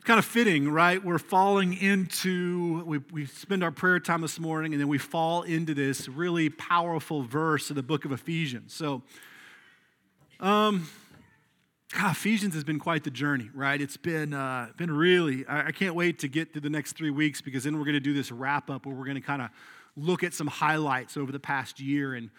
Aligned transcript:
It's 0.00 0.06
kind 0.06 0.18
of 0.18 0.24
fitting, 0.24 0.70
right? 0.70 1.04
We're 1.04 1.18
falling 1.18 1.74
into, 1.74 2.82
we, 2.86 2.98
we 3.12 3.26
spend 3.26 3.62
our 3.62 3.70
prayer 3.70 4.00
time 4.00 4.22
this 4.22 4.40
morning, 4.40 4.72
and 4.72 4.80
then 4.80 4.88
we 4.88 4.96
fall 4.96 5.42
into 5.42 5.74
this 5.74 6.08
really 6.08 6.48
powerful 6.48 7.22
verse 7.22 7.68
in 7.68 7.76
the 7.76 7.82
book 7.82 8.06
of 8.06 8.12
Ephesians. 8.12 8.72
So, 8.72 9.02
um, 10.40 10.88
God, 11.92 12.12
Ephesians 12.12 12.54
has 12.54 12.64
been 12.64 12.78
quite 12.78 13.04
the 13.04 13.10
journey, 13.10 13.50
right? 13.52 13.78
It's 13.78 13.98
been, 13.98 14.32
uh, 14.32 14.68
been 14.78 14.90
really, 14.90 15.46
I, 15.46 15.66
I 15.66 15.70
can't 15.70 15.94
wait 15.94 16.18
to 16.20 16.28
get 16.28 16.54
to 16.54 16.60
the 16.60 16.70
next 16.70 16.96
three 16.96 17.10
weeks 17.10 17.42
because 17.42 17.64
then 17.64 17.76
we're 17.76 17.84
going 17.84 17.92
to 17.92 18.00
do 18.00 18.14
this 18.14 18.32
wrap 18.32 18.70
up 18.70 18.86
where 18.86 18.94
we're 18.94 19.04
going 19.04 19.16
to 19.16 19.20
kind 19.20 19.42
of 19.42 19.50
look 19.98 20.24
at 20.24 20.32
some 20.32 20.46
highlights 20.46 21.18
over 21.18 21.30
the 21.30 21.38
past 21.38 21.78
year. 21.78 22.14
And 22.14 22.30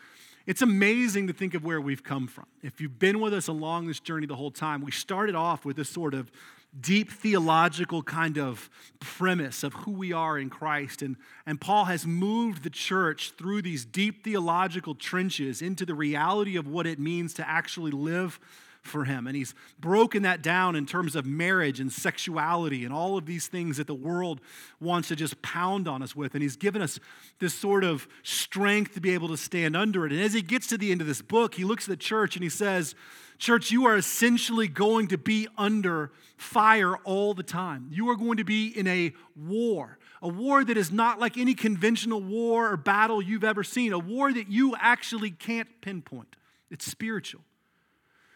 it's 0.48 0.64
amazing 0.64 1.28
to 1.28 1.34
think 1.34 1.54
of 1.54 1.64
where 1.64 1.80
we've 1.80 2.04
come 2.04 2.26
from. 2.26 2.48
If 2.64 2.82
you've 2.82 2.98
been 2.98 3.20
with 3.20 3.36
us 3.36 3.48
along 3.48 3.86
this 3.86 4.00
journey 4.00 4.26
the 4.26 4.36
whole 4.36 4.50
time, 4.50 4.82
we 4.82 4.90
started 4.90 5.36
off 5.36 5.64
with 5.64 5.76
this 5.76 5.90
sort 5.90 6.16
of 6.16 6.32
deep 6.80 7.12
theological 7.12 8.02
kind 8.02 8.38
of 8.38 8.70
premise 9.00 9.64
of 9.64 9.74
who 9.74 9.92
we 9.92 10.14
are 10.14 10.38
in 10.38 10.50
Christ. 10.50 11.02
And, 11.02 11.18
and 11.46 11.60
Paul 11.60 11.86
has 11.86 12.08
moved 12.08 12.64
the 12.64 12.70
church 12.70 13.34
through 13.38 13.62
these 13.62 13.84
deep 13.84 14.24
theological 14.24 14.96
trenches 14.96 15.62
into 15.62 15.86
the 15.86 15.94
reality 15.94 16.56
of 16.56 16.68
what 16.68 16.88
it 16.88 17.00
means 17.00 17.34
to 17.36 17.48
actually 17.48 17.92
live 17.92 18.40
for 18.82 19.06
him. 19.06 19.28
And 19.28 19.36
he's 19.36 19.54
broken 19.80 20.24
that 20.24 20.42
down 20.42 20.76
in 20.76 20.86
terms 20.86 21.16
of 21.16 21.26
marriage 21.26 21.80
and 21.80 21.92
sexuality 21.92 22.84
and 22.84 22.94
all 22.94 23.18
of 23.18 23.26
these 23.26 23.48
things 23.48 23.78
that 23.78 23.88
the 23.88 23.94
world 23.94 24.42
wants 24.80 25.10
to 25.10 25.16
just 25.16 25.42
pound 25.42 25.88
on 25.88 26.02
us 26.02 26.16
with. 26.16 26.34
And 26.34 26.42
he's 26.42 26.56
given 26.56 26.82
us 26.82 27.00
this 27.40 27.54
sort 27.54 27.84
of 27.84 28.08
strength 28.24 28.94
to 28.96 29.02
be 29.02 29.14
able 29.14 29.28
to 29.30 29.38
stand 29.38 29.76
under 29.76 30.06
it. 30.06 30.12
And 30.12 30.22
as 30.22 30.34
he 30.34 30.42
gets 30.42 30.68
to 30.68 30.78
the 30.78 30.92
end 30.92 31.02
of 31.02 31.08
this 31.08 31.22
book, 31.22 31.56
he 31.56 31.64
looks 31.64 31.86
at 31.86 31.90
the 31.90 31.98
church 31.98 32.36
and 32.36 32.44
he 32.44 32.50
says, 32.50 32.96
Church, 33.38 33.72
you 33.72 33.88
are 33.88 33.98
essentially 33.98 34.68
going 34.68 35.08
to 35.08 35.18
be 35.18 35.48
under 35.58 36.12
fire 36.38 36.96
all 36.98 37.34
the 37.34 37.42
time. 37.42 37.88
You 37.90 38.08
are 38.12 38.16
going 38.16 38.38
to 38.38 38.44
be 38.44 38.68
in 38.68 38.86
a 38.86 39.14
war, 39.36 39.98
a 40.22 40.28
war 40.28 40.64
that 40.64 40.78
is 40.78 40.92
not 40.92 41.20
like 41.20 41.40
any 41.40 41.56
conventional 41.56 42.22
war 42.22 42.72
or 42.72 42.78
battle 42.78 43.20
you've 43.20 43.44
ever 43.44 43.64
seen, 43.64 43.94
a 43.94 44.00
war 44.00 44.32
that 44.32 44.52
you 44.52 44.76
actually 44.80 45.32
can't 45.32 45.68
pinpoint. 45.82 46.36
It's 46.70 46.86
spiritual. 46.86 47.42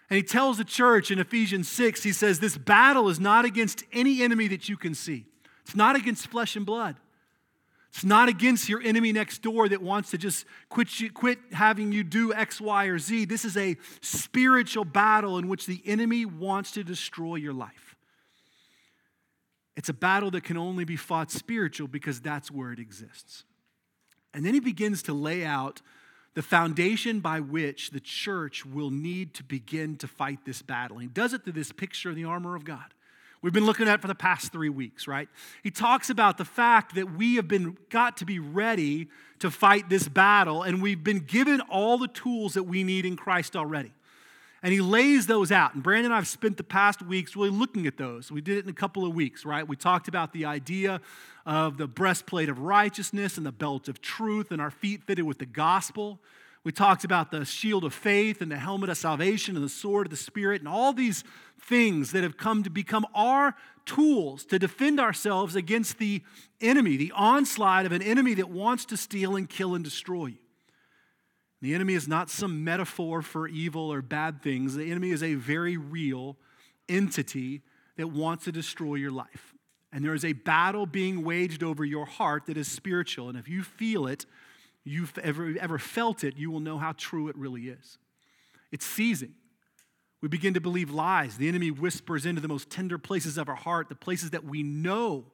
And 0.10 0.18
he 0.18 0.24
tells 0.24 0.58
the 0.58 0.64
church 0.64 1.10
in 1.10 1.20
Ephesians 1.20 1.68
6, 1.68 2.04
he 2.04 2.12
says, 2.12 2.40
This 2.40 2.58
battle 2.58 3.10
is 3.10 3.20
not 3.20 3.46
against 3.46 3.84
any 3.92 4.22
enemy 4.22 4.48
that 4.50 4.70
you 4.70 4.78
can 4.78 4.94
see. 4.94 5.26
It's 5.64 5.76
not 5.76 5.96
against 5.96 6.28
flesh 6.28 6.56
and 6.56 6.66
blood. 6.66 6.98
It's 7.96 8.04
not 8.04 8.28
against 8.28 8.68
your 8.68 8.82
enemy 8.82 9.14
next 9.14 9.42
door 9.42 9.70
that 9.70 9.82
wants 9.82 10.12
to 10.12 10.18
just 10.18 10.46
quit, 10.68 11.00
you, 11.00 11.10
quit 11.10 11.40
having 11.54 11.94
you 11.94 12.04
do 12.04 12.34
X, 12.34 12.60
Y, 12.60 12.86
or 12.86 13.00
Z. 13.00 13.26
This 13.26 13.46
is 13.46 13.56
a 13.56 13.78
spiritual 14.02 14.84
battle 14.84 15.38
in 15.38 15.48
which 15.48 15.66
the 15.66 15.82
enemy 15.86 16.26
wants 16.26 16.72
to 16.72 16.84
destroy 16.84 17.36
your 17.36 17.54
life. 17.54 17.96
It's 19.78 19.90
a 19.90 19.94
battle 19.94 20.30
that 20.32 20.44
can 20.44 20.58
only 20.58 20.84
be 20.84 20.98
fought 20.98 21.32
spiritual 21.32 21.88
because 21.88 22.20
that's 22.20 22.52
where 22.52 22.72
it 22.72 22.80
exists. 22.80 23.46
And 24.34 24.46
then 24.46 24.54
he 24.54 24.60
begins 24.60 25.02
to 25.04 25.14
lay 25.14 25.46
out 25.46 25.82
the 26.36 26.42
foundation 26.42 27.22
by 27.22 27.40
which 27.40 27.90
the 27.90 28.00
church 28.00 28.66
will 28.66 28.92
need 28.92 29.34
to 29.34 29.44
begin 29.44 29.96
to 29.98 30.08
fight 30.08 30.40
this 30.46 30.62
battle. 30.62 31.00
He 31.00 31.08
does 31.08 31.34
it 31.34 31.44
through 31.44 31.54
this 31.54 31.72
picture 31.72 32.10
of 32.10 32.16
the 32.16 32.26
armor 32.26 32.56
of 32.56 32.66
God. 32.66 32.94
We've 33.42 33.54
been 33.54 33.66
looking 33.66 33.88
at 33.88 34.02
for 34.02 34.08
the 34.08 34.16
past 34.16 34.52
three 34.52 34.70
weeks, 34.70 35.08
right? 35.08 35.30
He 35.64 35.72
talks 35.72 36.10
about 36.10 36.38
the 36.38 36.46
fact 36.46 36.96
that 36.96 37.14
we 37.14 37.36
have 37.36 37.48
been 37.48 37.78
got 37.90 38.18
to 38.18 38.26
be 38.26 38.40
ready 38.40 39.08
to 39.40 39.52
fight 39.52 39.90
this 39.90 40.08
battle, 40.08 40.64
and 40.64 40.82
we've 40.82 41.04
been 41.04 41.20
given 41.20 41.62
all 41.62 41.98
the 41.98 42.08
tools 42.08 42.56
that 42.56 42.64
we 42.64 42.84
need 42.84 43.06
in 43.06 43.16
Christ 43.16 43.56
already. 43.56 43.94
And 44.66 44.74
he 44.74 44.82
lays 44.82 45.28
those 45.28 45.52
out. 45.52 45.76
And 45.76 45.84
Brandon 45.84 46.06
and 46.06 46.14
I 46.16 46.18
have 46.18 46.28
spent 46.28 46.58
the 46.58 46.64
past 46.64 47.04
weeks 47.04 47.36
really 47.36 47.52
looking 47.52 47.86
at 47.86 47.98
those. 47.98 48.32
We 48.32 48.42
did 48.42 48.58
it 48.58 48.64
in 48.64 48.70
a 48.72 48.74
couple 48.74 49.06
of 49.06 49.14
weeks, 49.14 49.46
right? 49.46 49.68
We 49.68 49.76
talked 49.76 50.08
about 50.08 50.34
the 50.34 50.46
idea 50.46 51.02
of 51.46 51.78
the 51.78 51.86
breastplate 51.86 52.50
of 52.50 52.58
righteousness 52.58 53.38
and 53.38 53.46
the 53.46 53.52
belt 53.52 53.88
of 53.88 54.02
truth, 54.02 54.50
and 54.50 54.60
our 54.60 54.72
feet 54.72 55.04
fitted 55.04 55.24
with 55.24 55.38
the 55.38 55.46
gospel. 55.46 56.20
We 56.64 56.72
talked 56.72 57.04
about 57.04 57.30
the 57.30 57.46
shield 57.46 57.84
of 57.84 57.94
faith 57.94 58.42
and 58.42 58.52
the 58.52 58.58
helmet 58.58 58.90
of 58.90 58.98
salvation 58.98 59.56
and 59.56 59.64
the 59.64 59.70
sword 59.70 60.08
of 60.08 60.10
the 60.10 60.18
Spirit 60.18 60.64
and 60.64 60.68
all 60.68 60.94
these 60.94 61.24
things 61.62 62.12
that 62.14 62.24
have 62.24 62.38
come 62.38 62.64
to 62.64 62.72
become 62.72 63.06
our 63.14 63.54
tools 63.86 64.44
to 64.46 64.58
defend 64.58 65.00
ourselves 65.00 65.56
against 65.56 66.00
the 66.00 66.24
enemy, 66.60 66.98
the 66.98 67.12
onslaught 67.16 67.86
of 67.86 67.92
an 67.92 68.02
enemy 68.02 68.34
that 68.34 68.50
wants 68.50 68.84
to 68.86 68.98
steal 68.98 69.36
and 69.36 69.48
kill 69.48 69.76
and 69.76 69.84
destroy 69.84 70.26
you. 70.26 70.38
The 71.62 71.74
enemy 71.74 71.94
is 71.94 72.08
not 72.08 72.30
some 72.30 72.64
metaphor 72.64 73.22
for 73.22 73.48
evil 73.48 73.92
or 73.92 74.02
bad 74.02 74.42
things. 74.42 74.76
The 74.76 74.92
enemy 74.92 75.12
is 75.12 75.24
a 75.24 75.36
very 75.36 75.78
real 75.78 76.38
entity 76.88 77.62
that 77.98 78.08
wants 78.08 78.46
to 78.46 78.52
destroy 78.52 78.96
your 78.96 79.12
life. 79.12 79.54
And 79.92 80.04
there 80.04 80.14
is 80.14 80.26
a 80.26 80.34
battle 80.34 80.86
being 80.86 81.24
waged 81.24 81.64
over 81.64 81.86
your 81.86 82.06
heart 82.06 82.48
that 82.48 82.58
is 82.58 82.70
spiritual. 82.70 83.30
And 83.30 83.38
if 83.38 83.48
you 83.48 83.64
feel 83.64 84.08
it, 84.08 84.26
you've 84.84 85.18
ever, 85.20 85.56
ever 85.60 85.80
felt 85.80 86.24
it, 86.24 86.36
you 86.38 86.52
will 86.52 86.60
know 86.60 86.78
how 86.78 86.92
true 86.98 87.30
it 87.30 87.38
really 87.38 87.70
is. 87.70 87.98
It's 88.72 88.86
seizing. 88.86 89.34
We 90.22 90.28
begin 90.28 90.54
to 90.56 90.62
believe 90.62 90.90
lies. 90.90 91.38
The 91.38 91.48
enemy 91.48 91.72
whispers 91.72 92.26
into 92.26 92.42
the 92.42 92.48
most 92.48 92.70
tender 92.70 92.98
places 92.98 93.38
of 93.38 93.48
our 93.48 93.56
heart, 93.56 93.90
the 93.90 93.96
places 93.96 94.32
that 94.32 94.44
we 94.44 94.64
know 94.64 95.26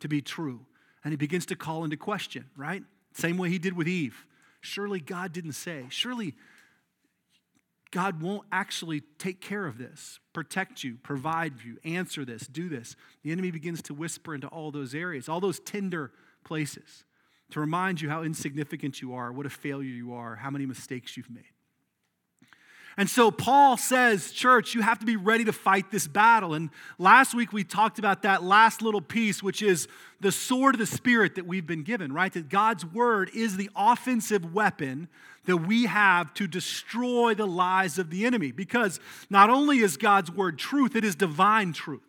to 0.00 0.08
be 0.08 0.20
true. 0.20 0.60
And 1.04 1.12
he 1.12 1.16
begins 1.16 1.46
to 1.46 1.56
call 1.56 1.84
into 1.84 1.96
question, 1.96 2.46
right? 2.56 2.82
Same 3.14 3.38
way 3.38 3.48
he 3.48 3.58
did 3.58 3.76
with 3.76 3.86
Eve. 3.86 4.26
Surely 4.60 5.00
God 5.00 5.32
didn't 5.32 5.52
say. 5.52 5.86
Surely 5.88 6.34
God 7.90 8.22
won't 8.22 8.46
actually 8.52 9.02
take 9.18 9.40
care 9.40 9.66
of 9.66 9.78
this, 9.78 10.20
protect 10.32 10.84
you, 10.84 10.96
provide 11.02 11.54
you, 11.64 11.78
answer 11.84 12.24
this, 12.24 12.46
do 12.46 12.68
this. 12.68 12.94
The 13.22 13.32
enemy 13.32 13.50
begins 13.50 13.82
to 13.82 13.94
whisper 13.94 14.34
into 14.34 14.46
all 14.46 14.70
those 14.70 14.94
areas, 14.94 15.28
all 15.28 15.40
those 15.40 15.58
tender 15.58 16.12
places 16.44 17.04
to 17.50 17.60
remind 17.60 18.00
you 18.00 18.08
how 18.08 18.22
insignificant 18.22 19.02
you 19.02 19.14
are, 19.14 19.32
what 19.32 19.46
a 19.46 19.50
failure 19.50 19.90
you 19.90 20.12
are, 20.12 20.36
how 20.36 20.50
many 20.50 20.66
mistakes 20.66 21.16
you've 21.16 21.30
made. 21.30 21.44
And 23.00 23.08
so 23.08 23.30
Paul 23.30 23.78
says, 23.78 24.30
church, 24.30 24.74
you 24.74 24.82
have 24.82 24.98
to 24.98 25.06
be 25.06 25.16
ready 25.16 25.42
to 25.46 25.54
fight 25.54 25.90
this 25.90 26.06
battle. 26.06 26.52
And 26.52 26.68
last 26.98 27.32
week 27.32 27.50
we 27.50 27.64
talked 27.64 27.98
about 27.98 28.20
that 28.24 28.42
last 28.42 28.82
little 28.82 29.00
piece, 29.00 29.42
which 29.42 29.62
is 29.62 29.88
the 30.20 30.30
sword 30.30 30.74
of 30.74 30.80
the 30.80 30.84
Spirit 30.84 31.36
that 31.36 31.46
we've 31.46 31.66
been 31.66 31.82
given, 31.82 32.12
right? 32.12 32.30
That 32.30 32.50
God's 32.50 32.84
word 32.84 33.30
is 33.34 33.56
the 33.56 33.70
offensive 33.74 34.52
weapon 34.52 35.08
that 35.46 35.56
we 35.56 35.86
have 35.86 36.34
to 36.34 36.46
destroy 36.46 37.32
the 37.32 37.46
lies 37.46 37.98
of 37.98 38.10
the 38.10 38.26
enemy. 38.26 38.52
Because 38.52 39.00
not 39.30 39.48
only 39.48 39.78
is 39.78 39.96
God's 39.96 40.30
word 40.30 40.58
truth, 40.58 40.94
it 40.94 41.02
is 41.02 41.14
divine 41.14 41.72
truth. 41.72 42.02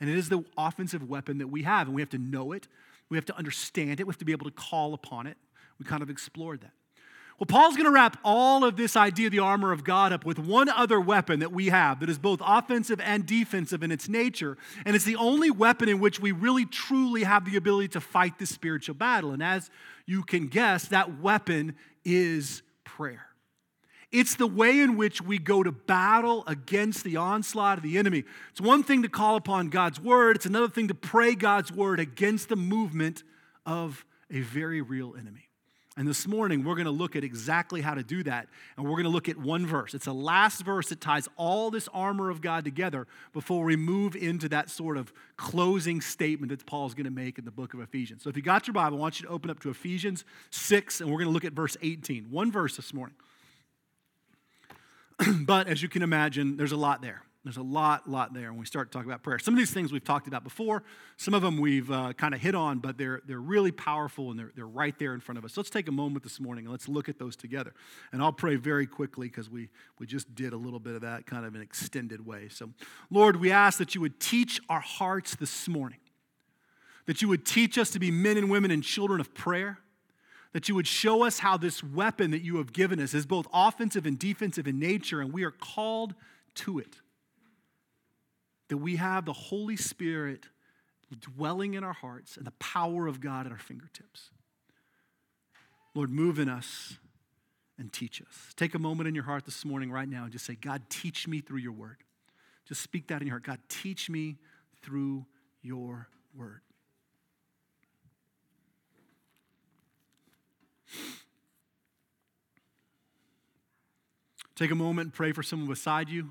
And 0.00 0.10
it 0.10 0.18
is 0.18 0.28
the 0.28 0.44
offensive 0.58 1.08
weapon 1.08 1.38
that 1.38 1.46
we 1.46 1.62
have. 1.62 1.86
And 1.86 1.94
we 1.94 2.02
have 2.02 2.10
to 2.10 2.18
know 2.18 2.50
it, 2.50 2.66
we 3.08 3.16
have 3.16 3.26
to 3.26 3.38
understand 3.38 4.00
it. 4.00 4.06
We 4.08 4.10
have 4.10 4.18
to 4.18 4.24
be 4.24 4.32
able 4.32 4.46
to 4.46 4.56
call 4.56 4.94
upon 4.94 5.28
it. 5.28 5.36
We 5.78 5.84
kind 5.84 6.02
of 6.02 6.10
explored 6.10 6.62
that. 6.62 6.72
Well, 7.38 7.46
Paul's 7.46 7.74
going 7.74 7.86
to 7.86 7.92
wrap 7.92 8.18
all 8.24 8.64
of 8.64 8.76
this 8.76 8.94
idea 8.94 9.26
of 9.26 9.32
the 9.32 9.40
armor 9.40 9.72
of 9.72 9.84
God 9.84 10.12
up 10.12 10.24
with 10.24 10.38
one 10.38 10.68
other 10.68 11.00
weapon 11.00 11.40
that 11.40 11.52
we 11.52 11.66
have 11.68 12.00
that 12.00 12.08
is 12.08 12.18
both 12.18 12.40
offensive 12.44 13.00
and 13.00 13.26
defensive 13.26 13.82
in 13.82 13.90
its 13.90 14.08
nature. 14.08 14.56
And 14.84 14.94
it's 14.94 15.04
the 15.04 15.16
only 15.16 15.50
weapon 15.50 15.88
in 15.88 15.98
which 15.98 16.20
we 16.20 16.30
really 16.30 16.66
truly 16.66 17.24
have 17.24 17.44
the 17.44 17.56
ability 17.56 17.88
to 17.88 18.00
fight 18.00 18.38
this 18.38 18.50
spiritual 18.50 18.94
battle. 18.94 19.32
And 19.32 19.42
as 19.42 19.70
you 20.06 20.22
can 20.22 20.46
guess, 20.46 20.88
that 20.88 21.20
weapon 21.20 21.74
is 22.04 22.62
prayer. 22.84 23.26
It's 24.12 24.36
the 24.36 24.46
way 24.46 24.80
in 24.80 24.96
which 24.96 25.22
we 25.22 25.38
go 25.38 25.62
to 25.62 25.72
battle 25.72 26.44
against 26.46 27.02
the 27.02 27.16
onslaught 27.16 27.78
of 27.78 27.82
the 27.82 27.96
enemy. 27.96 28.24
It's 28.50 28.60
one 28.60 28.82
thing 28.82 29.02
to 29.02 29.08
call 29.08 29.36
upon 29.36 29.70
God's 29.70 29.98
word, 29.98 30.36
it's 30.36 30.46
another 30.46 30.68
thing 30.68 30.88
to 30.88 30.94
pray 30.94 31.34
God's 31.34 31.72
word 31.72 31.98
against 31.98 32.50
the 32.50 32.56
movement 32.56 33.22
of 33.64 34.04
a 34.30 34.40
very 34.40 34.82
real 34.82 35.14
enemy. 35.18 35.48
And 35.94 36.08
this 36.08 36.26
morning, 36.26 36.64
we're 36.64 36.74
going 36.74 36.86
to 36.86 36.90
look 36.90 37.16
at 37.16 37.24
exactly 37.24 37.82
how 37.82 37.92
to 37.92 38.02
do 38.02 38.22
that. 38.22 38.48
And 38.76 38.86
we're 38.86 38.92
going 38.92 39.04
to 39.04 39.10
look 39.10 39.28
at 39.28 39.36
one 39.36 39.66
verse. 39.66 39.92
It's 39.92 40.06
the 40.06 40.14
last 40.14 40.62
verse 40.62 40.88
that 40.88 41.02
ties 41.02 41.28
all 41.36 41.70
this 41.70 41.86
armor 41.92 42.30
of 42.30 42.40
God 42.40 42.64
together 42.64 43.06
before 43.34 43.62
we 43.64 43.76
move 43.76 44.16
into 44.16 44.48
that 44.48 44.70
sort 44.70 44.96
of 44.96 45.12
closing 45.36 46.00
statement 46.00 46.48
that 46.50 46.64
Paul's 46.64 46.94
going 46.94 47.04
to 47.04 47.10
make 47.10 47.38
in 47.38 47.44
the 47.44 47.50
book 47.50 47.74
of 47.74 47.80
Ephesians. 47.80 48.22
So 48.22 48.30
if 48.30 48.36
you 48.36 48.42
got 48.42 48.66
your 48.66 48.72
Bible, 48.72 48.96
I 48.96 49.00
want 49.00 49.20
you 49.20 49.26
to 49.26 49.32
open 49.32 49.50
up 49.50 49.60
to 49.60 49.70
Ephesians 49.70 50.24
6, 50.50 51.02
and 51.02 51.10
we're 51.10 51.18
going 51.18 51.28
to 51.28 51.32
look 51.32 51.44
at 51.44 51.52
verse 51.52 51.76
18. 51.82 52.30
One 52.30 52.50
verse 52.50 52.76
this 52.76 52.94
morning. 52.94 53.16
but 55.40 55.68
as 55.68 55.82
you 55.82 55.90
can 55.90 56.02
imagine, 56.02 56.56
there's 56.56 56.72
a 56.72 56.76
lot 56.76 57.02
there. 57.02 57.22
There's 57.44 57.56
a 57.56 57.62
lot, 57.62 58.08
lot 58.08 58.32
there 58.32 58.52
when 58.52 58.60
we 58.60 58.66
start 58.66 58.92
to 58.92 58.96
talk 58.96 59.04
about 59.04 59.24
prayer. 59.24 59.40
Some 59.40 59.52
of 59.52 59.58
these 59.58 59.72
things 59.72 59.92
we've 59.92 60.04
talked 60.04 60.28
about 60.28 60.44
before. 60.44 60.84
Some 61.16 61.34
of 61.34 61.42
them 61.42 61.58
we've 61.58 61.90
uh, 61.90 62.12
kind 62.12 62.34
of 62.34 62.40
hit 62.40 62.54
on, 62.54 62.78
but 62.78 62.96
they're, 62.96 63.20
they're 63.26 63.40
really 63.40 63.72
powerful 63.72 64.30
and 64.30 64.38
they're, 64.38 64.52
they're 64.54 64.64
right 64.64 64.96
there 65.00 65.12
in 65.12 65.18
front 65.18 65.38
of 65.38 65.44
us. 65.44 65.54
So 65.54 65.60
let's 65.60 65.70
take 65.70 65.88
a 65.88 65.92
moment 65.92 66.22
this 66.22 66.38
morning 66.38 66.66
and 66.66 66.72
let's 66.72 66.88
look 66.88 67.08
at 67.08 67.18
those 67.18 67.34
together. 67.34 67.74
And 68.12 68.22
I'll 68.22 68.32
pray 68.32 68.54
very 68.54 68.86
quickly 68.86 69.26
because 69.26 69.50
we, 69.50 69.70
we 69.98 70.06
just 70.06 70.32
did 70.36 70.52
a 70.52 70.56
little 70.56 70.78
bit 70.78 70.94
of 70.94 71.00
that 71.00 71.26
kind 71.26 71.44
of 71.44 71.56
an 71.56 71.62
extended 71.62 72.24
way. 72.24 72.48
So, 72.48 72.70
Lord, 73.10 73.36
we 73.36 73.50
ask 73.50 73.78
that 73.78 73.96
you 73.96 74.00
would 74.00 74.20
teach 74.20 74.60
our 74.68 74.80
hearts 74.80 75.34
this 75.34 75.66
morning, 75.66 75.98
that 77.06 77.22
you 77.22 77.28
would 77.28 77.44
teach 77.44 77.76
us 77.76 77.90
to 77.90 77.98
be 77.98 78.12
men 78.12 78.36
and 78.36 78.50
women 78.50 78.70
and 78.70 78.84
children 78.84 79.20
of 79.20 79.34
prayer 79.34 79.78
that 80.52 80.68
you 80.68 80.74
would 80.74 80.86
show 80.86 81.24
us 81.24 81.38
how 81.38 81.56
this 81.56 81.82
weapon 81.82 82.30
that 82.30 82.42
you 82.42 82.58
have 82.58 82.74
given 82.74 83.00
us 83.00 83.14
is 83.14 83.24
both 83.24 83.46
offensive 83.54 84.04
and 84.04 84.18
defensive 84.18 84.68
in 84.68 84.78
nature, 84.78 85.22
and 85.22 85.32
we 85.32 85.44
are 85.44 85.50
called 85.50 86.14
to 86.54 86.78
it. 86.78 87.00
That 88.72 88.78
we 88.78 88.96
have 88.96 89.26
the 89.26 89.34
Holy 89.34 89.76
Spirit 89.76 90.46
dwelling 91.20 91.74
in 91.74 91.84
our 91.84 91.92
hearts 91.92 92.38
and 92.38 92.46
the 92.46 92.52
power 92.52 93.06
of 93.06 93.20
God 93.20 93.44
at 93.44 93.52
our 93.52 93.58
fingertips. 93.58 94.30
Lord, 95.94 96.08
move 96.08 96.38
in 96.38 96.48
us 96.48 96.96
and 97.78 97.92
teach 97.92 98.22
us. 98.22 98.54
Take 98.56 98.74
a 98.74 98.78
moment 98.78 99.08
in 99.08 99.14
your 99.14 99.24
heart 99.24 99.44
this 99.44 99.66
morning, 99.66 99.92
right 99.92 100.08
now, 100.08 100.22
and 100.22 100.32
just 100.32 100.46
say, 100.46 100.54
God, 100.54 100.84
teach 100.88 101.28
me 101.28 101.42
through 101.42 101.58
your 101.58 101.72
word. 101.72 101.98
Just 102.64 102.80
speak 102.80 103.08
that 103.08 103.20
in 103.20 103.26
your 103.26 103.34
heart. 103.34 103.42
God, 103.42 103.58
teach 103.68 104.08
me 104.08 104.38
through 104.80 105.26
your 105.60 106.08
word. 106.34 106.62
Take 114.56 114.70
a 114.70 114.74
moment 114.74 115.08
and 115.08 115.12
pray 115.12 115.32
for 115.32 115.42
someone 115.42 115.68
beside 115.68 116.08
you. 116.08 116.30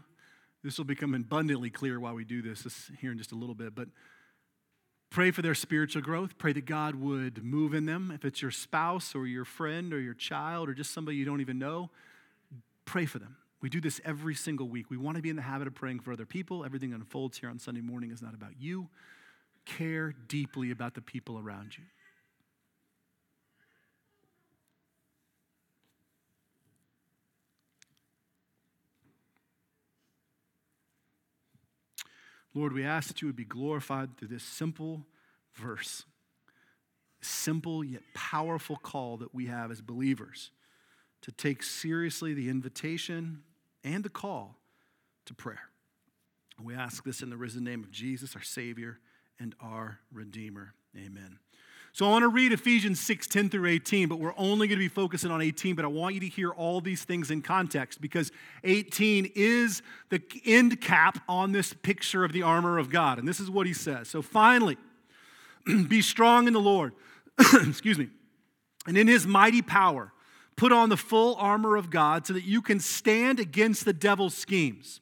This 0.64 0.78
will 0.78 0.86
become 0.86 1.16
abundantly 1.16 1.70
clear 1.70 2.00
while 2.00 2.14
we 2.14 2.24
do 2.24 2.42
this, 2.42 2.64
this 2.64 2.92
here 3.00 3.12
in 3.12 3.18
just 3.18 3.32
a 3.32 3.36
little 3.36 3.56
bit. 3.56 3.74
But 3.74 3.88
pray 5.10 5.32
for 5.32 5.42
their 5.42 5.56
spiritual 5.56 6.02
growth. 6.02 6.38
Pray 6.38 6.54
that 6.54 6.66
God 6.66 6.96
would 6.96 7.44
move 7.44 7.74
in 7.74 7.86
them. 7.86 8.12
If 8.14 8.26
it's 8.26 8.42
your 8.42 8.52
spouse 8.52 9.16
or 9.16 9.26
your 9.26 9.46
friend 9.46 9.94
or 9.94 10.00
your 10.00 10.14
child 10.14 10.70
or 10.70 10.74
just 10.74 10.94
somebody 10.94 11.18
you 11.18 11.26
don't 11.26 11.42
even 11.42 11.58
know, 11.58 11.90
pray 12.86 13.06
for 13.06 13.20
them. 13.20 13.38
We 13.62 13.70
do 13.70 13.82
this 13.82 14.02
every 14.04 14.36
single 14.36 14.68
week. 14.68 14.90
We 14.90 14.98
want 14.98 15.18
to 15.18 15.22
be 15.22 15.30
in 15.30 15.36
the 15.36 15.42
habit 15.42 15.68
of 15.68 15.76
praying 15.76 16.00
for 16.00 16.12
other 16.12 16.26
people. 16.26 16.66
Everything 16.66 16.94
unfolds 16.94 17.38
here 17.38 17.50
on 17.50 17.60
Sunday 17.60 17.82
morning 17.82 18.12
is 18.12 18.22
not 18.22 18.34
about 18.34 18.54
you. 18.60 18.90
Care 19.66 20.14
deeply 20.28 20.72
about 20.72 20.96
the 20.96 21.02
people 21.02 21.38
around 21.38 21.78
you. 21.78 21.84
Lord, 32.54 32.74
we 32.74 32.84
ask 32.84 33.08
that 33.08 33.22
you 33.22 33.28
would 33.28 33.36
be 33.36 33.46
glorified 33.46 34.18
through 34.18 34.28
this 34.28 34.44
simple 34.44 35.06
verse, 35.54 36.06
simple 37.22 37.84
yet 37.84 38.02
powerful 38.14 38.76
call 38.76 39.18
that 39.18 39.34
we 39.34 39.48
have 39.48 39.72
as 39.72 39.82
believers 39.82 40.52
to 41.22 41.32
take 41.32 41.64
seriously 41.64 42.34
the 42.34 42.50
invitation 42.50 43.44
and 43.84 44.04
the 44.04 44.10
call 44.10 44.58
to 45.26 45.34
prayer. 45.34 45.70
We 46.62 46.76
ask 46.76 47.04
this 47.04 47.22
in 47.22 47.30
the 47.30 47.38
risen 47.38 47.64
name 47.64 47.84
of 47.84 47.92
Jesus, 47.92 48.36
our 48.36 48.44
Savior 48.44 49.00
and 49.40 49.56
our 49.60 50.00
Redeemer. 50.12 50.74
Amen. 50.96 51.40
So 51.94 52.06
I 52.06 52.10
want 52.10 52.24
to 52.24 52.30
read 52.30 52.54
Ephesians 52.54 53.02
6, 53.02 53.28
10 53.28 53.50
through 53.50 53.70
18, 53.70 54.08
but 54.08 54.18
we're 54.18 54.34
only 54.38 54.68
going 54.68 54.80
to 54.80 54.84
be 54.84 54.88
focusing 54.88 55.30
on 55.30 55.42
18. 55.42 55.76
But 55.76 55.84
I 55.84 55.90
want 55.90 56.14
you 56.14 56.22
to 56.22 56.28
hear 56.28 56.50
all 56.52 56.80
these 56.80 57.04
things 57.04 57.32
in 57.32 57.42
context 57.42 58.00
because 58.00 58.32
18 58.64 59.32
is 59.36 59.82
the 60.10 60.22
end 60.46 60.80
cap 60.80 61.22
on 61.28 61.52
this 61.52 61.74
picture 61.74 62.24
of 62.24 62.32
the 62.32 62.44
armor 62.44 62.78
of 62.78 62.90
God. 62.90 63.20
And 63.20 63.28
this 63.28 63.42
is 63.42 63.50
what 63.50 63.68
he 63.68 63.74
says. 63.74 64.08
So 64.08 64.22
finally, 64.22 64.78
be 65.88 66.02
strong 66.02 66.48
in 66.48 66.54
the 66.54 66.62
Lord, 66.62 66.94
excuse 67.40 68.00
me, 68.00 68.08
and 68.88 68.98
in 68.98 69.08
his 69.08 69.28
mighty 69.28 69.62
power, 69.62 70.14
put 70.56 70.72
on 70.72 70.90
the 70.90 70.98
full 70.98 71.36
armor 71.36 71.76
of 71.76 71.90
God 71.90 72.26
so 72.26 72.34
that 72.34 72.46
you 72.46 72.62
can 72.62 72.80
stand 72.80 73.40
against 73.40 73.84
the 73.84 73.94
devil's 73.94 74.34
schemes. 74.34 75.02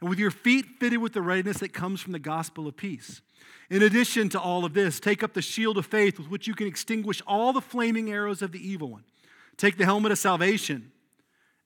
and 0.00 0.08
with 0.10 0.18
your 0.18 0.30
feet 0.30 0.66
fitted 0.78 0.98
with 0.98 1.12
the 1.12 1.22
readiness 1.22 1.58
that 1.58 1.72
comes 1.72 2.00
from 2.00 2.12
the 2.12 2.18
gospel 2.18 2.66
of 2.66 2.76
peace. 2.76 3.22
In 3.70 3.82
addition 3.82 4.28
to 4.30 4.40
all 4.40 4.64
of 4.64 4.74
this, 4.74 5.00
take 5.00 5.22
up 5.22 5.34
the 5.34 5.42
shield 5.42 5.78
of 5.78 5.86
faith 5.86 6.18
with 6.18 6.28
which 6.28 6.46
you 6.46 6.54
can 6.54 6.66
extinguish 6.66 7.22
all 7.26 7.52
the 7.52 7.60
flaming 7.60 8.10
arrows 8.10 8.42
of 8.42 8.52
the 8.52 8.66
evil 8.66 8.90
one. 8.90 9.04
Take 9.56 9.78
the 9.78 9.84
helmet 9.84 10.12
of 10.12 10.18
salvation 10.18 10.92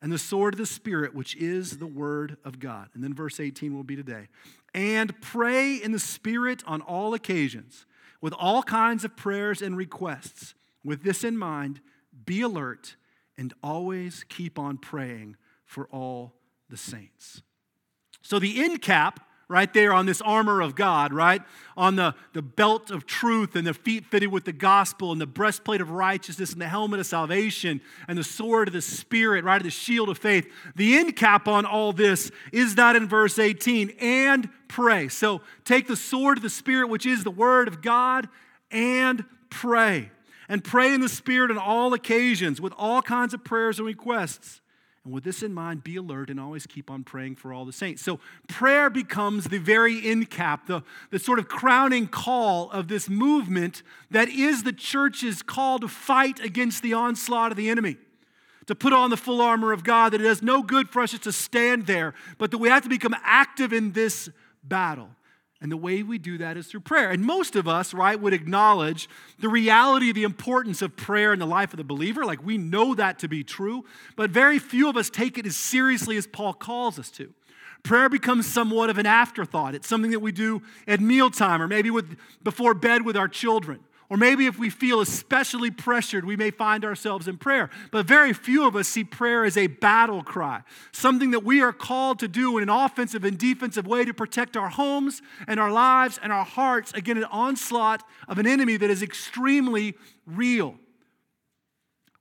and 0.00 0.12
the 0.12 0.18
sword 0.18 0.54
of 0.54 0.58
the 0.58 0.66
Spirit, 0.66 1.14
which 1.14 1.34
is 1.36 1.78
the 1.78 1.86
word 1.86 2.36
of 2.44 2.60
God. 2.60 2.88
And 2.94 3.02
then 3.02 3.14
verse 3.14 3.40
18 3.40 3.74
will 3.74 3.82
be 3.82 3.96
today. 3.96 4.28
And 4.74 5.20
pray 5.20 5.74
in 5.74 5.92
the 5.92 5.98
Spirit 5.98 6.62
on 6.66 6.82
all 6.82 7.14
occasions 7.14 7.86
with 8.20 8.32
all 8.32 8.62
kinds 8.62 9.04
of 9.04 9.16
prayers 9.16 9.62
and 9.62 9.76
requests. 9.76 10.54
With 10.84 11.02
this 11.02 11.24
in 11.24 11.36
mind, 11.36 11.80
be 12.24 12.42
alert 12.42 12.96
and 13.36 13.52
always 13.62 14.24
keep 14.28 14.58
on 14.58 14.78
praying 14.78 15.36
for 15.64 15.86
all 15.88 16.34
the 16.68 16.76
saints. 16.76 17.42
So 18.22 18.38
the 18.38 18.62
end 18.62 18.82
cap 18.82 19.20
right 19.48 19.72
there 19.72 19.94
on 19.94 20.04
this 20.04 20.20
armor 20.20 20.60
of 20.60 20.74
God, 20.74 21.12
right? 21.12 21.42
On 21.76 21.96
the, 21.96 22.14
the 22.34 22.42
belt 22.42 22.90
of 22.90 23.06
truth 23.06 23.56
and 23.56 23.66
the 23.66 23.72
feet 23.72 24.04
fitted 24.04 24.30
with 24.30 24.44
the 24.44 24.52
gospel 24.52 25.10
and 25.10 25.20
the 25.20 25.26
breastplate 25.26 25.80
of 25.80 25.90
righteousness 25.90 26.52
and 26.52 26.60
the 26.60 26.68
helmet 26.68 27.00
of 27.00 27.06
salvation 27.06 27.80
and 28.06 28.18
the 28.18 28.24
sword 28.24 28.68
of 28.68 28.74
the 28.74 28.82
Spirit, 28.82 29.44
right? 29.44 29.62
The 29.62 29.70
shield 29.70 30.10
of 30.10 30.18
faith. 30.18 30.46
The 30.76 30.98
end 30.98 31.16
cap 31.16 31.48
on 31.48 31.64
all 31.64 31.94
this 31.94 32.30
is 32.52 32.74
that 32.74 32.94
in 32.94 33.08
verse 33.08 33.38
18 33.38 33.94
and 34.00 34.50
pray. 34.68 35.08
So 35.08 35.40
take 35.64 35.86
the 35.86 35.96
sword 35.96 36.36
of 36.36 36.42
the 36.42 36.50
Spirit, 36.50 36.90
which 36.90 37.06
is 37.06 37.24
the 37.24 37.30
word 37.30 37.68
of 37.68 37.80
God, 37.80 38.28
and 38.70 39.24
pray. 39.48 40.10
And 40.50 40.62
pray 40.62 40.92
in 40.92 41.00
the 41.00 41.08
Spirit 41.08 41.50
on 41.50 41.58
all 41.58 41.94
occasions 41.94 42.60
with 42.60 42.74
all 42.76 43.00
kinds 43.00 43.32
of 43.32 43.44
prayers 43.44 43.78
and 43.78 43.86
requests. 43.86 44.60
And 45.08 45.14
with 45.14 45.24
this 45.24 45.42
in 45.42 45.54
mind, 45.54 45.82
be 45.82 45.96
alert 45.96 46.28
and 46.28 46.38
always 46.38 46.66
keep 46.66 46.90
on 46.90 47.02
praying 47.02 47.36
for 47.36 47.50
all 47.50 47.64
the 47.64 47.72
saints. 47.72 48.02
So, 48.02 48.20
prayer 48.46 48.90
becomes 48.90 49.46
the 49.46 49.56
very 49.56 50.06
end 50.06 50.28
cap, 50.28 50.66
the, 50.66 50.82
the 51.08 51.18
sort 51.18 51.38
of 51.38 51.48
crowning 51.48 52.08
call 52.08 52.70
of 52.72 52.88
this 52.88 53.08
movement 53.08 53.82
that 54.10 54.28
is 54.28 54.64
the 54.64 54.72
church's 54.72 55.40
call 55.40 55.78
to 55.78 55.88
fight 55.88 56.40
against 56.40 56.82
the 56.82 56.92
onslaught 56.92 57.50
of 57.50 57.56
the 57.56 57.70
enemy. 57.70 57.96
To 58.66 58.74
put 58.74 58.92
on 58.92 59.08
the 59.08 59.16
full 59.16 59.40
armor 59.40 59.72
of 59.72 59.82
God, 59.82 60.12
that 60.12 60.20
it 60.20 60.24
does 60.24 60.42
no 60.42 60.62
good 60.62 60.90
for 60.90 61.00
us 61.00 61.12
just 61.12 61.22
to 61.22 61.32
stand 61.32 61.86
there, 61.86 62.12
but 62.36 62.50
that 62.50 62.58
we 62.58 62.68
have 62.68 62.82
to 62.82 62.90
become 62.90 63.16
active 63.22 63.72
in 63.72 63.92
this 63.92 64.28
battle. 64.62 65.08
And 65.60 65.72
the 65.72 65.76
way 65.76 66.04
we 66.04 66.18
do 66.18 66.38
that 66.38 66.56
is 66.56 66.68
through 66.68 66.80
prayer. 66.80 67.10
And 67.10 67.24
most 67.24 67.56
of 67.56 67.66
us, 67.66 67.92
right, 67.92 68.20
would 68.20 68.32
acknowledge 68.32 69.08
the 69.40 69.48
reality, 69.48 70.12
the 70.12 70.22
importance 70.22 70.82
of 70.82 70.96
prayer 70.96 71.32
in 71.32 71.40
the 71.40 71.46
life 71.46 71.72
of 71.72 71.78
the 71.78 71.84
believer. 71.84 72.24
Like 72.24 72.44
we 72.44 72.58
know 72.58 72.94
that 72.94 73.18
to 73.20 73.28
be 73.28 73.42
true, 73.42 73.84
but 74.14 74.30
very 74.30 74.60
few 74.60 74.88
of 74.88 74.96
us 74.96 75.10
take 75.10 75.36
it 75.36 75.46
as 75.46 75.56
seriously 75.56 76.16
as 76.16 76.28
Paul 76.28 76.52
calls 76.52 76.98
us 76.98 77.10
to. 77.12 77.34
Prayer 77.82 78.08
becomes 78.08 78.46
somewhat 78.46 78.90
of 78.90 78.98
an 78.98 79.06
afterthought. 79.06 79.74
It's 79.74 79.88
something 79.88 80.10
that 80.12 80.20
we 80.20 80.30
do 80.30 80.62
at 80.86 81.00
mealtime 81.00 81.60
or 81.60 81.68
maybe 81.68 81.90
with, 81.90 82.16
before 82.42 82.74
bed 82.74 83.04
with 83.04 83.16
our 83.16 83.28
children. 83.28 83.80
Or 84.10 84.16
maybe 84.16 84.46
if 84.46 84.58
we 84.58 84.70
feel 84.70 85.02
especially 85.02 85.70
pressured, 85.70 86.24
we 86.24 86.36
may 86.36 86.50
find 86.50 86.82
ourselves 86.82 87.28
in 87.28 87.36
prayer. 87.36 87.68
But 87.90 88.06
very 88.06 88.32
few 88.32 88.66
of 88.66 88.74
us 88.74 88.88
see 88.88 89.04
prayer 89.04 89.44
as 89.44 89.58
a 89.58 89.66
battle 89.66 90.22
cry, 90.22 90.62
something 90.92 91.32
that 91.32 91.44
we 91.44 91.60
are 91.60 91.74
called 91.74 92.18
to 92.20 92.28
do 92.28 92.56
in 92.56 92.62
an 92.62 92.70
offensive 92.70 93.22
and 93.24 93.36
defensive 93.36 93.86
way 93.86 94.06
to 94.06 94.14
protect 94.14 94.56
our 94.56 94.70
homes 94.70 95.20
and 95.46 95.60
our 95.60 95.70
lives 95.70 96.18
and 96.22 96.32
our 96.32 96.44
hearts 96.44 96.90
against 96.94 97.22
an 97.22 97.28
onslaught 97.30 98.02
of 98.28 98.38
an 98.38 98.46
enemy 98.46 98.78
that 98.78 98.88
is 98.88 99.02
extremely 99.02 99.94
real. 100.26 100.76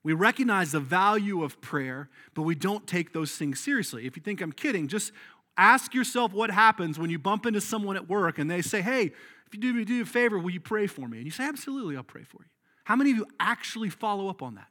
We 0.03 0.13
recognize 0.13 0.73
the 0.73 0.81
value 0.81 1.41
of 1.41 1.61
prayer, 1.61 2.09
but 2.33 2.41
we 2.41 2.55
don't 2.55 2.85
take 2.85 3.13
those 3.13 3.31
things 3.35 3.61
seriously. 3.61 4.05
If 4.05 4.17
you 4.17 4.23
think 4.23 4.41
I'm 4.41 4.51
kidding, 4.51 4.89
just 4.89 5.13
ask 5.57 5.93
yourself 5.93 6.33
what 6.33 6.51
happens 6.51 6.99
when 6.99 7.09
you 7.09 7.17
bump 7.17 7.45
into 7.45 7.61
someone 7.61 7.95
at 7.95 8.09
work 8.09 8.39
and 8.39 8.49
they 8.51 8.61
say, 8.61 8.81
Hey, 8.81 9.13
if 9.47 9.53
you 9.53 9.59
do 9.59 9.73
me 9.73 9.85
do 9.85 10.01
a 10.01 10.05
favor, 10.05 10.37
will 10.37 10.51
you 10.51 10.59
pray 10.59 10.87
for 10.87 11.07
me? 11.07 11.17
And 11.17 11.25
you 11.25 11.31
say, 11.31 11.45
Absolutely, 11.45 11.95
I'll 11.95 12.03
pray 12.03 12.23
for 12.23 12.37
you. 12.41 12.49
How 12.83 12.95
many 12.95 13.11
of 13.11 13.17
you 13.17 13.25
actually 13.39 13.89
follow 13.89 14.29
up 14.29 14.41
on 14.41 14.55
that? 14.55 14.67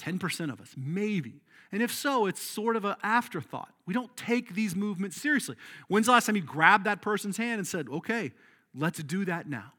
10% 0.00 0.52
of 0.52 0.60
us, 0.60 0.74
maybe. 0.76 1.42
And 1.72 1.82
if 1.82 1.92
so, 1.92 2.26
it's 2.26 2.40
sort 2.40 2.76
of 2.76 2.84
an 2.84 2.96
afterthought. 3.02 3.72
We 3.86 3.94
don't 3.94 4.14
take 4.16 4.54
these 4.54 4.74
movements 4.74 5.20
seriously. 5.20 5.56
When's 5.88 6.06
the 6.06 6.12
last 6.12 6.26
time 6.26 6.36
you 6.36 6.42
grabbed 6.42 6.84
that 6.86 7.02
person's 7.02 7.36
hand 7.36 7.58
and 7.58 7.66
said, 7.66 7.88
okay, 7.88 8.32
let's 8.74 9.02
do 9.02 9.24
that 9.26 9.48
now? 9.48 9.72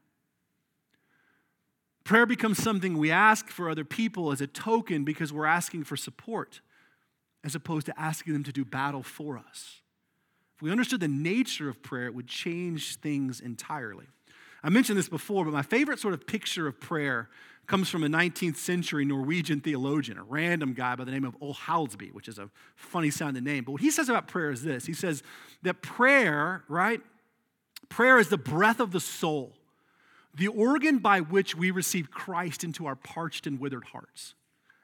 Prayer 2.03 2.25
becomes 2.25 2.61
something 2.61 2.97
we 2.97 3.11
ask 3.11 3.47
for 3.49 3.69
other 3.69 3.85
people 3.85 4.31
as 4.31 4.41
a 4.41 4.47
token 4.47 5.03
because 5.03 5.31
we're 5.31 5.45
asking 5.45 5.83
for 5.83 5.95
support, 5.95 6.61
as 7.43 7.55
opposed 7.55 7.85
to 7.87 7.99
asking 7.99 8.33
them 8.33 8.43
to 8.43 8.51
do 8.51 8.65
battle 8.65 9.03
for 9.03 9.37
us. 9.37 9.81
We 10.61 10.71
understood 10.71 10.99
the 10.99 11.07
nature 11.07 11.69
of 11.69 11.81
prayer, 11.81 12.05
it 12.05 12.15
would 12.15 12.27
change 12.27 12.97
things 12.97 13.39
entirely. 13.39 14.05
I 14.63 14.69
mentioned 14.69 14.97
this 14.97 15.09
before, 15.09 15.43
but 15.43 15.53
my 15.53 15.63
favorite 15.63 15.99
sort 15.99 16.13
of 16.13 16.27
picture 16.27 16.67
of 16.67 16.79
prayer 16.79 17.29
comes 17.65 17.89
from 17.89 18.03
a 18.03 18.07
19th 18.07 18.57
century 18.57 19.05
Norwegian 19.05 19.59
theologian, 19.59 20.17
a 20.17 20.23
random 20.23 20.73
guy 20.73 20.95
by 20.95 21.03
the 21.03 21.11
name 21.11 21.23
of 21.23 21.35
Ole 21.41 21.55
which 22.11 22.27
is 22.27 22.37
a 22.37 22.49
funny 22.75 23.09
sounding 23.09 23.43
name. 23.43 23.63
But 23.63 23.71
what 23.73 23.81
he 23.81 23.89
says 23.89 24.09
about 24.09 24.27
prayer 24.27 24.51
is 24.51 24.63
this 24.63 24.85
He 24.85 24.93
says 24.93 25.23
that 25.63 25.81
prayer, 25.81 26.63
right? 26.67 27.01
Prayer 27.89 28.19
is 28.19 28.29
the 28.29 28.37
breath 28.37 28.79
of 28.79 28.91
the 28.91 28.99
soul, 28.99 29.53
the 30.35 30.47
organ 30.47 30.99
by 30.99 31.21
which 31.21 31.55
we 31.55 31.71
receive 31.71 32.11
Christ 32.11 32.63
into 32.63 32.85
our 32.85 32.95
parched 32.95 33.47
and 33.47 33.59
withered 33.59 33.85
hearts. 33.85 34.35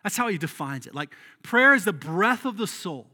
That's 0.03 0.17
how 0.17 0.27
he 0.27 0.37
defines 0.37 0.87
it. 0.87 0.95
Like 0.95 1.13
prayer 1.43 1.73
is 1.73 1.85
the 1.85 1.93
breath 1.93 2.45
of 2.45 2.57
the 2.57 2.67
soul 2.67 3.07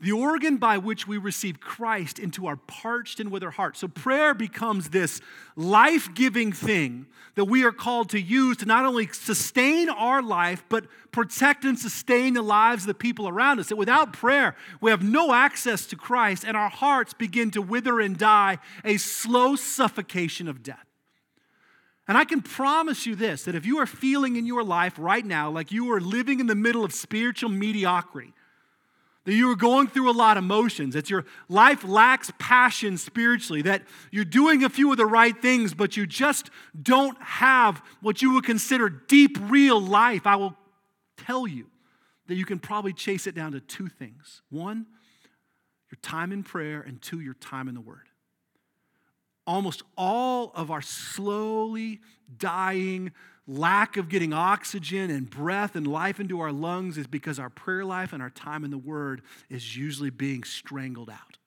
the 0.00 0.12
organ 0.12 0.56
by 0.56 0.78
which 0.78 1.06
we 1.06 1.18
receive 1.18 1.60
Christ 1.60 2.18
into 2.18 2.46
our 2.46 2.56
parched 2.56 3.20
and 3.20 3.30
withered 3.30 3.54
hearts. 3.54 3.80
So 3.80 3.88
prayer 3.88 4.32
becomes 4.32 4.88
this 4.88 5.20
life 5.56 6.08
giving 6.14 6.52
thing 6.52 7.06
that 7.34 7.44
we 7.44 7.64
are 7.64 7.72
called 7.72 8.10
to 8.10 8.20
use 8.20 8.56
to 8.58 8.66
not 8.66 8.86
only 8.86 9.08
sustain 9.08 9.88
our 9.88 10.22
life, 10.22 10.64
but 10.68 10.86
protect 11.12 11.64
and 11.64 11.78
sustain 11.78 12.34
the 12.34 12.42
lives 12.42 12.84
of 12.84 12.88
the 12.88 12.94
people 12.94 13.28
around 13.28 13.60
us. 13.60 13.68
That 13.68 13.76
without 13.76 14.12
prayer, 14.12 14.56
we 14.80 14.90
have 14.90 15.02
no 15.02 15.32
access 15.32 15.86
to 15.86 15.96
Christ, 15.96 16.44
and 16.44 16.56
our 16.56 16.70
hearts 16.70 17.12
begin 17.12 17.50
to 17.52 17.62
wither 17.62 18.00
and 18.00 18.16
die 18.16 18.58
a 18.84 18.96
slow 18.96 19.54
suffocation 19.54 20.48
of 20.48 20.62
death. 20.62 20.86
And 22.08 22.18
I 22.18 22.24
can 22.24 22.42
promise 22.42 23.06
you 23.06 23.14
this 23.14 23.44
that 23.44 23.54
if 23.54 23.64
you 23.64 23.78
are 23.78 23.86
feeling 23.86 24.36
in 24.36 24.44
your 24.44 24.64
life 24.64 24.94
right 24.98 25.24
now 25.24 25.50
like 25.50 25.70
you 25.70 25.92
are 25.92 26.00
living 26.00 26.40
in 26.40 26.46
the 26.46 26.56
middle 26.56 26.84
of 26.84 26.92
spiritual 26.92 27.50
mediocrity, 27.50 28.32
that 29.24 29.34
you 29.34 29.50
are 29.50 29.56
going 29.56 29.86
through 29.86 30.10
a 30.10 30.12
lot 30.12 30.36
of 30.36 30.44
motions, 30.44 30.94
that 30.94 31.10
your 31.10 31.26
life 31.48 31.84
lacks 31.84 32.32
passion 32.38 32.96
spiritually, 32.96 33.62
that 33.62 33.82
you're 34.10 34.24
doing 34.24 34.64
a 34.64 34.68
few 34.68 34.90
of 34.90 34.96
the 34.96 35.06
right 35.06 35.40
things, 35.40 35.74
but 35.74 35.96
you 35.96 36.06
just 36.06 36.50
don't 36.80 37.20
have 37.22 37.82
what 38.00 38.22
you 38.22 38.32
would 38.32 38.44
consider 38.44 38.88
deep, 38.88 39.36
real 39.42 39.80
life, 39.80 40.26
I 40.26 40.36
will 40.36 40.56
tell 41.18 41.46
you 41.46 41.66
that 42.28 42.36
you 42.36 42.46
can 42.46 42.58
probably 42.58 42.92
chase 42.92 43.26
it 43.26 43.34
down 43.34 43.52
to 43.52 43.60
two 43.60 43.88
things. 43.88 44.40
One, 44.50 44.86
your 45.90 45.98
time 46.00 46.32
in 46.32 46.42
prayer, 46.42 46.80
and 46.80 47.02
two, 47.02 47.20
your 47.20 47.34
time 47.34 47.68
in 47.68 47.74
the 47.74 47.80
Word. 47.80 48.08
Almost 49.46 49.82
all 49.98 50.52
of 50.54 50.70
our 50.70 50.80
slowly 50.80 52.00
dying, 52.38 53.10
lack 53.50 53.96
of 53.96 54.08
getting 54.08 54.32
oxygen 54.32 55.10
and 55.10 55.28
breath 55.28 55.74
and 55.74 55.84
life 55.84 56.20
into 56.20 56.38
our 56.40 56.52
lungs 56.52 56.96
is 56.96 57.08
because 57.08 57.40
our 57.40 57.50
prayer 57.50 57.84
life 57.84 58.12
and 58.12 58.22
our 58.22 58.30
time 58.30 58.64
in 58.64 58.70
the 58.70 58.78
Word 58.78 59.22
is 59.48 59.76
usually 59.76 60.10
being 60.10 60.44
strangled 60.44 61.10
out 61.10 61.38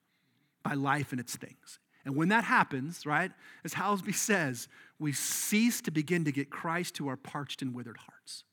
by 0.64 0.74
life 0.74 1.12
and 1.12 1.22
its 1.22 1.36
things. 1.38 1.80
And 2.04 2.18
when 2.18 2.28
that 2.28 2.44
happens, 2.44 3.06
right, 3.06 3.32
as 3.64 3.74
Hallesby 3.74 4.14
says, 4.14 4.68
we 5.00 5.14
cease 5.14 5.80
to 5.82 5.92
begin 5.92 6.26
to 6.26 6.34
get 6.34 6.50
Christ 6.50 6.96
to 6.96 7.08
our 7.08 7.16
parched 7.16 7.62
and 7.62 7.74
withered 7.74 7.98
hearts. 7.98 8.44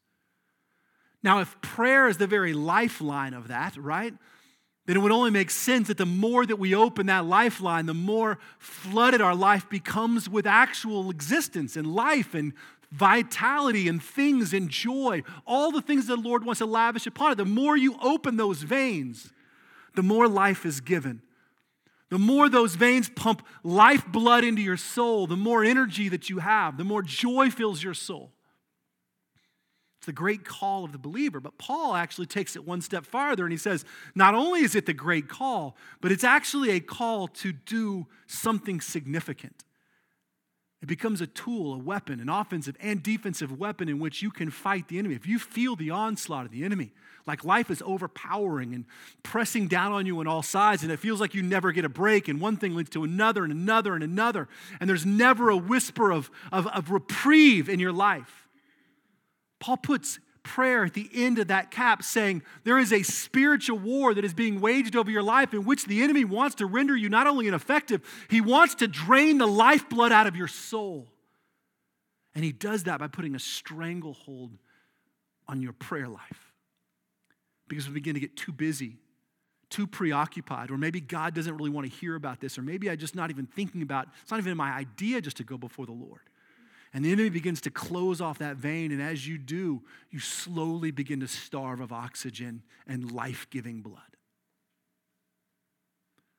Now, 1.21 1.40
if 1.40 1.61
prayer 1.61 2.07
is 2.07 2.19
the 2.19 2.28
very 2.28 2.52
lifeline 2.52 3.35
of 3.35 3.49
that, 3.49 3.76
right, 3.76 4.14
then 4.87 4.97
it 4.97 5.00
would 5.00 5.12
only 5.12 5.30
make 5.33 5.50
sense 5.50 5.88
that 5.88 5.99
the 5.99 6.07
more 6.07 6.47
that 6.47 6.57
we 6.57 6.75
open 6.75 7.07
that 7.07 7.26
lifeline, 7.26 7.87
the 7.87 7.95
more 7.95 8.38
flooded 8.59 9.21
our 9.21 9.35
life 9.35 9.69
becomes 9.69 10.28
with 10.28 10.47
actual 10.47 11.11
existence 11.11 11.76
and 11.76 11.92
life 11.92 12.33
and 12.33 12.52
vitality 12.91 13.89
and 13.89 14.03
things 14.03 14.53
and 14.53 14.69
joy, 14.69 15.23
all 15.47 15.71
the 15.71 15.83
things 15.83 16.07
that 16.07 16.17
the 16.17 16.29
Lord 16.29 16.45
wants 16.45 16.59
to 16.59 16.67
lavish 16.67 17.07
upon 17.07 17.33
it. 17.33 17.37
The 17.37 17.45
more 17.45 17.77
you 17.77 17.97
open 18.03 18.37
those 18.37 18.63
veins, 18.63 19.33
the 19.95 20.03
more 20.03 20.29
life 20.29 20.67
is 20.67 20.81
given. 20.81 21.23
The 22.09 22.19
more 22.19 22.49
those 22.49 22.75
veins 22.75 23.09
pump 23.09 23.47
life 23.63 24.05
blood 24.07 24.43
into 24.43 24.63
your 24.63 24.77
soul, 24.77 25.29
the 25.29 25.37
more 25.37 25.63
energy 25.63 26.09
that 26.09 26.29
you 26.29 26.39
have, 26.39 26.77
the 26.77 26.85
more 26.85 27.03
joy 27.03 27.51
fills 27.51 27.83
your 27.83 27.95
soul. 27.95 28.33
It's 29.99 30.07
the 30.07 30.13
great 30.13 30.45
call 30.45 30.85
of 30.85 30.93
the 30.93 30.99
believer. 30.99 31.41
But 31.41 31.59
Paul 31.59 31.95
actually 31.95 32.27
takes 32.27 32.57
it 32.57 32.67
one 32.67 32.81
step 32.81 33.05
farther 33.05 33.45
and 33.45 33.53
he 33.53 33.59
says, 33.59 33.85
not 34.15 34.35
only 34.35 34.63
is 34.63 34.75
it 34.75 34.87
the 34.87 34.95
great 34.95 35.29
call, 35.29 35.77
but 36.01 36.11
it's 36.11 36.25
actually 36.25 36.71
a 36.71 36.81
call 36.81 37.29
to 37.29 37.53
do 37.53 38.07
something 38.27 38.81
significant. 38.81 39.63
It 40.83 40.89
becomes 40.89 41.21
a 41.21 41.27
tool, 41.27 41.75
a 41.75 41.79
weapon, 41.79 42.21
an 42.21 42.31
offensive 42.31 42.77
and 42.81 43.03
defensive 43.03 43.59
weapon 43.59 43.89
in 43.89 43.99
which 43.99 44.23
you 44.23 44.31
can 44.31 44.51
fight 44.51 44.89
the 44.89 44.99
enemy. 44.99 45.15
If 45.15 45.27
you 45.27 45.39
feel 45.39 45.77
the 45.77 45.91
onslaught 45.91 46.47
of 46.47 46.53
the 46.53 46.65
enemy, 46.65 46.93
like 47.27 47.45
life 47.45 47.71
is 47.71 47.83
overpowering 47.85 48.75
and 48.75 48.87
pressing 49.23 49.69
down 49.69 49.93
on 49.93 50.07
you 50.07 50.19
on 50.21 50.27
all 50.27 50.43
sides, 50.43 50.83
and 50.83 50.91
it 50.91 50.99
feels 50.99 51.21
like 51.21 51.35
you 51.35 51.43
never 51.43 51.71
get 51.71 51.85
a 51.85 51.89
break, 51.91 52.29
and 52.29 52.41
one 52.41 52.57
thing 52.57 52.75
leads 52.75 52.89
to 52.91 53.05
another 53.05 53.45
and 53.45 53.53
another 53.53 53.95
and 53.95 54.03
another, 54.03 54.49
and 54.81 54.89
there's 54.89 55.05
never 55.05 55.51
a 55.51 55.57
whisper 55.57 56.11
of, 56.11 56.31
of, 56.51 56.67
of 56.69 56.91
reprieve 56.91 57.69
in 57.69 57.79
your 57.79 57.93
life. 57.93 58.49
Paul 59.59 59.77
puts 59.77 60.19
prayer 60.43 60.85
at 60.85 60.95
the 60.95 61.09
end 61.15 61.39
of 61.39 61.49
that 61.49 61.71
cap 61.71 62.03
saying 62.03 62.43
there 62.65 62.79
is 62.79 62.93
a 62.93 63.03
spiritual 63.03 63.79
war 63.79 64.15
that 64.15 64.25
is 64.25 64.35
being 64.35 64.61
waged 64.61 64.97
over 64.97 65.11
your 65.11 65.23
life 65.23 65.55
in 65.55 65.65
which 65.65 65.85
the 65.87 66.03
enemy 66.03 66.25
wants 66.25 66.57
to 66.57 66.67
render 66.67 66.97
you 66.97 67.09
not 67.09 67.27
only 67.27 67.49
ineffective, 67.49 68.03
he 68.29 68.41
wants 68.41 68.75
to 68.77 68.89
drain 68.89 69.39
the 69.39 69.47
lifeblood 69.47 70.13
out 70.13 70.27
of 70.27 70.37
your 70.37 70.49
soul. 70.49 71.09
And 72.35 72.45
he 72.45 72.53
does 72.53 72.85
that 72.85 73.01
by 73.01 73.09
putting 73.09 73.35
a 73.35 73.39
stranglehold 73.39 74.57
on 75.49 75.61
your 75.61 75.73
prayer 75.73 76.09
life. 76.09 76.53
Because 77.69 77.89
we 77.89 77.95
begin 77.95 78.15
to 78.15 78.21
get 78.21 78.37
too 78.37 78.53
busy, 78.53 78.97
too 79.69 79.87
preoccupied, 79.87 80.71
or 80.71 80.77
maybe 80.77 81.01
God 81.01 81.35
doesn't 81.35 81.57
really 81.57 81.71
want 81.71 81.91
to 81.91 81.97
hear 81.97 82.15
about 82.15 82.41
this, 82.41 82.59
or 82.59 82.63
maybe 82.63 82.91
I'm 82.91 82.99
just 82.99 83.15
not 83.15 83.31
even 83.31 83.47
thinking 83.47 83.83
about 83.83 84.09
it's 84.23 84.31
not 84.31 84.41
even 84.41 84.57
my 84.57 84.73
idea 84.73 85.21
just 85.21 85.37
to 85.39 85.45
go 85.45 85.59
before 85.59 85.87
the 85.87 85.93
Lord. 85.93 86.23
And 86.93 87.05
the 87.05 87.13
enemy 87.13 87.29
begins 87.29 87.61
to 87.63 87.71
close 87.71 88.21
off 88.21 88.39
that 88.39 88.57
vein. 88.57 88.91
And 88.91 89.01
as 89.01 89.27
you 89.27 89.39
do, 89.39 89.83
you 90.11 90.19
slowly 90.19 90.91
begin 90.91 91.21
to 91.21 91.29
starve 91.29 91.81
of 91.81 91.93
oxygen 91.93 92.63
and 92.87 93.13
life 93.13 93.47
giving 93.51 93.81
blood. 93.81 94.01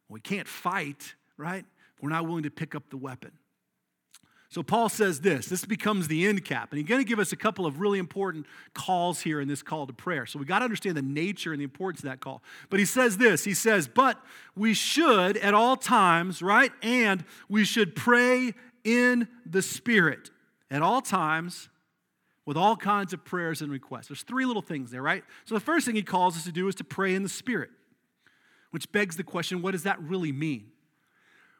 We 0.10 0.20
can't 0.20 0.48
fight, 0.48 1.16
right? 1.38 1.66
We're 2.02 2.10
not 2.10 2.28
willing 2.28 2.44
to 2.44 2.52
pick 2.52 2.76
up 2.76 2.90
the 2.90 2.98
weapon. 2.98 3.32
So 4.50 4.62
Paul 4.62 4.90
says 4.90 5.22
this 5.22 5.46
this 5.46 5.64
becomes 5.64 6.10
the 6.10 6.28
end 6.28 6.44
cap. 6.44 6.72
And 6.72 6.80
he's 6.80 6.88
going 6.88 7.00
to 7.00 7.08
give 7.08 7.20
us 7.20 7.32
a 7.32 7.38
couple 7.38 7.66
of 7.66 7.80
really 7.80 8.00
important 8.00 8.46
calls 8.74 9.22
here 9.22 9.40
in 9.40 9.48
this 9.48 9.64
call 9.64 9.88
to 9.88 9.94
prayer. 9.94 10.26
So 10.26 10.38
we 10.38 10.44
got 10.44 10.60
to 10.60 10.66
understand 10.66 10.98
the 10.98 11.02
nature 11.02 11.54
and 11.54 11.62
the 11.62 11.64
importance 11.64 12.02
of 12.02 12.10
that 12.10 12.20
call. 12.20 12.44
But 12.70 12.80
he 12.80 12.86
says 12.86 13.18
this 13.18 13.46
he 13.46 13.54
says, 13.54 13.88
But 13.88 14.22
we 14.54 14.74
should 14.74 15.38
at 15.38 15.54
all 15.54 15.78
times, 15.78 16.42
right? 16.42 16.74
And 16.82 17.24
we 17.48 17.64
should 17.64 17.96
pray 17.96 18.54
in 18.84 19.30
the 19.46 19.62
Spirit 19.62 20.32
at 20.72 20.82
all 20.82 21.02
times 21.02 21.70
with 22.46 22.58
all 22.58 22.76
kinds 22.76 23.14
of 23.14 23.24
prayers 23.24 23.62
and 23.62 23.72
requests. 23.72 24.08
There's 24.08 24.24
three 24.24 24.46
little 24.46 24.62
things 24.62 24.90
there, 24.90 25.02
right? 25.02 25.24
So 25.46 25.54
the 25.54 25.62
first 25.62 25.86
thing 25.86 25.96
he 25.96 26.02
calls 26.02 26.36
us 26.36 26.46
to 26.46 26.52
do 26.52 26.68
is 26.68 26.76
to 26.76 26.84
pray 26.84 27.14
in 27.14 27.22
the 27.22 27.30
Spirit, 27.30 27.70
which 28.72 28.92
begs 28.92 29.18
the 29.18 29.24
question 29.24 29.62
what 29.62 29.72
does 29.72 29.84
that 29.84 30.02
really 30.02 30.32
mean? 30.32 30.72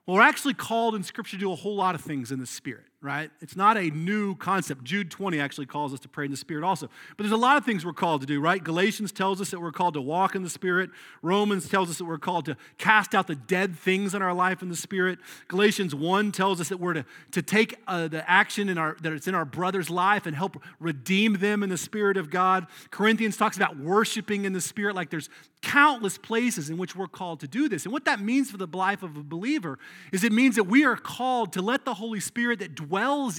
Well, 0.08 0.18
we're 0.18 0.24
actually 0.24 0.56
called 0.56 0.96
in 0.96 1.04
Scripture 1.04 1.38
to 1.38 1.40
do 1.40 1.52
a 1.52 1.56
whole 1.56 1.76
lot 1.76 1.94
of 1.94 2.02
things 2.02 2.32
in 2.32 2.40
the 2.40 2.48
Spirit, 2.48 2.86
right? 3.04 3.32
It's 3.42 3.56
not 3.56 3.78
a 3.78 3.90
new 3.90 4.36
concept. 4.36 4.84
Jude 4.84 5.10
20 5.10 5.40
actually 5.40 5.66
calls 5.66 5.92
us 5.92 6.00
to 6.02 6.08
pray 6.08 6.26
in 6.26 6.32
the 6.32 6.38
Spirit 6.38 6.64
also. 6.64 6.88
But 7.18 7.24
there's 7.24 7.32
a 7.32 7.38
lot 7.38 7.58
of 7.58 7.66
things 7.66 7.84
we're 7.84 7.94
called 7.94 8.22
to 8.22 8.28
do, 8.28 8.40
right? 8.40 8.64
Galatians 8.64 9.12
tells 9.12 9.42
us 9.42 9.50
that 9.50 9.60
we're 9.60 9.72
called 9.72 9.96
to 9.96 10.02
walk 10.02 10.36
in 10.36 10.44
the 10.44 10.50
Spirit. 10.52 10.92
Romans 11.24 11.68
tells 11.68 11.90
us 11.90 11.98
that 11.98 12.06
we're 12.06 12.20
called 12.20 12.46
to 12.46 12.56
cast 12.78 13.16
out 13.16 13.26
the 13.26 13.36
dead 13.36 13.76
things 13.76 14.14
in 14.14 14.22
our 14.22 14.36
life 14.36 14.62
in 14.62 14.70
the 14.70 14.76
Spirit. 14.76 15.18
Galatians 15.48 15.96
1 15.96 16.32
tells 16.32 16.62
us 16.62 16.70
that 16.70 16.78
we're 16.78 16.94
to, 16.94 17.06
to 17.32 17.42
take 17.42 17.76
uh, 17.88 18.08
the 18.08 18.30
action 18.30 18.70
in 18.70 18.78
our, 18.78 18.96
that 19.02 19.12
it's 19.14 19.28
in 19.28 19.34
our 19.34 19.46
brother's 19.46 19.90
life 19.90 20.28
and 20.28 20.36
help 20.36 20.62
redeem 20.80 21.34
them 21.34 21.64
in 21.64 21.70
the 21.70 21.78
Spirit 21.78 22.18
of 22.18 22.30
God. 22.30 22.68
Corinthians 22.92 23.36
talks 23.36 23.58
about 23.58 23.78
worshiping 23.78 24.46
in 24.46 24.54
the 24.54 24.62
Spirit. 24.62 24.96
Like 24.96 25.10
there's 25.10 25.30
countless 25.64 26.20
places 26.20 26.70
in 26.70 26.78
which 26.78 26.96
we're 26.96 27.08
called 27.08 27.40
to 27.40 27.48
do 27.48 27.68
this. 27.68 27.86
And 27.86 27.94
what 27.94 28.06
that 28.06 28.20
means 28.20 28.52
for 28.52 28.58
the 28.58 28.68
life 28.68 29.02
of 29.02 29.18
a 29.18 29.24
believer 29.24 29.80
is 30.12 30.24
it 30.24 30.32
means 30.32 30.56
that 30.56 30.66
we 30.66 30.86
are 30.86 30.96
called 30.96 31.54
to 31.54 31.64
let 31.64 31.84
the 31.84 31.96
Holy 31.96 32.20
Spirit 32.20 32.60
that 32.60 32.76
dwells 32.76 32.91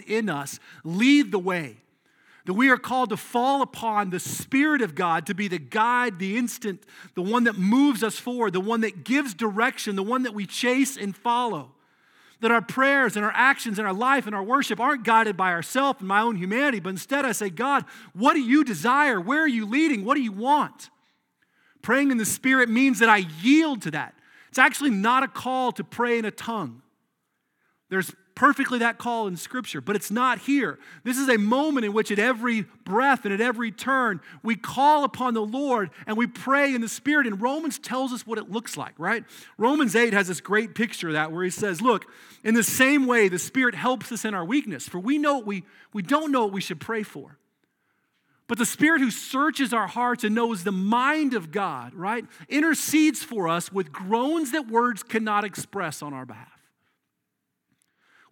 in 0.07 0.29
us 0.29 0.59
lead 0.85 1.33
the 1.33 1.39
way. 1.39 1.77
That 2.45 2.55
we 2.55 2.71
are 2.71 2.77
called 2.77 3.11
to 3.11 3.17
fall 3.17 3.63
upon 3.63 4.11
the 4.11 4.19
Spirit 4.19 4.83
of 4.83 4.97
God 4.97 5.27
to 5.27 5.35
be 5.35 5.47
the 5.47 5.61
guide, 5.61 6.19
the 6.19 6.37
instant, 6.37 6.85
the 7.15 7.23
one 7.23 7.45
that 7.45 7.57
moves 7.57 8.03
us 8.03 8.19
forward, 8.19 8.53
the 8.53 8.61
one 8.61 8.81
that 8.81 9.05
gives 9.05 9.33
direction, 9.33 9.95
the 9.95 10.03
one 10.03 10.25
that 10.25 10.35
we 10.35 10.45
chase 10.47 10.97
and 10.97 11.17
follow. 11.17 11.71
That 12.41 12.51
our 12.51 12.61
prayers 12.61 13.15
and 13.15 13.25
our 13.25 13.33
actions 13.33 13.79
and 13.79 13.87
our 13.87 13.95
life 13.95 14.27
and 14.27 14.35
our 14.35 14.43
worship 14.43 14.81
aren't 14.81 15.05
guided 15.05 15.37
by 15.37 15.53
ourselves 15.53 16.01
and 16.01 16.09
my 16.09 16.21
own 16.21 16.35
humanity, 16.35 16.81
but 16.81 16.89
instead 16.91 17.25
I 17.25 17.31
say, 17.31 17.49
God, 17.49 17.85
what 18.13 18.35
do 18.35 18.41
you 18.41 18.65
desire? 18.65 19.21
Where 19.21 19.43
are 19.43 19.49
you 19.49 19.65
leading? 19.65 20.05
What 20.05 20.17
do 20.17 20.23
you 20.23 20.33
want? 20.33 20.91
Praying 21.83 22.11
in 22.11 22.17
the 22.17 22.25
Spirit 22.25 22.69
means 22.69 22.99
that 22.99 23.09
I 23.09 23.19
yield 23.41 23.83
to 23.83 23.93
that. 23.93 24.15
It's 24.49 24.59
actually 24.59 24.91
not 24.91 25.23
a 25.23 25.29
call 25.29 25.71
to 25.73 25.85
pray 25.85 26.19
in 26.19 26.25
a 26.25 26.31
tongue. 26.33 26.83
There's 27.89 28.13
perfectly 28.35 28.79
that 28.79 28.99
call 28.99 29.27
in 29.27 29.37
Scripture, 29.37 29.81
but 29.81 29.97
it's 29.97 30.11
not 30.11 30.39
here. 30.41 30.79
This 31.05 31.19
is 31.19 31.29
a 31.29 31.39
moment 31.39 31.85
in 31.85 31.93
which, 31.93 32.11
at 32.11 32.19
every 32.19 32.63
breath 32.85 33.25
and 33.25 33.33
at 33.33 33.41
every 33.41 33.71
turn, 33.71 34.21
we 34.43 34.57
call 34.57 35.05
upon 35.05 35.35
the 35.35 35.45
Lord 35.45 35.91
and 36.07 36.17
we 36.17 36.27
pray 36.27 36.75
in 36.75 36.81
the 36.81 36.89
Spirit. 36.89 37.27
And 37.27 37.41
Romans 37.41 37.79
tells 37.79 38.13
us 38.13 38.27
what 38.27 38.39
it 38.39 38.51
looks 38.51 38.77
like, 38.77 38.95
right? 38.99 39.25
Romans 39.59 39.95
8 39.95 40.13
has 40.13 40.29
this 40.29 40.41
great 40.41 40.75
picture 40.75 41.09
of 41.09 41.15
that 41.15 41.33
where 41.33 41.45
he 41.45 41.51
says, 41.51 41.81
Look, 41.81 42.07
in 42.45 42.55
the 42.55 42.63
same 42.63 43.07
way, 43.07 43.29
the 43.29 43.39
Spirit 43.39 43.75
helps 43.75 44.11
us 44.13 44.25
in 44.25 44.35
our 44.35 44.45
weakness, 44.45 44.89
for 44.89 44.99
we 44.99 45.19
know 45.19 45.39
we, 45.39 45.65
we 45.93 46.03
don't 46.03 46.33
know 46.33 46.45
what 46.45 46.53
we 46.53 46.61
should 46.61 46.81
pray 46.81 47.03
for. 47.03 47.39
But 48.49 48.59
the 48.59 48.67
Spirit 48.67 49.01
who 49.01 49.11
searches 49.11 49.73
our 49.73 49.87
hearts 49.87 50.25
and 50.25 50.35
knows 50.35 50.65
the 50.65 50.73
mind 50.73 51.35
of 51.35 51.53
God, 51.53 51.95
right, 51.95 52.25
intercedes 52.49 53.23
for 53.23 53.49
us 53.49 53.73
with 53.73 53.93
groans 53.93 54.53
that 54.53 54.69
words 54.69 55.03
cannot 55.03 55.45
express 55.45 56.03
on 56.03 56.13
our 56.13 56.27
behalf. 56.27 56.62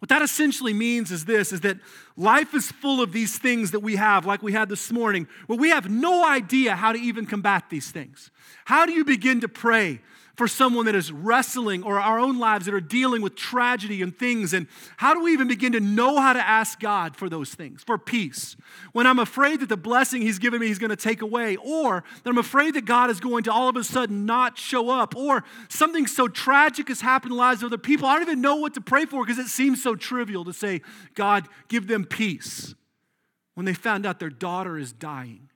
What 0.01 0.09
that 0.09 0.23
essentially 0.23 0.73
means 0.73 1.11
is 1.11 1.25
this 1.25 1.53
is 1.53 1.61
that 1.61 1.77
life 2.17 2.55
is 2.55 2.71
full 2.71 3.03
of 3.03 3.11
these 3.11 3.37
things 3.37 3.69
that 3.69 3.81
we 3.81 3.97
have, 3.97 4.25
like 4.25 4.41
we 4.41 4.51
had 4.51 4.67
this 4.67 4.91
morning, 4.91 5.27
where 5.45 5.59
we 5.59 5.69
have 5.69 5.91
no 5.91 6.27
idea 6.27 6.75
how 6.75 6.91
to 6.91 6.97
even 6.97 7.27
combat 7.27 7.65
these 7.69 7.91
things. 7.91 8.31
How 8.65 8.87
do 8.87 8.93
you 8.93 9.05
begin 9.05 9.41
to 9.41 9.47
pray 9.47 10.01
for 10.41 10.47
someone 10.47 10.87
that 10.87 10.95
is 10.95 11.11
wrestling 11.11 11.83
or 11.83 11.99
our 11.99 12.17
own 12.17 12.39
lives 12.39 12.65
that 12.65 12.73
are 12.73 12.81
dealing 12.81 13.21
with 13.21 13.35
tragedy 13.35 14.01
and 14.01 14.17
things? 14.17 14.53
And 14.53 14.65
how 14.97 15.13
do 15.13 15.21
we 15.21 15.33
even 15.33 15.47
begin 15.47 15.73
to 15.73 15.79
know 15.79 16.19
how 16.19 16.33
to 16.33 16.39
ask 16.39 16.79
God 16.79 17.15
for 17.15 17.29
those 17.29 17.53
things, 17.53 17.83
for 17.83 17.99
peace? 17.99 18.55
When 18.91 19.05
I'm 19.05 19.19
afraid 19.19 19.59
that 19.59 19.69
the 19.69 19.77
blessing 19.77 20.23
He's 20.23 20.39
given 20.39 20.59
me 20.59 20.65
He's 20.65 20.79
going 20.79 20.89
to 20.89 20.95
take 20.95 21.21
away, 21.21 21.57
or 21.57 22.03
that 22.23 22.27
I'm 22.27 22.39
afraid 22.39 22.73
that 22.73 22.85
God 22.85 23.11
is 23.11 23.19
going 23.19 23.43
to 23.43 23.53
all 23.53 23.69
of 23.69 23.75
a 23.75 23.83
sudden 23.83 24.25
not 24.25 24.57
show 24.57 24.89
up, 24.89 25.15
or 25.15 25.43
something 25.69 26.07
so 26.07 26.27
tragic 26.27 26.87
has 26.87 27.01
happened 27.01 27.33
in 27.33 27.37
the 27.37 27.43
lives 27.43 27.61
of 27.61 27.67
other 27.67 27.77
people, 27.77 28.07
I 28.07 28.13
don't 28.13 28.23
even 28.23 28.41
know 28.41 28.55
what 28.55 28.73
to 28.73 28.81
pray 28.81 29.05
for 29.05 29.23
because 29.23 29.37
it 29.37 29.47
seems 29.47 29.83
so 29.83 29.95
trivial 29.95 30.43
to 30.45 30.53
say, 30.53 30.81
God, 31.13 31.47
give 31.67 31.85
them 31.85 32.03
peace 32.03 32.73
when 33.53 33.67
they 33.67 33.75
found 33.75 34.07
out 34.07 34.19
their 34.19 34.31
daughter 34.31 34.79
is 34.79 34.91
dying. 34.91 35.50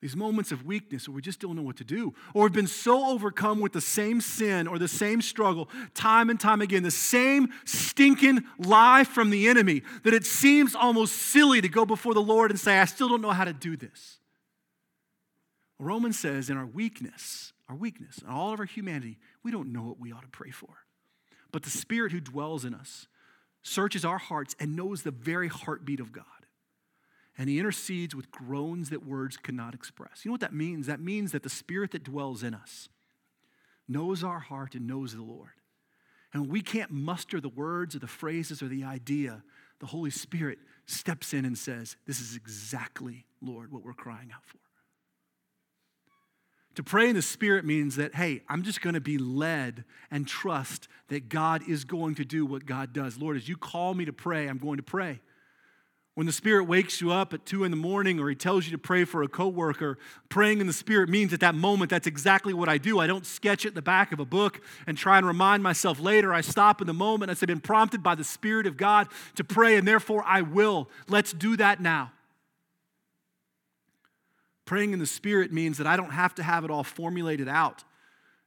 These 0.00 0.16
moments 0.16 0.50
of 0.50 0.64
weakness 0.64 1.06
where 1.06 1.16
we 1.16 1.20
just 1.20 1.40
don't 1.40 1.56
know 1.56 1.62
what 1.62 1.76
to 1.76 1.84
do. 1.84 2.14
Or 2.32 2.44
we've 2.44 2.52
been 2.52 2.66
so 2.66 3.10
overcome 3.10 3.60
with 3.60 3.72
the 3.72 3.82
same 3.82 4.22
sin 4.22 4.66
or 4.66 4.78
the 4.78 4.88
same 4.88 5.20
struggle 5.20 5.68
time 5.92 6.30
and 6.30 6.40
time 6.40 6.62
again, 6.62 6.82
the 6.82 6.90
same 6.90 7.50
stinking 7.66 8.44
lie 8.58 9.04
from 9.04 9.28
the 9.28 9.46
enemy, 9.48 9.82
that 10.04 10.14
it 10.14 10.24
seems 10.24 10.74
almost 10.74 11.14
silly 11.16 11.60
to 11.60 11.68
go 11.68 11.84
before 11.84 12.14
the 12.14 12.22
Lord 12.22 12.50
and 12.50 12.58
say, 12.58 12.78
I 12.78 12.86
still 12.86 13.10
don't 13.10 13.20
know 13.20 13.30
how 13.30 13.44
to 13.44 13.52
do 13.52 13.76
this. 13.76 14.18
Romans 15.78 16.18
says, 16.18 16.48
in 16.48 16.56
our 16.56 16.66
weakness, 16.66 17.52
our 17.68 17.76
weakness, 17.76 18.18
and 18.18 18.30
all 18.30 18.54
of 18.54 18.60
our 18.60 18.66
humanity, 18.66 19.18
we 19.42 19.50
don't 19.50 19.72
know 19.72 19.82
what 19.82 20.00
we 20.00 20.12
ought 20.12 20.22
to 20.22 20.28
pray 20.28 20.50
for. 20.50 20.68
But 21.52 21.62
the 21.62 21.70
Spirit 21.70 22.12
who 22.12 22.20
dwells 22.20 22.64
in 22.64 22.74
us 22.74 23.06
searches 23.62 24.04
our 24.04 24.18
hearts 24.18 24.56
and 24.58 24.76
knows 24.76 25.02
the 25.02 25.10
very 25.10 25.48
heartbeat 25.48 26.00
of 26.00 26.12
God 26.12 26.24
and 27.40 27.48
he 27.48 27.58
intercedes 27.58 28.14
with 28.14 28.30
groans 28.30 28.90
that 28.90 29.06
words 29.06 29.38
cannot 29.38 29.72
express. 29.72 30.22
You 30.22 30.28
know 30.28 30.34
what 30.34 30.42
that 30.42 30.52
means? 30.52 30.86
That 30.88 31.00
means 31.00 31.32
that 31.32 31.42
the 31.42 31.48
Spirit 31.48 31.92
that 31.92 32.04
dwells 32.04 32.42
in 32.42 32.52
us 32.52 32.90
knows 33.88 34.22
our 34.22 34.40
heart 34.40 34.74
and 34.74 34.86
knows 34.86 35.14
the 35.14 35.22
Lord. 35.22 35.48
And 36.34 36.50
we 36.50 36.60
can't 36.60 36.90
muster 36.90 37.40
the 37.40 37.48
words 37.48 37.96
or 37.96 37.98
the 37.98 38.06
phrases 38.06 38.60
or 38.62 38.68
the 38.68 38.84
idea. 38.84 39.42
The 39.78 39.86
Holy 39.86 40.10
Spirit 40.10 40.58
steps 40.84 41.32
in 41.32 41.46
and 41.46 41.56
says, 41.56 41.96
This 42.06 42.20
is 42.20 42.36
exactly, 42.36 43.24
Lord, 43.40 43.72
what 43.72 43.86
we're 43.86 43.94
crying 43.94 44.30
out 44.34 44.44
for. 44.44 44.58
To 46.74 46.82
pray 46.82 47.08
in 47.08 47.16
the 47.16 47.22
Spirit 47.22 47.64
means 47.64 47.96
that, 47.96 48.14
hey, 48.14 48.42
I'm 48.50 48.64
just 48.64 48.82
going 48.82 48.94
to 48.94 49.00
be 49.00 49.16
led 49.16 49.84
and 50.10 50.28
trust 50.28 50.88
that 51.08 51.30
God 51.30 51.66
is 51.66 51.84
going 51.84 52.16
to 52.16 52.24
do 52.26 52.44
what 52.44 52.66
God 52.66 52.92
does. 52.92 53.16
Lord, 53.16 53.38
as 53.38 53.48
you 53.48 53.56
call 53.56 53.94
me 53.94 54.04
to 54.04 54.12
pray, 54.12 54.46
I'm 54.46 54.58
going 54.58 54.76
to 54.76 54.82
pray. 54.82 55.20
When 56.20 56.26
the 56.26 56.34
Spirit 56.34 56.64
wakes 56.64 57.00
you 57.00 57.12
up 57.12 57.32
at 57.32 57.46
two 57.46 57.64
in 57.64 57.70
the 57.70 57.78
morning 57.78 58.20
or 58.20 58.28
He 58.28 58.34
tells 58.34 58.66
you 58.66 58.72
to 58.72 58.78
pray 58.78 59.06
for 59.06 59.22
a 59.22 59.26
coworker, 59.26 59.96
praying 60.28 60.60
in 60.60 60.66
the 60.66 60.72
Spirit 60.74 61.08
means 61.08 61.32
at 61.32 61.40
that 61.40 61.54
moment 61.54 61.88
that's 61.88 62.06
exactly 62.06 62.52
what 62.52 62.68
I 62.68 62.76
do. 62.76 62.98
I 62.98 63.06
don't 63.06 63.24
sketch 63.24 63.64
it 63.64 63.68
in 63.68 63.74
the 63.74 63.80
back 63.80 64.12
of 64.12 64.20
a 64.20 64.26
book 64.26 64.60
and 64.86 64.98
try 64.98 65.16
and 65.16 65.26
remind 65.26 65.62
myself 65.62 65.98
later. 65.98 66.34
I 66.34 66.42
stop 66.42 66.82
in 66.82 66.86
the 66.86 66.92
moment 66.92 67.30
I've 67.30 67.40
been 67.40 67.58
prompted 67.58 68.02
by 68.02 68.14
the 68.16 68.22
Spirit 68.22 68.66
of 68.66 68.76
God 68.76 69.08
to 69.36 69.44
pray, 69.44 69.76
and 69.78 69.88
therefore 69.88 70.22
I 70.26 70.42
will. 70.42 70.90
Let's 71.08 71.32
do 71.32 71.56
that 71.56 71.80
now. 71.80 72.12
Praying 74.66 74.92
in 74.92 74.98
the 74.98 75.06
Spirit 75.06 75.54
means 75.54 75.78
that 75.78 75.86
I 75.86 75.96
don't 75.96 76.10
have 76.10 76.34
to 76.34 76.42
have 76.42 76.66
it 76.66 76.70
all 76.70 76.84
formulated 76.84 77.48
out 77.48 77.82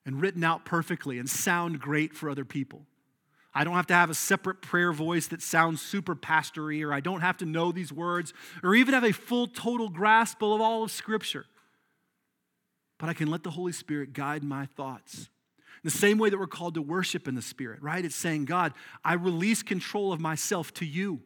and 0.05 0.21
written 0.21 0.43
out 0.43 0.63
perfectly 0.63 1.17
and 1.17 1.27
sound 1.27 1.79
great 1.79 2.13
for 2.13 2.29
other 2.29 2.45
people. 2.45 2.85
I 3.55 3.63
don't 3.63 3.75
have 3.75 3.87
to 3.87 3.93
have 3.93 4.09
a 4.09 4.15
separate 4.15 4.61
prayer 4.61 4.91
voice 4.91 5.27
that 5.27 5.41
sounds 5.41 5.81
super 5.81 6.15
pastory, 6.15 6.83
or 6.83 6.91
I 6.91 6.99
don't 6.99 7.21
have 7.21 7.37
to 7.37 7.45
know 7.45 7.71
these 7.71 7.93
words, 7.93 8.33
or 8.63 8.73
even 8.73 8.93
have 8.93 9.03
a 9.03 9.11
full, 9.11 9.47
total 9.47 9.89
grasp 9.89 10.41
of 10.41 10.59
all 10.59 10.83
of 10.83 10.91
Scripture. 10.91 11.45
But 12.97 13.09
I 13.09 13.13
can 13.13 13.29
let 13.29 13.43
the 13.43 13.51
Holy 13.51 13.73
Spirit 13.73 14.13
guide 14.13 14.43
my 14.43 14.65
thoughts. 14.65 15.29
The 15.83 15.91
same 15.91 16.17
way 16.17 16.29
that 16.29 16.39
we're 16.39 16.47
called 16.47 16.75
to 16.75 16.81
worship 16.81 17.27
in 17.27 17.35
the 17.35 17.41
Spirit, 17.41 17.81
right? 17.81 18.03
It's 18.03 18.15
saying, 18.15 18.45
God, 18.45 18.73
I 19.03 19.13
release 19.13 19.61
control 19.61 20.13
of 20.13 20.21
myself 20.21 20.73
to 20.75 20.85
you. 20.85 21.19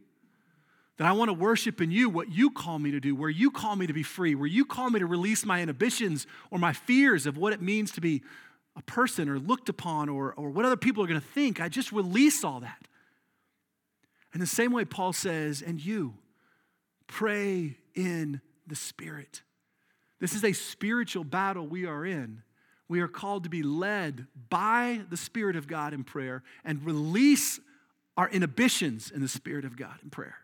That 0.98 1.08
I 1.08 1.12
want 1.12 1.30
to 1.30 1.34
worship 1.34 1.80
in 1.80 1.92
you 1.92 2.10
what 2.10 2.32
you 2.32 2.50
call 2.50 2.80
me 2.80 2.90
to 2.90 3.00
do, 3.00 3.16
where 3.16 3.30
you 3.30 3.52
call 3.52 3.76
me 3.76 3.86
to 3.86 3.94
be 3.94 4.02
free, 4.02 4.34
where 4.34 4.48
you 4.48 4.66
call 4.66 4.90
me 4.90 5.00
to 5.00 5.06
release 5.06 5.46
my 5.46 5.62
inhibitions 5.62 6.26
or 6.50 6.58
my 6.58 6.74
fears 6.74 7.28
of 7.28 7.38
what 7.38 7.54
it 7.54 7.62
means 7.62 7.92
to 7.92 8.02
be 8.02 8.24
a 8.78 8.82
person 8.84 9.28
or 9.28 9.40
looked 9.40 9.70
upon 9.70 10.08
or, 10.08 10.34
or 10.36 10.50
what 10.50 10.64
other 10.64 10.78
people 10.78 11.04
are 11.04 11.08
going 11.08 11.20
to 11.20 11.28
think. 11.28 11.60
I 11.60 11.68
just 11.68 11.92
release 11.92 12.44
all 12.44 12.60
that. 12.60 12.88
In 14.34 14.40
the 14.40 14.48
same 14.48 14.72
way, 14.72 14.86
Paul 14.86 15.14
says, 15.14 15.62
and 15.62 15.84
you 15.84 16.14
pray 17.08 17.78
in 17.96 18.40
the 18.68 18.76
Spirit. 18.76 19.42
This 20.20 20.34
is 20.34 20.44
a 20.44 20.54
spiritual 20.54 21.24
battle 21.24 21.66
we 21.68 21.86
are 21.86 22.06
in. 22.06 22.44
We 22.88 23.02
are 23.02 23.08
called 23.08 23.44
to 23.44 23.50
be 23.50 23.64
led 23.64 24.28
by 24.50 25.02
the 25.10 25.18
Spirit 25.18 25.56
of 25.56 25.68
God 25.68 25.94
in 25.94 26.04
prayer 26.04 26.44
and 26.64 26.86
release 26.86 27.60
our 28.16 28.30
inhibitions 28.30 29.12
in 29.12 29.22
the 29.22 29.28
Spirit 29.28 29.66
of 29.66 29.76
God 29.76 29.96
in 30.04 30.10
prayer. 30.10 30.38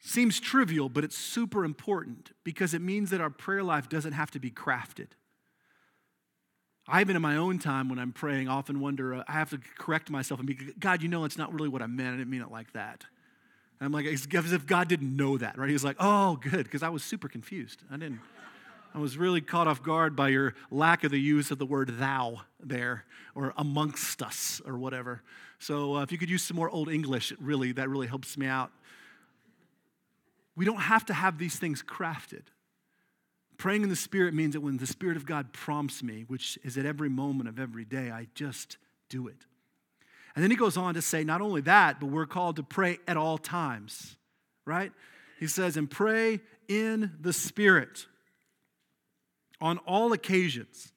Seems 0.00 0.40
trivial, 0.40 0.88
but 0.88 1.04
it's 1.04 1.16
super 1.16 1.64
important 1.64 2.32
because 2.44 2.74
it 2.74 2.82
means 2.82 3.10
that 3.10 3.20
our 3.20 3.30
prayer 3.30 3.62
life 3.62 3.88
doesn't 3.88 4.12
have 4.12 4.30
to 4.32 4.40
be 4.40 4.50
crafted. 4.50 5.08
I 6.88 7.00
even 7.00 7.14
in 7.14 7.22
my 7.22 7.36
own 7.36 7.58
time 7.58 7.88
when 7.88 7.98
I'm 7.98 8.12
praying 8.12 8.48
often 8.48 8.80
wonder, 8.80 9.14
uh, 9.14 9.24
I 9.28 9.32
have 9.32 9.50
to 9.50 9.60
correct 9.78 10.10
myself 10.10 10.40
and 10.40 10.46
be, 10.46 10.54
God, 10.54 11.02
you 11.02 11.08
know, 11.08 11.24
it's 11.24 11.38
not 11.38 11.52
really 11.52 11.68
what 11.68 11.80
I 11.80 11.86
meant. 11.86 12.14
I 12.14 12.18
didn't 12.18 12.30
mean 12.30 12.42
it 12.42 12.50
like 12.50 12.72
that. 12.72 13.04
And 13.78 13.86
I'm 13.86 13.92
like, 13.92 14.06
as 14.06 14.26
if 14.30 14.66
God 14.66 14.88
didn't 14.88 15.16
know 15.16 15.38
that, 15.38 15.58
right? 15.58 15.70
He's 15.70 15.84
like, 15.84 15.96
oh, 16.00 16.36
good, 16.36 16.64
because 16.64 16.82
I 16.82 16.88
was 16.88 17.02
super 17.02 17.28
confused. 17.28 17.82
I 17.90 17.96
didn't, 17.96 18.20
I 18.94 18.98
was 18.98 19.16
really 19.16 19.40
caught 19.40 19.66
off 19.66 19.82
guard 19.82 20.16
by 20.16 20.28
your 20.28 20.54
lack 20.70 21.04
of 21.04 21.10
the 21.10 21.20
use 21.20 21.50
of 21.50 21.58
the 21.58 21.66
word 21.66 21.98
thou 21.98 22.42
there, 22.60 23.04
or 23.34 23.54
amongst 23.56 24.22
us, 24.22 24.60
or 24.66 24.76
whatever. 24.76 25.22
So 25.58 25.96
uh, 25.96 26.02
if 26.02 26.12
you 26.12 26.18
could 26.18 26.30
use 26.30 26.42
some 26.42 26.56
more 26.56 26.68
Old 26.68 26.88
English, 26.90 27.32
really, 27.40 27.72
that 27.72 27.88
really 27.88 28.06
helps 28.06 28.36
me 28.36 28.46
out. 28.46 28.70
We 30.56 30.64
don't 30.64 30.80
have 30.80 31.06
to 31.06 31.14
have 31.14 31.38
these 31.38 31.56
things 31.56 31.82
crafted. 31.82 32.42
Praying 33.62 33.84
in 33.84 33.90
the 33.90 33.94
Spirit 33.94 34.34
means 34.34 34.54
that 34.54 34.60
when 34.60 34.78
the 34.78 34.88
Spirit 34.88 35.16
of 35.16 35.24
God 35.24 35.52
prompts 35.52 36.02
me, 36.02 36.24
which 36.26 36.58
is 36.64 36.76
at 36.76 36.84
every 36.84 37.08
moment 37.08 37.48
of 37.48 37.60
every 37.60 37.84
day, 37.84 38.10
I 38.10 38.26
just 38.34 38.76
do 39.08 39.28
it. 39.28 39.36
And 40.34 40.42
then 40.42 40.50
he 40.50 40.56
goes 40.56 40.76
on 40.76 40.94
to 40.94 41.00
say, 41.00 41.22
not 41.22 41.40
only 41.40 41.60
that, 41.60 42.00
but 42.00 42.06
we're 42.06 42.26
called 42.26 42.56
to 42.56 42.64
pray 42.64 42.98
at 43.06 43.16
all 43.16 43.38
times, 43.38 44.16
right? 44.64 44.90
He 45.38 45.46
says, 45.46 45.76
and 45.76 45.88
pray 45.88 46.40
in 46.66 47.12
the 47.20 47.32
Spirit 47.32 48.06
on 49.60 49.78
all 49.86 50.12
occasions 50.12 50.92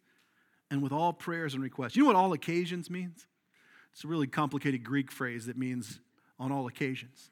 and 0.72 0.82
with 0.82 0.92
all 0.92 1.14
prayers 1.14 1.54
and 1.54 1.62
requests. 1.62 1.96
You 1.96 2.02
know 2.02 2.08
what 2.08 2.16
all 2.16 2.34
occasions 2.34 2.90
means? 2.90 3.28
It's 3.94 4.04
a 4.04 4.08
really 4.08 4.26
complicated 4.26 4.84
Greek 4.84 5.12
phrase 5.12 5.46
that 5.46 5.56
means 5.56 6.00
on 6.40 6.52
all 6.52 6.66
occasions. 6.66 7.30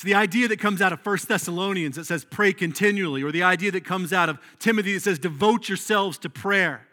It's 0.00 0.04
the 0.06 0.14
idea 0.14 0.48
that 0.48 0.58
comes 0.58 0.80
out 0.80 0.94
of 0.94 1.04
1 1.04 1.18
Thessalonians 1.28 1.96
that 1.96 2.06
says 2.06 2.24
pray 2.24 2.54
continually, 2.54 3.22
or 3.22 3.30
the 3.30 3.42
idea 3.42 3.70
that 3.72 3.84
comes 3.84 4.14
out 4.14 4.30
of 4.30 4.38
Timothy 4.58 4.94
that 4.94 5.00
says 5.00 5.18
devote 5.18 5.68
yourselves 5.68 6.16
to 6.20 6.30
prayer. 6.30 6.86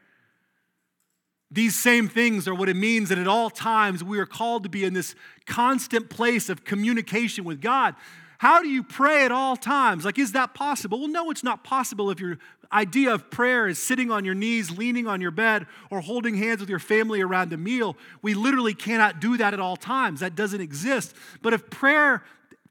These 1.49 1.73
same 1.73 2.09
things 2.09 2.49
are 2.49 2.53
what 2.53 2.67
it 2.67 2.75
means 2.75 3.07
that 3.07 3.17
at 3.17 3.25
all 3.25 3.49
times 3.49 4.03
we 4.03 4.19
are 4.19 4.25
called 4.25 4.63
to 4.63 4.69
be 4.69 4.83
in 4.83 4.93
this 4.93 5.15
constant 5.45 6.09
place 6.09 6.49
of 6.49 6.65
communication 6.65 7.45
with 7.45 7.61
God. 7.61 7.95
How 8.39 8.61
do 8.61 8.67
you 8.67 8.83
pray 8.83 9.23
at 9.23 9.31
all 9.31 9.55
times? 9.55 10.03
Like, 10.03 10.19
is 10.19 10.33
that 10.33 10.53
possible? 10.53 10.99
Well, 10.99 11.07
no, 11.07 11.31
it's 11.31 11.45
not 11.45 11.63
possible 11.63 12.11
if 12.11 12.19
your 12.19 12.37
idea 12.73 13.13
of 13.13 13.31
prayer 13.31 13.69
is 13.69 13.81
sitting 13.81 14.11
on 14.11 14.25
your 14.25 14.35
knees, 14.35 14.77
leaning 14.77 15.07
on 15.07 15.21
your 15.21 15.31
bed, 15.31 15.65
or 15.89 16.01
holding 16.01 16.35
hands 16.35 16.59
with 16.59 16.69
your 16.69 16.77
family 16.77 17.21
around 17.21 17.53
a 17.53 17.57
meal. 17.57 17.95
We 18.21 18.33
literally 18.33 18.73
cannot 18.73 19.21
do 19.21 19.37
that 19.37 19.53
at 19.53 19.61
all 19.61 19.77
times. 19.77 20.19
That 20.19 20.35
doesn't 20.35 20.59
exist. 20.59 21.15
But 21.41 21.53
if 21.53 21.69
prayer 21.69 22.21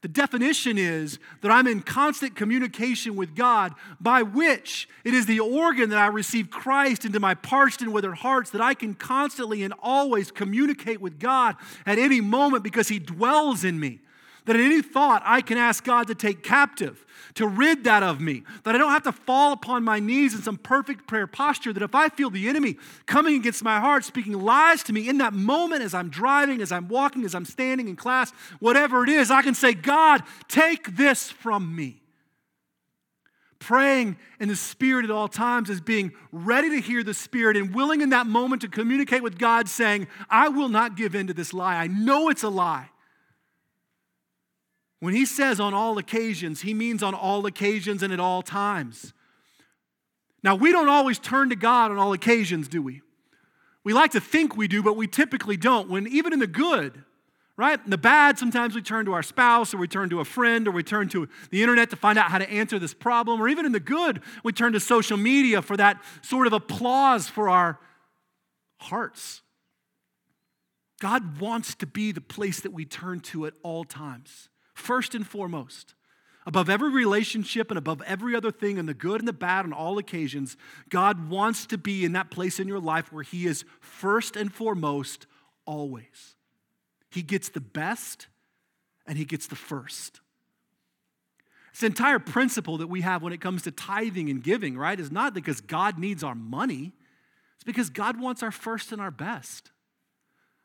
the 0.07 0.13
definition 0.13 0.79
is 0.79 1.19
that 1.41 1.51
I'm 1.51 1.67
in 1.67 1.83
constant 1.83 2.37
communication 2.37 3.17
with 3.17 3.35
God, 3.35 3.75
by 4.01 4.23
which 4.23 4.89
it 5.03 5.13
is 5.13 5.27
the 5.27 5.41
organ 5.41 5.91
that 5.91 5.99
I 5.99 6.07
receive 6.07 6.49
Christ 6.49 7.05
into 7.05 7.19
my 7.19 7.35
parched 7.35 7.83
and 7.83 7.93
withered 7.93 8.19
hearts, 8.19 8.51
that 8.51 8.61
I 8.61 8.75
can 8.75 8.95
constantly 8.95 9.65
and 9.65 9.75
always 9.83 10.31
communicate 10.31 11.01
with 11.01 11.19
God 11.19 11.57
at 11.85 11.99
any 11.99 12.21
moment 12.21 12.63
because 12.63 12.87
He 12.87 13.01
dwells 13.01 13.65
in 13.65 13.81
me. 13.81 13.99
That 14.47 14.57
at 14.57 14.63
any 14.63 14.83
thought 14.83 15.23
I 15.25 15.43
can 15.43 15.59
ask 15.59 15.85
God 15.85 16.07
to 16.07 16.15
take 16.15 16.43
captive 16.43 17.05
to 17.35 17.47
rid 17.47 17.85
that 17.85 18.03
of 18.03 18.21
me. 18.21 18.43
That 18.65 18.75
I 18.75 18.79
don't 18.79 18.91
have 18.91 19.03
to 19.05 19.13
fall 19.13 19.53
upon 19.53 19.85
my 19.85 20.01
knees 20.01 20.35
in 20.35 20.43
some 20.43 20.57
perfect 20.57 21.07
prayer 21.07 21.27
posture. 21.27 21.73
That 21.73 21.83
if 21.83 21.95
I 21.95 22.09
feel 22.09 22.31
the 22.31 22.49
enemy 22.49 22.77
coming 23.07 23.35
against 23.37 23.63
my 23.63 23.79
heart, 23.79 24.05
speaking 24.05 24.33
lies 24.33 24.83
to 24.85 24.93
me 24.93 25.09
in 25.09 25.19
that 25.19 25.33
moment 25.33 25.83
as 25.83 25.95
I'm 25.95 26.09
driving, 26.09 26.63
as 26.63 26.73
I'm 26.73 26.89
walking, 26.89 27.25
as 27.25 27.35
I'm 27.35 27.45
standing 27.45 27.89
in 27.89 27.97
class, 27.97 28.33
whatever 28.59 29.05
it 29.05 29.11
is, 29.11 29.31
I 29.31 29.43
can 29.43 29.55
say, 29.55 29.75
God, 29.75 30.23
take 30.49 30.97
this 30.97 31.31
from 31.31 31.77
me. 31.77 32.03
Praying 33.59 34.17
in 34.39 34.49
the 34.49 34.57
Spirit 34.57 35.05
at 35.05 35.11
all 35.11 35.29
times 35.29 35.71
is 35.71 35.81
being 35.81 36.13
ready 36.31 36.71
to 36.71 36.81
hear 36.81 37.03
the 37.03 37.15
Spirit 37.15 37.57
and 37.57 37.75
willing 37.75 38.01
in 38.01 38.11
that 38.11 38.27
moment 38.27 38.63
to 38.63 38.69
communicate 38.69 39.23
with 39.23 39.39
God, 39.39 39.69
saying, 39.69 40.09
I 40.31 40.49
will 40.49 40.69
not 40.69 40.97
give 40.97 41.15
in 41.15 41.27
to 41.27 41.35
this 41.35 41.53
lie. 41.53 41.77
I 41.77 41.87
know 41.87 42.29
it's 42.29 42.43
a 42.43 42.49
lie. 42.49 42.91
When 45.07 45.15
he 45.15 45.25
says 45.25 45.61
on 45.61 45.73
all 45.73 45.99
occasions, 45.99 46.63
he 46.63 46.75
means 46.75 47.01
on 47.01 47.15
all 47.15 47.47
occasions 47.47 48.03
and 48.03 48.13
at 48.13 48.19
all 48.19 48.43
times. 48.43 49.15
Now, 50.43 50.57
we 50.57 50.73
don't 50.73 50.89
always 50.89 51.21
turn 51.21 51.49
to 51.51 51.55
God 51.55 51.93
on 51.93 51.97
all 51.97 52.13
occasions, 52.13 52.67
do 52.67 52.83
we? 52.83 53.03
We 53.85 53.93
like 53.93 54.11
to 54.11 54.21
think 54.21 54.57
we 54.57 54.67
do, 54.67 54.83
but 54.83 54.97
we 54.97 55.07
typically 55.07 55.57
don't. 55.57 55.89
When 55.89 56.09
even 56.09 56.33
in 56.33 56.41
the 56.41 56.49
good, 56.49 57.05
right? 57.57 57.79
In 57.85 57.91
the 57.91 57.97
bad, 57.97 58.37
sometimes 58.37 58.75
we 58.75 58.83
turn 58.83 59.05
to 59.05 59.13
our 59.13 59.23
spouse 59.23 59.73
or 59.73 59.77
we 59.77 59.87
turn 59.87 60.11
to 60.11 60.19
a 60.19 60.25
friend 60.25 60.67
or 60.67 60.73
we 60.73 60.83
turn 60.83 61.09
to 61.11 61.29
the 61.53 61.63
internet 61.63 61.89
to 61.91 61.97
find 61.97 62.19
out 62.19 62.33
how 62.33 62.39
to 62.39 62.51
answer 62.51 62.81
this 62.81 62.93
problem. 62.93 63.41
Or 63.41 63.47
even 63.47 63.65
in 63.65 63.71
the 63.71 63.79
good, 63.79 64.21
we 64.43 64.53
turn 64.53 64.73
to 64.73 64.81
social 64.81 65.17
media 65.17 65.63
for 65.63 65.77
that 65.77 66.03
sort 66.23 66.49
of 66.49 66.53
applause 66.53 67.29
for 67.29 67.49
our 67.49 67.79
hearts. 68.79 69.43
God 70.99 71.39
wants 71.39 71.77
to 71.77 71.87
be 71.87 72.11
the 72.11 72.21
place 72.21 72.59
that 72.63 72.73
we 72.73 72.85
turn 72.85 73.21
to 73.21 73.47
at 73.47 73.53
all 73.63 73.85
times, 73.85 74.49
first 74.77 75.15
and 75.15 75.27
foremost. 75.27 75.95
Above 76.47 76.71
every 76.71 76.91
relationship 76.91 77.71
and 77.71 77.79
above 77.79 78.01
every 78.03 78.37
other 78.37 78.53
thing, 78.53 78.79
and 78.79 78.89
the 78.89 78.95
good 78.95 79.21
and 79.21 79.27
the 79.27 79.33
bad 79.33 79.65
on 79.65 79.73
all 79.73 79.99
occasions, 79.99 80.57
God 80.89 81.29
wants 81.29 81.67
to 81.67 81.79
be 81.79 82.05
in 82.05 82.13
that 82.13 82.31
place 82.31 82.61
in 82.61 82.69
your 82.69 82.79
life 82.79 83.13
where 83.13 83.25
He 83.25 83.47
is 83.47 83.65
first 83.81 84.37
and 84.37 84.53
foremost 84.53 85.27
always. 85.65 86.37
He 87.11 87.23
gets 87.23 87.49
the 87.49 87.61
best 87.61 88.29
and 89.07 89.17
he 89.19 89.25
gets 89.25 89.47
the 89.47 89.57
first. 89.57 90.21
This 91.73 91.83
entire 91.83 92.19
principle 92.19 92.79
that 92.79 92.87
we 92.87 93.03
have 93.03 93.23
when 93.23 93.33
it 93.33 93.41
comes 93.41 93.63
to 93.63 93.71
tithing 93.71 94.31
and 94.31 94.43
giving, 94.43 94.79
right, 94.79 94.99
is 94.99 95.13
not 95.13 95.35
because 95.35 95.61
God 95.61 95.99
needs 95.99 96.25
our 96.25 96.35
money, 96.35 96.93
it's 97.55 97.65
because 97.65 97.91
God 97.91 98.21
wants 98.21 98.43
our 98.43 98.51
first 98.51 98.93
and 98.93 99.01
our 99.01 99.11
best. 99.11 99.71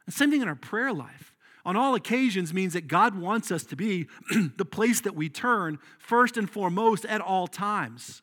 The 0.06 0.12
same 0.12 0.32
thing 0.32 0.41
in 0.41 0.47
our 0.47 0.56
prayer 0.56 0.93
life. 0.93 1.30
On 1.65 1.76
all 1.76 1.95
occasions 1.95 2.54
means 2.54 2.74
that 2.74 2.88
God 2.88 3.15
wants 3.15 3.52
us 3.52 3.63
to 3.65 3.76
be 3.76 4.08
the 4.58 4.65
place 4.65 5.02
that 5.02 5.15
we 5.15 5.30
turn 5.30 5.80
first 6.00 6.38
and 6.38 6.50
foremost 6.50 7.06
at 7.06 7.21
all 7.21 7.47
times. 7.47 8.21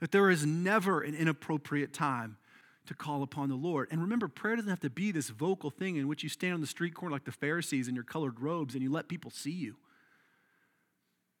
That 0.00 0.12
there 0.12 0.30
is 0.30 0.46
never 0.46 1.00
an 1.00 1.14
inappropriate 1.14 1.92
time 1.92 2.38
to 2.86 2.94
call 2.94 3.22
upon 3.22 3.50
the 3.50 3.54
Lord. 3.54 3.88
And 3.90 4.00
remember, 4.00 4.28
prayer 4.28 4.56
doesn't 4.56 4.70
have 4.70 4.80
to 4.80 4.90
be 4.90 5.12
this 5.12 5.28
vocal 5.28 5.70
thing 5.70 5.96
in 5.96 6.08
which 6.08 6.22
you 6.22 6.28
stand 6.28 6.54
on 6.54 6.60
the 6.60 6.66
street 6.66 6.94
corner 6.94 7.12
like 7.12 7.24
the 7.24 7.32
Pharisees 7.32 7.88
in 7.88 7.94
your 7.94 8.04
colored 8.04 8.40
robes 8.40 8.74
and 8.74 8.82
you 8.82 8.90
let 8.90 9.08
people 9.08 9.30
see 9.30 9.50
you. 9.50 9.76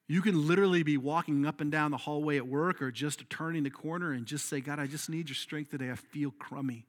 You 0.08 0.22
can 0.22 0.46
literally 0.46 0.82
be 0.82 0.96
walking 0.96 1.44
up 1.46 1.60
and 1.60 1.70
down 1.70 1.90
the 1.90 1.98
hallway 1.98 2.36
at 2.36 2.46
work 2.46 2.80
or 2.80 2.90
just 2.90 3.28
turning 3.28 3.62
the 3.62 3.70
corner 3.70 4.12
and 4.12 4.24
just 4.26 4.46
say, 4.46 4.60
God, 4.60 4.78
I 4.78 4.86
just 4.86 5.10
need 5.10 5.28
your 5.28 5.36
strength 5.36 5.70
today. 5.70 5.90
I 5.90 5.96
feel 5.96 6.30
crummy. 6.30 6.86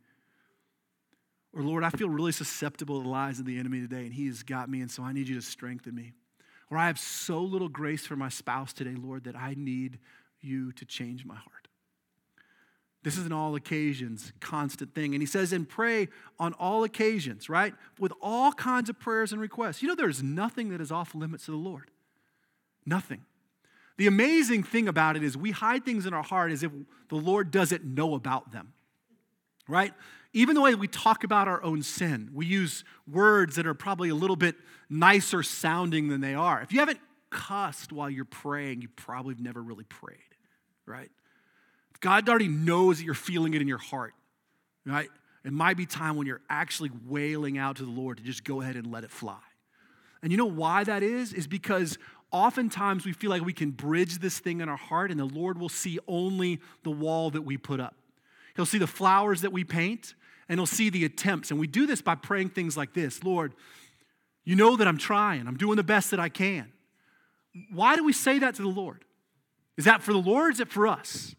Or, 1.53 1.63
Lord, 1.63 1.83
I 1.83 1.89
feel 1.89 2.09
really 2.09 2.31
susceptible 2.31 2.99
to 2.99 3.03
the 3.03 3.09
lies 3.09 3.39
of 3.39 3.45
the 3.45 3.57
enemy 3.57 3.81
today, 3.81 4.01
and 4.01 4.13
he 4.13 4.27
has 4.27 4.43
got 4.43 4.69
me, 4.69 4.81
and 4.81 4.91
so 4.91 5.03
I 5.03 5.13
need 5.13 5.27
you 5.27 5.35
to 5.35 5.41
strengthen 5.41 5.95
me. 5.95 6.13
Or 6.69 6.77
I 6.77 6.87
have 6.87 6.99
so 6.99 7.41
little 7.41 7.69
grace 7.69 8.05
for 8.05 8.15
my 8.15 8.29
spouse 8.29 8.73
today, 8.73 8.95
Lord, 8.95 9.23
that 9.23 9.35
I 9.35 9.55
need 9.57 9.97
you 10.41 10.71
to 10.73 10.85
change 10.85 11.25
my 11.25 11.35
heart. 11.35 11.67
This 13.01 13.17
is 13.17 13.25
an 13.25 13.31
all 13.31 13.55
occasions 13.55 14.33
constant 14.39 14.93
thing. 14.93 15.15
And 15.15 15.21
he 15.21 15.25
says, 15.25 15.53
and 15.53 15.67
pray 15.67 16.09
on 16.37 16.53
all 16.53 16.83
occasions, 16.83 17.49
right? 17.49 17.73
With 17.97 18.11
all 18.21 18.51
kinds 18.51 18.89
of 18.89 18.99
prayers 18.99 19.31
and 19.31 19.39
requests. 19.39 19.81
You 19.81 19.87
know, 19.87 19.95
there's 19.95 20.21
nothing 20.21 20.69
that 20.69 20.81
is 20.81 20.91
off 20.91 21.15
limits 21.15 21.45
to 21.45 21.51
the 21.51 21.57
Lord. 21.57 21.91
Nothing. 22.85 23.21
The 23.97 24.07
amazing 24.07 24.63
thing 24.63 24.87
about 24.87 25.15
it 25.15 25.23
is 25.23 25.37
we 25.37 25.51
hide 25.51 25.85
things 25.85 26.05
in 26.05 26.13
our 26.13 26.23
heart 26.23 26.51
as 26.51 26.61
if 26.61 26.71
the 27.09 27.15
Lord 27.15 27.51
doesn't 27.51 27.83
know 27.83 28.15
about 28.15 28.51
them, 28.51 28.73
right? 29.67 29.93
Even 30.33 30.55
the 30.55 30.61
way 30.61 30.75
we 30.75 30.87
talk 30.87 31.23
about 31.23 31.47
our 31.47 31.61
own 31.63 31.81
sin, 31.81 32.29
we 32.33 32.45
use 32.45 32.83
words 33.11 33.55
that 33.55 33.65
are 33.65 33.73
probably 33.73 34.09
a 34.09 34.15
little 34.15 34.35
bit 34.35 34.55
nicer 34.89 35.41
sounding 35.41 36.07
than 36.07 36.21
they 36.21 36.35
are. 36.35 36.61
If 36.61 36.71
you 36.71 36.79
haven't 36.79 36.99
cussed 37.29 37.91
while 37.91 38.09
you're 38.09 38.25
praying, 38.25 38.81
you 38.81 38.89
probably 38.89 39.33
have 39.33 39.41
never 39.41 39.61
really 39.61 39.85
prayed, 39.85 40.17
right? 40.85 41.09
God 41.99 42.29
already 42.29 42.47
knows 42.47 42.99
that 42.99 43.03
you're 43.03 43.13
feeling 43.13 43.53
it 43.53 43.61
in 43.61 43.67
your 43.67 43.79
heart, 43.79 44.13
right? 44.85 45.09
It 45.43 45.53
might 45.53 45.77
be 45.77 45.85
time 45.85 46.15
when 46.15 46.27
you're 46.27 46.41
actually 46.49 46.91
wailing 47.07 47.57
out 47.57 47.77
to 47.77 47.83
the 47.83 47.91
Lord 47.91 48.17
to 48.17 48.23
just 48.23 48.43
go 48.43 48.61
ahead 48.61 48.75
and 48.75 48.91
let 48.91 49.03
it 49.03 49.11
fly. 49.11 49.39
And 50.21 50.31
you 50.31 50.37
know 50.37 50.45
why 50.45 50.83
that 50.83 51.01
is? 51.01 51.33
Is 51.33 51.47
because 51.47 51.97
oftentimes 52.31 53.05
we 53.05 53.13
feel 53.13 53.29
like 53.29 53.43
we 53.43 53.53
can 53.53 53.71
bridge 53.71 54.19
this 54.19 54.39
thing 54.39 54.61
in 54.61 54.69
our 54.69 54.77
heart 54.77 55.11
and 55.11 55.19
the 55.19 55.25
Lord 55.25 55.57
will 55.57 55.69
see 55.69 55.97
only 56.07 56.59
the 56.83 56.91
wall 56.91 57.31
that 57.31 57.41
we 57.41 57.57
put 57.57 57.79
up. 57.79 57.95
He'll 58.55 58.65
see 58.65 58.77
the 58.77 58.87
flowers 58.87 59.41
that 59.41 59.51
we 59.51 59.63
paint 59.63 60.13
and 60.49 60.59
he'll 60.59 60.65
see 60.65 60.89
the 60.89 61.05
attempts. 61.05 61.51
And 61.51 61.59
we 61.59 61.67
do 61.67 61.85
this 61.85 62.01
by 62.01 62.15
praying 62.15 62.49
things 62.49 62.75
like 62.75 62.93
this 62.93 63.23
Lord, 63.23 63.53
you 64.43 64.55
know 64.55 64.75
that 64.75 64.87
I'm 64.87 64.97
trying, 64.97 65.47
I'm 65.47 65.57
doing 65.57 65.77
the 65.77 65.83
best 65.83 66.11
that 66.11 66.19
I 66.19 66.27
can. 66.27 66.71
Why 67.71 67.95
do 67.95 68.03
we 68.03 68.13
say 68.13 68.39
that 68.39 68.55
to 68.55 68.61
the 68.61 68.67
Lord? 68.67 69.05
Is 69.77 69.85
that 69.85 70.01
for 70.01 70.11
the 70.11 70.19
Lord? 70.19 70.53
Is 70.53 70.59
it 70.59 70.69
for 70.69 70.87
us? 70.87 71.35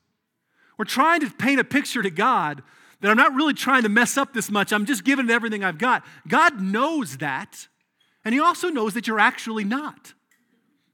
We're 0.79 0.85
trying 0.87 1.21
to 1.21 1.31
paint 1.31 1.61
a 1.61 1.65
picture 1.65 2.03
to 2.03 2.11
God 2.11 2.63
that 3.01 3.11
I'm 3.11 3.17
not 3.17 3.35
really 3.35 3.55
trying 3.55 3.83
to 3.83 3.89
mess 3.89 4.17
up 4.17 4.33
this 4.33 4.51
much. 4.51 4.73
I'm 4.73 4.87
just 4.87 5.05
giving 5.05 5.27
it 5.27 5.31
everything 5.31 5.65
I've 5.65 5.79
got. 5.79 6.05
God 6.29 6.61
knows 6.61 7.19
that, 7.19 7.69
and 8.25 8.35
He 8.35 8.41
also 8.41 8.69
knows 8.69 8.95
that 8.95 9.07
you're 9.07 9.21
actually 9.21 9.65
not. 9.65 10.15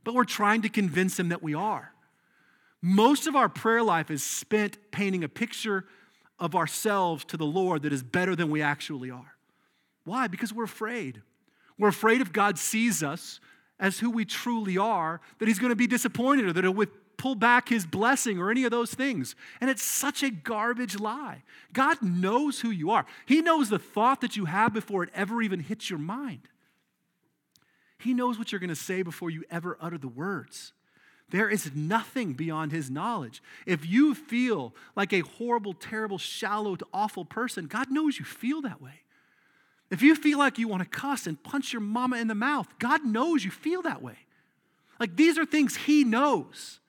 But 0.05 0.15
we're 0.15 0.25
trying 0.25 0.63
to 0.63 0.69
convince 0.69 1.19
Him 1.19 1.29
that 1.29 1.43
we 1.43 1.55
are. 1.55 1.93
Most 2.83 3.27
of 3.27 3.35
our 3.35 3.49
prayer 3.49 3.83
life 3.83 4.11
is 4.11 4.23
spent 4.23 4.79
painting 4.91 5.25
a 5.25 5.29
picture 5.29 5.85
of 6.39 6.55
ourselves 6.55 7.25
to 7.27 7.37
the 7.37 7.47
Lord 7.47 7.83
that 7.83 7.93
is 7.93 8.03
better 8.03 8.37
than 8.37 8.51
we 8.51 8.63
actually 8.63 9.11
are. 9.11 9.37
Why? 10.05 10.27
Because 10.27 10.53
we're 10.53 10.65
afraid. 10.65 11.23
We're 11.79 11.89
afraid 11.89 12.21
if 12.21 12.33
God 12.33 12.59
sees 12.59 13.03
us 13.03 13.41
as 13.79 13.99
who 13.99 14.11
we 14.11 14.25
truly 14.25 14.79
are, 14.79 15.21
that 15.39 15.49
He's 15.49 15.59
going 15.59 15.71
to 15.71 15.77
be 15.77 15.87
disappointed 15.87 16.47
or 16.47 16.53
that 16.53 16.65
He'll 16.65 16.87
pull 17.17 17.35
back 17.35 17.69
his 17.69 17.87
blessing 17.87 18.39
or 18.39 18.51
any 18.51 18.65
of 18.65 18.71
those 18.71 18.95
things. 18.95 19.35
And 19.61 19.71
it's 19.71 19.83
such 19.83 20.23
a 20.23 20.31
garbage 20.31 20.99
lie. 20.99 21.43
God 21.73 22.03
knows 22.03 22.61
who 22.61 22.71
you 22.71 22.91
are, 22.91 23.07
He 23.27 23.43
knows 23.43 23.69
the 23.69 23.79
thought 23.79 24.21
that 24.21 24.37
you 24.37 24.47
have 24.47 24.73
before 24.73 25.03
it 25.03 25.11
ever 25.15 25.43
even 25.43 25.61
hits 25.61 25.91
your 25.91 25.99
mind. 25.99 26.49
He 27.99 28.13
knows 28.13 28.39
what 28.39 28.53
you're 28.53 28.61
going 28.61 28.69
to 28.69 28.77
say 28.77 29.03
before 29.03 29.31
you 29.31 29.45
ever 29.51 29.77
utter 29.81 29.99
the 29.99 30.09
words. 30.09 30.73
There 31.31 31.49
is 31.51 31.75
nothing 31.75 32.35
beyond 32.35 32.71
his 32.71 32.91
knowledge. 32.91 33.43
If 33.67 33.85
you 33.85 34.15
feel 34.15 34.75
like 34.95 35.13
a 35.13 35.21
horrible, 35.21 35.75
terrible, 35.75 36.19
shallow, 36.19 36.77
awful 36.93 37.25
person, 37.25 37.67
God 37.67 37.91
knows 37.91 38.19
you 38.19 38.25
feel 38.25 38.63
that 38.63 38.81
way. 38.81 39.03
If 39.91 40.03
you 40.03 40.15
feel 40.15 40.39
like 40.39 40.59
you 40.59 40.69
want 40.69 40.83
to 40.83 40.89
cuss 40.89 41.27
and 41.27 41.43
punch 41.43 41.73
your 41.73 41.81
mama 41.81 42.17
in 42.19 42.29
the 42.29 42.35
mouth, 42.35 42.69
God 42.79 43.05
knows 43.05 43.45
you 43.45 43.51
feel 43.51 43.83
that 43.83 44.03
way. 44.03 44.19
Like 45.01 45.17
these 45.17 45.39
are 45.39 45.45
things 45.45 45.77
he 45.77 46.05
knows. 46.05 46.81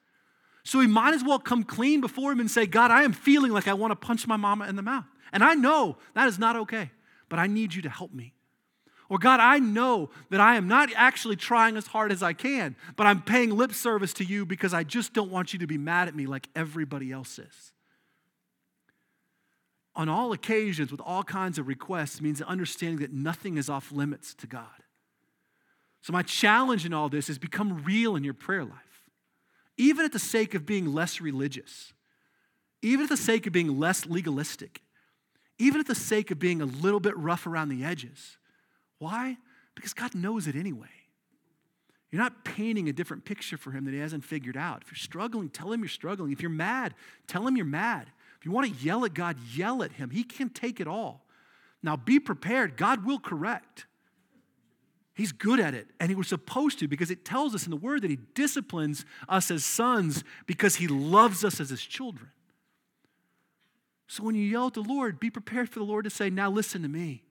So 0.67 0.80
we 0.80 0.88
might 0.88 1.13
as 1.13 1.23
well 1.23 1.39
come 1.39 1.63
clean 1.63 2.02
before 2.02 2.30
Him 2.30 2.41
and 2.41 2.52
say, 2.52 2.65
God, 2.65 2.91
I 2.91 3.04
am 3.04 3.13
feeling 3.13 3.54
like 3.54 3.69
I 3.69 3.73
want 3.73 3.91
to 3.91 3.95
punch 3.95 4.28
my 4.28 4.36
mama 4.36 4.67
in 4.67 4.76
the 4.76 4.82
mouth. 4.82 5.06
And 5.32 5.41
I 5.41 5.54
know 5.54 5.97
that 6.13 6.28
is 6.28 6.38
not 6.38 6.58
okay, 6.58 6.91
but 7.30 7.39
I 7.39 7.47
need 7.47 7.73
you 7.73 7.82
to 7.84 7.89
help 7.89 8.13
me. 8.13 8.34
Or, 9.10 9.17
God, 9.17 9.39
I 9.39 9.60
know 9.60 10.10
that 10.30 10.41
I 10.41 10.56
am 10.56 10.67
not 10.67 10.89
actually 10.96 11.38
trying 11.38 11.78
as 11.78 11.88
hard 11.88 12.12
as 12.12 12.22
I 12.22 12.34
can, 12.34 12.76
but 12.96 13.08
I'm 13.08 13.22
paying 13.22 13.52
lip 13.56 13.74
service 13.74 14.13
to 14.15 14.24
you 14.24 14.46
because 14.46 14.74
I 14.74 14.84
just 14.84 15.13
don't 15.13 15.32
want 15.32 15.54
you 15.54 15.60
to 15.60 15.67
be 15.67 15.78
mad 15.78 16.08
at 16.08 16.15
me 16.15 16.26
like 16.26 16.50
everybody 16.56 17.12
else 17.12 17.39
is. 17.39 17.72
On 19.96 20.10
all 20.10 20.34
occasions, 20.34 20.91
with 20.91 21.02
all 21.02 21.24
kinds 21.24 21.58
of 21.58 21.67
requests, 21.67 22.22
means 22.22 22.41
understanding 22.41 23.00
that 23.00 23.13
nothing 23.13 23.58
is 23.58 23.70
off 23.70 23.91
limits 23.91 24.34
to 24.36 24.48
God. 24.48 24.65
So, 26.02 26.13
my 26.13 26.22
challenge 26.22 26.86
in 26.86 26.93
all 26.93 27.10
this 27.10 27.30
is 27.30 27.39
become 27.39 27.84
real 27.84 28.15
in 28.15 28.24
your 28.24 28.36
prayer 28.36 28.63
life 28.63 28.88
even 29.78 30.04
at 30.06 30.12
the 30.12 30.20
sake 30.20 30.56
of 30.56 30.65
being 30.65 30.93
less 30.93 31.22
religious, 31.22 31.93
even 32.82 33.04
at 33.04 33.10
the 33.10 33.17
sake 33.17 33.46
of 33.46 33.54
being 33.54 33.80
less 33.80 34.06
legalistic, 34.06 34.82
even 35.60 35.80
at 35.80 35.88
the 35.88 35.96
sake 35.96 36.32
of 36.32 36.39
being 36.39 36.62
a 36.62 36.65
little 36.65 37.00
bit 37.00 37.15
rough 37.17 37.48
around 37.48 37.70
the 37.70 37.84
edges. 37.84 38.38
Why? 38.99 39.38
Because 39.75 39.93
God 39.93 40.15
knows 40.15 40.47
it 40.47 40.55
anyway. 40.55 40.88
You're 42.12 42.21
not 42.21 42.45
painting 42.45 42.88
a 42.88 42.93
different 42.93 43.25
picture 43.25 43.57
for 43.57 43.71
him 43.71 43.86
that 43.86 43.93
he 43.93 43.99
hasn't 43.99 44.23
figured 44.23 44.55
out. 44.55 44.81
If 44.81 44.91
you're 44.91 44.97
struggling, 44.97 45.49
tell 45.49 45.71
him 45.71 45.81
you're 45.81 45.89
struggling. 45.89 46.31
If 46.31 46.41
you're 46.41 46.49
mad, 46.49 46.93
tell 47.27 47.45
him 47.45 47.57
you're 47.57 47.65
mad. 47.65 48.07
If 48.39 48.45
you 48.45 48.51
want 48.51 48.67
to 48.67 48.86
yell 48.86 49.03
at 49.03 49.13
God, 49.13 49.38
yell 49.53 49.83
at 49.83 49.93
him. 49.93 50.10
He 50.10 50.23
can 50.23 50.49
take 50.49 50.79
it 50.79 50.88
all. 50.88 51.25
Now 51.83 51.95
be 51.95 52.19
prepared. 52.19 52.77
God 52.77 53.05
will 53.05 53.19
correct. 53.19 53.86
He's 55.13 55.31
good 55.31 55.60
at 55.60 55.73
it, 55.73 55.88
and 55.99 56.10
he 56.10 56.15
was 56.15 56.27
supposed 56.27 56.77
to 56.79 56.88
because 56.88 57.10
it 57.10 57.25
tells 57.25 57.55
us 57.55 57.65
in 57.65 57.71
the 57.71 57.75
word 57.75 58.03
that 58.03 58.12
he 58.12 58.19
disciplines 58.36 59.03
us 59.27 59.49
as 59.49 59.65
sons 59.65 60.23
because 60.45 60.75
he 60.75 60.88
loves 60.88 61.43
us 61.43 61.60
as 61.60 61.71
his 61.71 61.81
children. 61.81 62.29
So 64.05 64.23
when 64.23 64.36
you 64.36 64.43
yell 64.43 64.67
at 64.67 64.75
the 64.75 64.81
Lord, 64.81 65.19
be 65.19 65.31
prepared 65.31 65.69
for 65.69 65.79
the 65.79 65.86
Lord 65.86 66.03
to 66.03 66.12
say, 66.12 66.29
Now 66.29 66.51
listen 66.51 66.83
to 66.83 66.88
me. 66.88 67.23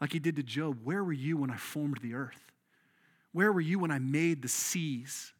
Like 0.00 0.12
he 0.12 0.18
did 0.18 0.36
to 0.36 0.42
Job, 0.42 0.78
where 0.84 1.02
were 1.02 1.12
you 1.12 1.36
when 1.36 1.50
I 1.50 1.56
formed 1.56 1.98
the 2.02 2.14
earth? 2.14 2.52
Where 3.32 3.52
were 3.52 3.60
you 3.60 3.78
when 3.78 3.90
I 3.90 3.98
made 3.98 4.42
the 4.42 4.48
seas? 4.48 5.32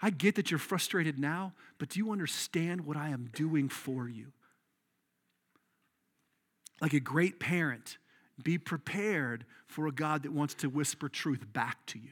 I 0.00 0.10
get 0.10 0.34
that 0.36 0.50
you're 0.50 0.58
frustrated 0.58 1.18
now, 1.18 1.52
but 1.78 1.90
do 1.90 1.98
you 1.98 2.12
understand 2.12 2.86
what 2.86 2.96
I 2.96 3.08
am 3.08 3.30
doing 3.34 3.68
for 3.68 4.08
you? 4.08 4.32
Like 6.80 6.92
a 6.92 7.00
great 7.00 7.40
parent, 7.40 7.98
be 8.42 8.58
prepared 8.58 9.44
for 9.66 9.86
a 9.86 9.92
God 9.92 10.24
that 10.24 10.32
wants 10.32 10.54
to 10.54 10.68
whisper 10.68 11.08
truth 11.08 11.52
back 11.52 11.84
to 11.86 11.98
you. 11.98 12.10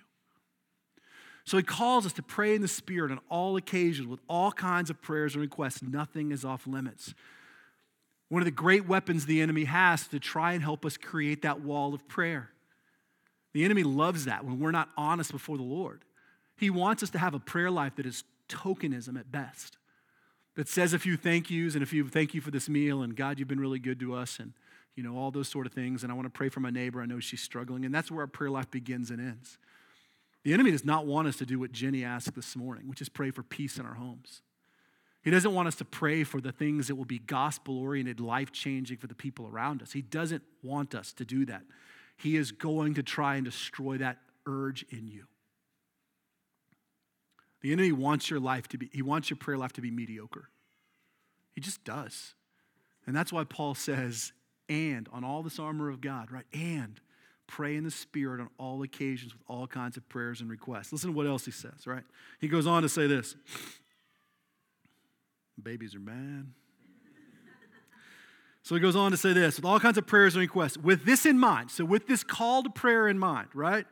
So 1.45 1.57
he 1.57 1.63
calls 1.63 2.07
us 2.07 2.13
to 2.15 2.23
pray 2.23 2.55
in 2.55 2.63
the 2.63 2.69
Spirit 2.69 3.11
on 3.11 3.19
all 3.29 3.57
occasions 3.57 4.07
with 4.07 4.21
all 4.29 4.53
kinds 4.53 4.91
of 4.91 5.03
prayers 5.03 5.35
and 5.35 5.43
requests. 5.43 5.83
Nothing 5.83 6.31
is 6.31 6.45
off 6.45 6.67
limits. 6.67 7.15
One 8.33 8.41
of 8.41 8.47
the 8.47 8.51
great 8.51 8.89
weapons 8.89 9.27
the 9.27 9.43
enemy 9.43 9.65
has 9.65 10.07
to 10.07 10.19
try 10.19 10.55
and 10.55 10.63
help 10.63 10.87
us 10.87 10.97
create 10.97 11.43
that 11.43 11.61
wall 11.61 11.93
of 11.93 12.09
prayer. 12.09 12.49
The 13.53 13.63
enemy 13.63 13.83
loves 13.83 14.25
that 14.25 14.43
when 14.43 14.59
we're 14.59 14.71
not 14.71 14.89
honest 14.97 15.33
before 15.33 15.59
the 15.59 15.63
Lord. 15.63 16.03
He 16.57 16.71
wants 16.71 17.03
us 17.03 17.11
to 17.11 17.19
have 17.19 17.35
a 17.35 17.39
prayer 17.39 17.71
life 17.71 17.97
that 17.97 18.07
is 18.07 18.25
tokenism 18.49 19.21
at 19.21 19.31
best, 19.31 19.77
that 20.55 20.67
says 20.67 20.95
a 20.95 20.99
few 20.99 21.19
thank 21.19 21.51
yous 21.51 21.75
and 21.75 21.83
a 21.83 21.87
few 21.87 22.09
thank 22.09 22.33
you 22.33 22.41
for 22.41 22.51
this 22.51 22.71
meal, 22.71 23.03
and 23.03 23.15
God, 23.15 23.39
you've 23.39 23.49
been 23.49 23.61
really 23.61 23.79
good 23.79 24.01
to 24.01 24.15
us, 24.15 24.39
and 24.39 24.55
you 24.95 25.03
know, 25.03 25.15
all 25.15 25.31
those 25.31 25.49
sort 25.49 25.67
of 25.67 25.75
things. 25.75 26.03
And 26.03 26.11
I 26.11 26.15
want 26.15 26.25
to 26.25 26.31
pray 26.31 26.49
for 26.49 26.61
my 26.61 26.71
neighbor. 26.71 27.03
I 27.03 27.07
know 27.07 27.21
she's 27.21 27.43
struggling. 27.43 27.85
And 27.85 27.95
that's 27.95 28.11
where 28.11 28.23
our 28.23 28.27
prayer 28.27 28.51
life 28.51 28.71
begins 28.71 29.11
and 29.11 29.21
ends. 29.21 29.59
The 30.43 30.55
enemy 30.55 30.71
does 30.71 30.87
not 30.87 31.05
want 31.05 31.29
us 31.29 31.37
to 31.37 31.45
do 31.45 31.59
what 31.59 31.73
Jenny 31.73 32.03
asked 32.03 32.35
this 32.35 32.57
morning, 32.57 32.89
which 32.89 33.03
is 33.03 33.11
pray 33.11 33.31
for 33.31 33.43
peace 33.43 33.77
in 33.77 33.85
our 33.85 33.97
homes. 33.97 34.41
He 35.23 35.31
doesn't 35.31 35.55
want 35.55 35.69
us 35.69 35.77
to 35.77 35.85
pray 35.85 36.25
for 36.25 36.41
the 36.41 36.53
things 36.53 36.89
that 36.89 36.97
will 36.97 37.05
be 37.05 37.21
gospel 37.21 37.79
oriented, 37.79 38.19
life 38.19 38.51
changing 38.51 38.97
for 38.97 39.07
the 39.07 39.15
people 39.15 39.47
around 39.47 39.81
us. 39.81 39.93
He 39.93 40.03
doesn't 40.03 40.43
want 40.63 40.95
us 40.95 41.13
to 41.15 41.25
do 41.25 41.47
that. 41.47 41.63
He 42.17 42.37
is 42.37 42.51
going 42.51 42.95
to 42.95 43.03
try 43.03 43.37
and 43.37 43.45
destroy 43.45 43.99
that 43.99 44.19
urge 44.47 44.85
in 44.91 45.07
you. 45.07 45.27
The 47.61 47.73
enemy 47.73 47.93
wants 47.93 48.29
your 48.29 48.41
life 48.41 48.67
to 48.69 48.79
be, 48.79 48.91
he 48.93 49.03
wants 49.03 49.31
your 49.31 49.37
prayer 49.37 49.57
life 49.57 49.73
to 49.75 49.81
be 49.81 49.91
mediocre. 49.91 50.49
He 51.53 51.61
just 51.61 51.85
does. 51.85 52.35
And 53.07 53.15
that's 53.15 53.33
why 53.33 53.45
Paul 53.45 53.75
says, 53.75 54.33
and 54.69 55.09
on 55.13 55.23
all 55.23 55.43
this 55.43 55.59
armor 55.59 55.89
of 55.89 56.01
God, 56.01 56.33
right? 56.33 56.47
And 56.53 57.01
pray 57.47 57.77
in 57.77 57.85
the 57.85 57.91
Spirit 57.91 58.41
on 58.41 58.49
all 58.59 58.83
occasions 58.83 59.33
with 59.35 59.43
all 59.47 59.67
kinds 59.67 59.97
of 59.97 60.09
prayers 60.09 60.41
and 60.41 60.51
requests. 60.51 60.93
Listen 60.93 61.11
to 61.11 61.17
what 61.17 61.27
else 61.27 61.45
he 61.45 61.51
says, 61.51 61.87
right? 61.87 62.05
He 62.41 62.49
goes 62.49 62.67
on 62.67 62.83
to 62.83 62.89
say 62.89 63.07
this 63.07 63.37
Babies 65.63 65.95
are 65.95 66.01
bad. 66.01 66.47
So 68.65 68.77
he 68.77 68.81
goes 68.81 68.95
on 68.95 69.11
to 69.11 69.17
say 69.17 69.33
this 69.33 69.57
with 69.57 69.65
all 69.65 69.81
kinds 69.81 69.99
of 69.99 70.07
prayers 70.07 70.37
and 70.37 70.41
requests. 70.41 70.79
With 70.79 71.05
this 71.05 71.27
in 71.27 71.37
mind, 71.37 71.73
so 71.73 71.85
with 71.85 72.07
this 72.07 72.23
call 72.23 72.63
to 72.63 72.71
prayer 72.71 73.09
in 73.09 73.19
mind, 73.19 73.49
right? 73.55 73.87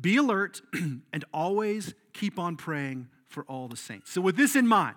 Be 0.00 0.16
alert 0.16 0.62
and 0.72 1.24
always 1.34 1.92
keep 2.12 2.38
on 2.38 2.54
praying 2.54 3.08
for 3.28 3.44
all 3.48 3.66
the 3.66 3.76
saints. 3.76 4.12
So, 4.12 4.20
with 4.20 4.36
this 4.36 4.54
in 4.54 4.68
mind, 4.68 4.96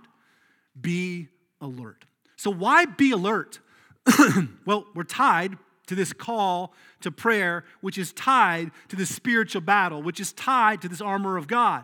be 0.79 1.29
alert. 1.59 2.05
So, 2.35 2.51
why 2.51 2.85
be 2.85 3.11
alert? 3.11 3.59
well, 4.65 4.85
we're 4.93 5.03
tied 5.03 5.57
to 5.87 5.95
this 5.95 6.13
call 6.13 6.73
to 7.01 7.11
prayer, 7.11 7.65
which 7.81 7.97
is 7.97 8.13
tied 8.13 8.71
to 8.89 8.95
this 8.95 9.13
spiritual 9.13 9.61
battle, 9.61 10.03
which 10.03 10.19
is 10.19 10.33
tied 10.33 10.81
to 10.83 10.87
this 10.87 11.01
armor 11.01 11.35
of 11.35 11.47
God. 11.47 11.83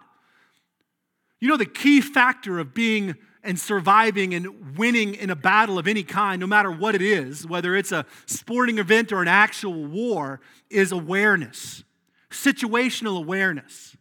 You 1.40 1.50
know, 1.50 1.58
the 1.58 1.66
key 1.66 2.02
factor 2.02 2.60
of 2.60 2.74
being 2.74 3.16
and 3.46 3.60
surviving 3.60 4.34
and 4.34 4.78
winning 4.78 5.16
in 5.16 5.30
a 5.30 5.36
battle 5.36 5.78
of 5.78 5.88
any 5.88 6.04
kind, 6.04 6.40
no 6.40 6.48
matter 6.48 6.72
what 6.72 6.96
it 6.96 7.02
is, 7.02 7.48
whether 7.48 7.76
it's 7.76 7.92
a 7.92 8.06
sporting 8.26 8.80
event 8.80 9.12
or 9.12 9.22
an 9.22 9.28
actual 9.28 9.86
war, 9.86 10.42
is 10.70 10.92
awareness, 10.92 11.84
situational 12.30 13.18
awareness. 13.18 13.96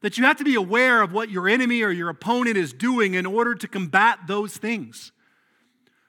That 0.00 0.16
you 0.16 0.24
have 0.24 0.36
to 0.36 0.44
be 0.44 0.54
aware 0.54 1.02
of 1.02 1.12
what 1.12 1.30
your 1.30 1.48
enemy 1.48 1.82
or 1.82 1.90
your 1.90 2.08
opponent 2.08 2.56
is 2.56 2.72
doing 2.72 3.14
in 3.14 3.26
order 3.26 3.54
to 3.54 3.68
combat 3.68 4.20
those 4.28 4.56
things. 4.56 5.12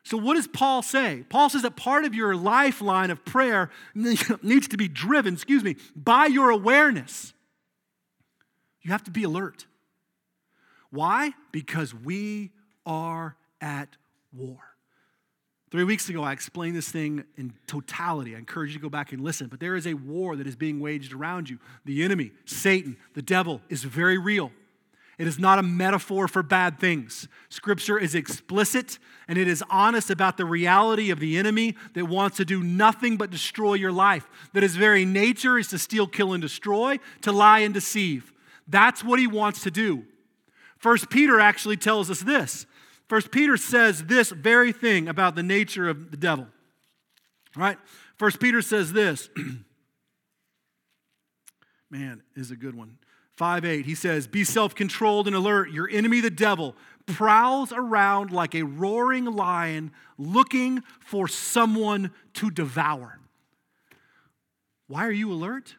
So, 0.03 0.17
what 0.17 0.35
does 0.35 0.47
Paul 0.47 0.81
say? 0.81 1.25
Paul 1.29 1.49
says 1.49 1.63
that 1.63 1.75
part 1.75 2.05
of 2.05 2.15
your 2.15 2.35
lifeline 2.35 3.11
of 3.11 3.25
prayer 3.25 3.69
needs 3.93 4.67
to 4.67 4.77
be 4.77 4.87
driven, 4.87 5.33
excuse 5.33 5.63
me, 5.63 5.75
by 5.95 6.27
your 6.27 6.49
awareness. 6.49 7.33
You 8.81 8.91
have 8.91 9.03
to 9.03 9.11
be 9.11 9.23
alert. 9.23 9.65
Why? 10.89 11.33
Because 11.51 11.93
we 11.93 12.51
are 12.89 13.35
at 13.61 13.95
war. 14.33 14.57
Three 15.69 15.83
weeks 15.83 16.09
ago, 16.09 16.23
I 16.23 16.31
explained 16.31 16.75
this 16.75 16.89
thing 16.89 17.23
in 17.37 17.53
totality. 17.67 18.35
I 18.35 18.39
encourage 18.39 18.71
you 18.71 18.79
to 18.79 18.81
go 18.81 18.89
back 18.89 19.13
and 19.13 19.23
listen. 19.23 19.47
But 19.47 19.59
there 19.59 19.75
is 19.75 19.85
a 19.85 19.93
war 19.93 20.35
that 20.35 20.47
is 20.47 20.55
being 20.55 20.79
waged 20.79 21.13
around 21.13 21.47
you. 21.47 21.59
The 21.85 22.03
enemy, 22.03 22.31
Satan, 22.45 22.97
the 23.13 23.21
devil, 23.21 23.61
is 23.69 23.83
very 23.83 24.17
real. 24.17 24.51
It 25.19 25.27
is 25.27 25.37
not 25.37 25.59
a 25.59 25.63
metaphor 25.63 26.27
for 26.27 26.41
bad 26.41 26.79
things. 26.79 27.27
Scripture 27.49 27.99
is 27.99 28.15
explicit 28.15 28.97
and 29.27 29.37
it 29.37 29.47
is 29.47 29.63
honest 29.69 30.09
about 30.09 30.37
the 30.37 30.45
reality 30.45 31.11
of 31.11 31.19
the 31.19 31.37
enemy 31.37 31.75
that 31.93 32.05
wants 32.05 32.37
to 32.37 32.45
do 32.45 32.63
nothing 32.63 33.17
but 33.17 33.29
destroy 33.29 33.75
your 33.75 33.91
life. 33.91 34.27
That 34.53 34.63
his 34.63 34.75
very 34.75 35.05
nature 35.05 35.59
is 35.59 35.67
to 35.67 35.77
steal, 35.77 36.07
kill, 36.07 36.33
and 36.33 36.41
destroy, 36.41 36.97
to 37.21 37.31
lie 37.31 37.59
and 37.59 37.73
deceive. 37.73 38.33
That's 38.67 39.03
what 39.03 39.19
he 39.19 39.27
wants 39.27 39.61
to 39.63 39.71
do. 39.71 40.05
First 40.79 41.09
Peter 41.09 41.39
actually 41.39 41.77
tells 41.77 42.09
us 42.09 42.21
this. 42.21 42.65
First 43.09 43.31
Peter 43.31 43.57
says 43.57 44.03
this 44.03 44.29
very 44.29 44.71
thing 44.71 45.09
about 45.09 45.35
the 45.35 45.41
nature 45.41 45.89
of 45.89 46.11
the 46.11 46.17
devil. 46.17 46.47
Right? 47.55 47.79
First 48.17 48.39
Peter 48.39 48.61
says 48.61 48.93
this. 48.93 49.31
Man, 51.89 52.21
is 52.35 52.51
a 52.51 52.55
good 52.55 52.75
one. 52.75 52.99
5 53.33 53.65
8, 53.65 53.87
he 53.87 53.95
says, 53.95 54.27
Be 54.27 54.43
self 54.43 54.75
controlled 54.75 55.25
and 55.25 55.35
alert. 55.35 55.71
Your 55.71 55.89
enemy, 55.89 56.21
the 56.21 56.29
devil, 56.29 56.75
prowls 57.07 57.73
around 57.73 58.31
like 58.31 58.53
a 58.53 58.61
roaring 58.61 59.25
lion 59.25 59.91
looking 60.19 60.83
for 60.99 61.27
someone 61.27 62.11
to 62.35 62.51
devour. 62.51 63.19
Why 64.87 65.07
are 65.07 65.11
you 65.11 65.31
alert? 65.31 65.77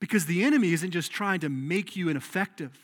Because 0.00 0.24
the 0.24 0.44
enemy 0.44 0.72
isn't 0.72 0.92
just 0.92 1.10
trying 1.10 1.40
to 1.40 1.50
make 1.50 1.94
you 1.94 2.08
ineffective. 2.08 2.78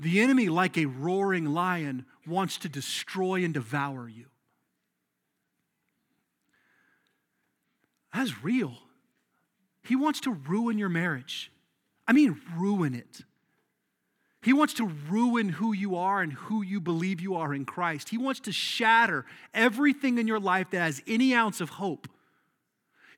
The 0.00 0.20
enemy, 0.20 0.48
like 0.48 0.76
a 0.76 0.86
roaring 0.86 1.44
lion, 1.44 2.06
wants 2.30 2.58
to 2.58 2.68
destroy 2.68 3.44
and 3.44 3.52
devour 3.52 4.08
you. 4.08 4.26
That's 8.14 8.42
real. 8.42 8.74
He 9.84 9.96
wants 9.96 10.20
to 10.20 10.32
ruin 10.32 10.78
your 10.78 10.88
marriage. 10.88 11.52
I 12.06 12.12
mean, 12.12 12.40
ruin 12.56 12.94
it. 12.94 13.22
He 14.42 14.52
wants 14.52 14.74
to 14.74 14.90
ruin 15.08 15.50
who 15.50 15.72
you 15.72 15.96
are 15.96 16.22
and 16.22 16.32
who 16.32 16.62
you 16.62 16.80
believe 16.80 17.20
you 17.20 17.34
are 17.34 17.52
in 17.52 17.66
Christ. 17.66 18.08
He 18.08 18.16
wants 18.16 18.40
to 18.40 18.52
shatter 18.52 19.26
everything 19.52 20.18
in 20.18 20.26
your 20.26 20.40
life 20.40 20.70
that 20.70 20.80
has 20.80 21.02
any 21.06 21.34
ounce 21.34 21.60
of 21.60 21.70
hope. 21.70 22.08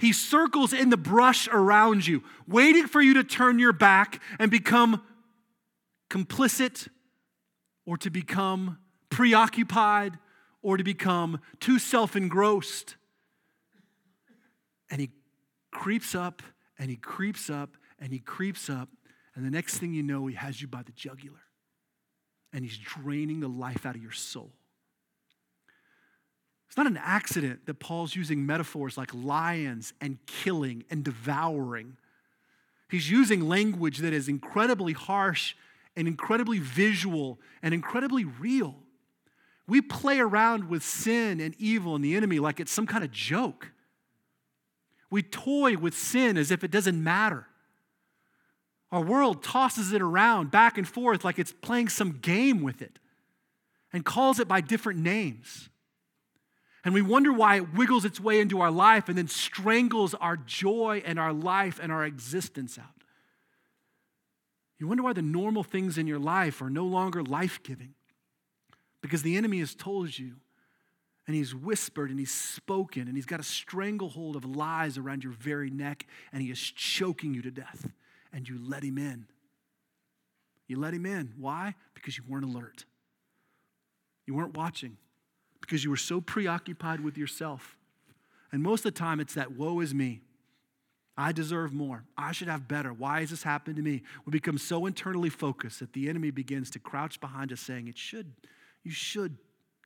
He 0.01 0.12
circles 0.12 0.72
in 0.72 0.90
the 0.90 0.96
brush 0.96 1.46
around 1.46 2.09
you, 2.09 2.25
waiting 2.48 2.88
for 2.88 3.01
you 3.01 3.14
to 3.14 3.25
turn 3.25 3.61
your 3.61 3.72
back 3.72 4.20
and 4.40 4.51
become 4.51 5.01
complicit 6.11 6.88
or 7.87 7.96
to 7.98 8.11
become 8.11 8.79
preoccupied 9.12 10.18
or 10.62 10.77
to 10.77 10.85
become 10.85 11.40
too 11.61 11.79
self 11.79 12.16
engrossed. 12.16 12.96
And 14.90 15.01
he 15.01 15.11
creeps 15.70 16.14
up 16.14 16.42
and 16.79 16.90
he 16.90 16.96
creeps 16.96 17.48
up 17.48 17.77
and 18.01 18.12
he 18.12 18.18
creeps 18.18 18.68
up, 18.68 18.88
and 19.37 19.46
the 19.46 19.51
next 19.51 19.79
thing 19.79 19.94
you 19.94 20.03
know, 20.03 20.27
he 20.27 20.35
has 20.35 20.61
you 20.61 20.66
by 20.66 20.83
the 20.83 20.90
jugular. 20.90 21.38
And 22.53 22.64
he's 22.64 22.77
draining 22.77 23.38
the 23.38 23.48
life 23.48 23.87
out 23.87 23.94
of 23.94 24.03
your 24.03 24.11
soul. 24.11 24.51
It's 26.66 26.77
not 26.77 26.88
an 26.88 26.98
accident 27.01 27.66
that 27.66 27.79
Paul's 27.79 28.16
using 28.16 28.44
metaphors 28.44 28.98
like 28.98 29.14
lions 29.14 29.92
and 30.01 30.18
killing 30.27 30.85
and 30.90 31.05
devouring. 31.05 31.96
He's 32.90 33.09
using 33.09 33.48
language 33.48 33.98
that 33.98 34.12
is 34.12 34.29
incredibly 34.29 34.94
harsh 34.94 35.55
and 35.96 36.09
incredibly 36.09 36.59
visual 36.59 37.38
and 37.62 37.72
incredibly 37.72 38.25
real. 38.25 38.75
We 39.72 39.80
play 39.80 40.20
around 40.20 40.68
with 40.68 40.82
sin 40.82 41.40
and 41.40 41.54
evil 41.58 41.94
and 41.94 42.04
the 42.04 42.14
enemy 42.14 42.38
like 42.40 42.61
it's 42.61 42.70
some 42.70 42.87
kind 42.87 43.02
of 43.02 43.11
joke. 43.11 43.72
We 45.11 45.22
toy 45.22 45.78
with 45.78 45.96
sin 45.96 46.37
as 46.37 46.50
if 46.50 46.62
it 46.62 46.70
doesn't 46.70 47.02
matter. 47.02 47.46
Our 48.90 49.00
world 49.00 49.42
tosses 49.42 49.94
it 49.94 50.02
around 50.02 50.50
back 50.50 50.76
and 50.76 50.87
forth 50.87 51.24
like 51.24 51.38
it's 51.38 51.52
playing 51.52 51.88
some 51.88 52.18
game 52.20 52.61
with 52.61 52.82
it 52.82 52.98
and 53.94 54.04
calls 54.04 54.38
it 54.40 54.46
by 54.46 54.61
different 54.61 55.00
names. 55.00 55.70
And 56.85 56.92
we 56.92 57.00
wonder 57.00 57.32
why 57.32 57.56
it 57.56 57.72
wiggles 57.72 58.04
its 58.04 58.20
way 58.20 58.40
into 58.40 58.61
our 58.61 58.70
life 58.70 59.08
and 59.08 59.16
then 59.16 59.26
strangles 59.26 60.12
our 60.12 60.37
joy 60.37 61.02
and 61.06 61.18
our 61.18 61.32
life 61.32 61.80
and 61.82 61.90
our 61.90 62.04
existence 62.04 62.78
out. 62.78 63.04
You 64.78 64.87
wonder 64.87 65.02
why 65.02 65.14
the 65.14 65.22
normal 65.22 65.62
things 65.62 65.96
in 65.96 66.06
your 66.06 66.18
life 66.18 66.61
are 66.61 66.68
no 66.68 66.85
longer 66.85 67.22
life 67.22 67.62
giving. 67.62 67.94
Because 69.02 69.22
the 69.22 69.36
enemy 69.36 69.58
has 69.58 69.74
told 69.74 70.16
you, 70.18 70.36
and 71.26 71.36
he's 71.36 71.54
whispered 71.54 72.10
and 72.10 72.18
he's 72.18 72.32
spoken, 72.32 73.02
and 73.02 73.14
he's 73.14 73.26
got 73.26 73.40
a 73.40 73.44
stranglehold 73.44 74.34
of 74.34 74.44
lies 74.44 74.96
around 74.96 75.22
your 75.22 75.34
very 75.34 75.70
neck, 75.70 76.06
and 76.32 76.42
he 76.42 76.50
is 76.50 76.58
choking 76.58 77.34
you 77.34 77.42
to 77.42 77.50
death 77.50 77.90
and 78.32 78.48
you 78.48 78.58
let 78.66 78.82
him 78.82 78.98
in. 78.98 79.26
You 80.66 80.78
let 80.78 80.94
him 80.94 81.04
in. 81.04 81.34
Why? 81.38 81.74
Because 81.94 82.16
you 82.16 82.24
weren't 82.26 82.44
alert. 82.44 82.84
You 84.26 84.34
weren't 84.34 84.56
watching. 84.56 84.96
Because 85.60 85.84
you 85.84 85.90
were 85.90 85.96
so 85.96 86.20
preoccupied 86.20 87.00
with 87.00 87.18
yourself. 87.18 87.76
And 88.50 88.62
most 88.62 88.84
of 88.84 88.94
the 88.94 88.98
time, 88.98 89.20
it's 89.20 89.34
that 89.34 89.52
woe 89.52 89.80
is 89.80 89.94
me. 89.94 90.20
I 91.16 91.32
deserve 91.32 91.74
more. 91.74 92.04
I 92.16 92.32
should 92.32 92.48
have 92.48 92.66
better. 92.66 92.92
Why 92.92 93.20
has 93.20 93.30
this 93.30 93.42
happened 93.42 93.76
to 93.76 93.82
me? 93.82 94.02
We 94.24 94.30
become 94.30 94.56
so 94.56 94.86
internally 94.86 95.28
focused 95.28 95.80
that 95.80 95.92
the 95.92 96.08
enemy 96.08 96.30
begins 96.30 96.70
to 96.70 96.78
crouch 96.78 97.20
behind 97.20 97.52
us 97.52 97.60
saying, 97.60 97.88
It 97.88 97.98
should, 97.98 98.32
you 98.83 98.90
should 98.90 99.37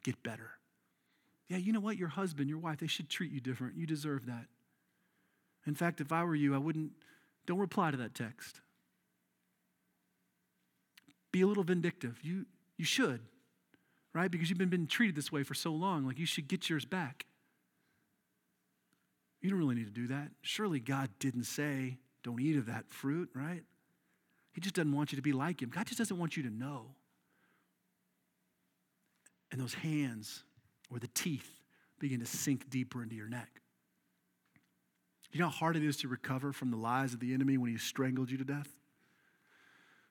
get 0.05 0.23
better. 0.23 0.51
Yeah, 1.49 1.59
you 1.59 1.73
know 1.73 1.81
what? 1.81 1.97
Your 1.97 2.09
husband, 2.09 2.49
your 2.49 2.59
wife, 2.59 2.79
they 2.79 2.87
should 2.87 3.09
treat 3.09 3.31
you 3.31 3.41
different. 3.41 3.77
You 3.77 3.87
deserve 3.87 4.27
that. 4.27 4.47
In 5.67 5.75
fact, 5.75 6.01
if 6.01 6.13
I 6.13 6.25
were 6.25 6.35
you, 6.35 6.55
I 6.55 6.59
wouldn't, 6.59 6.93
don't 7.47 7.59
reply 7.59 7.91
to 7.91 7.97
that 7.99 8.15
text. 8.15 8.61
Be 11.33 11.43
a 11.43 11.47
little 11.47 11.65
vindictive. 11.65 12.19
You, 12.23 12.47
you 12.77 12.85
should, 12.85 13.21
right? 14.15 14.31
Because 14.31 14.49
you've 14.49 14.59
been, 14.59 14.69
been 14.69 14.87
treated 14.87 15.17
this 15.17 15.31
way 15.31 15.43
for 15.43 15.55
so 15.55 15.73
long. 15.73 16.07
Like 16.07 16.19
you 16.19 16.27
should 16.27 16.49
get 16.49 16.69
yours 16.69 16.85
back. 16.85 17.27
You 19.41 19.51
don't 19.51 19.59
really 19.59 19.75
need 19.75 19.87
to 19.87 19.93
do 19.93 20.09
that. 20.09 20.31
Surely 20.43 20.81
God 20.81 21.11
didn't 21.19 21.45
say, 21.45 21.99
don't 22.25 22.41
eat 22.41 22.57
of 22.57 22.67
that 22.67 22.89
fruit, 22.89 23.29
right? 23.35 23.63
He 24.53 24.61
just 24.61 24.75
doesn't 24.75 24.93
want 24.93 25.13
you 25.13 25.17
to 25.17 25.23
be 25.23 25.33
like 25.33 25.63
Him. 25.63 25.69
God 25.69 25.87
just 25.87 25.99
doesn't 25.99 26.19
want 26.19 26.37
you 26.37 26.43
to 26.45 26.51
know. 26.51 26.87
And 29.57 29.65
those 29.65 29.73
hands 29.73 30.45
or 30.93 30.99
the 30.99 31.09
teeth 31.15 31.49
begin 31.99 32.21
to 32.21 32.27
sink 32.27 32.69
deeper 32.69 33.03
into 33.03 33.17
your 33.17 33.31
neck. 33.31 33.63
You 35.33 35.41
know 35.41 35.47
how 35.47 35.53
hard 35.53 35.77
it 35.77 35.83
is 35.83 35.97
to 35.99 36.09
recover 36.09 36.53
from 36.53 36.71
the 36.71 36.77
lies 36.77 37.15
of 37.15 37.21
the 37.21 37.33
enemy 37.33 37.57
when 37.57 37.71
he 37.71 37.79
strangled 37.79 38.31
you 38.31 38.37
to 38.37 38.45
death? 38.45 38.69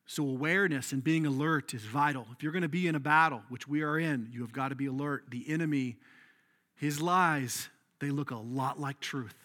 So, 0.07 0.23
awareness 0.23 0.93
and 0.93 1.03
being 1.03 1.27
alert 1.27 1.75
is 1.75 1.83
vital. 1.83 2.25
If 2.31 2.41
you're 2.41 2.53
going 2.53 2.63
to 2.63 2.67
be 2.67 2.87
in 2.87 2.95
a 2.95 2.99
battle, 2.99 3.43
which 3.49 3.67
we 3.67 3.83
are 3.83 3.99
in, 3.99 4.29
you 4.31 4.41
have 4.41 4.51
got 4.51 4.69
to 4.69 4.75
be 4.75 4.87
alert. 4.87 5.25
The 5.29 5.47
enemy, 5.47 5.97
his 6.73 6.99
lies, 6.99 7.69
they 7.99 8.09
look 8.09 8.31
a 8.31 8.37
lot 8.37 8.79
like 8.79 8.99
truth. 8.99 9.35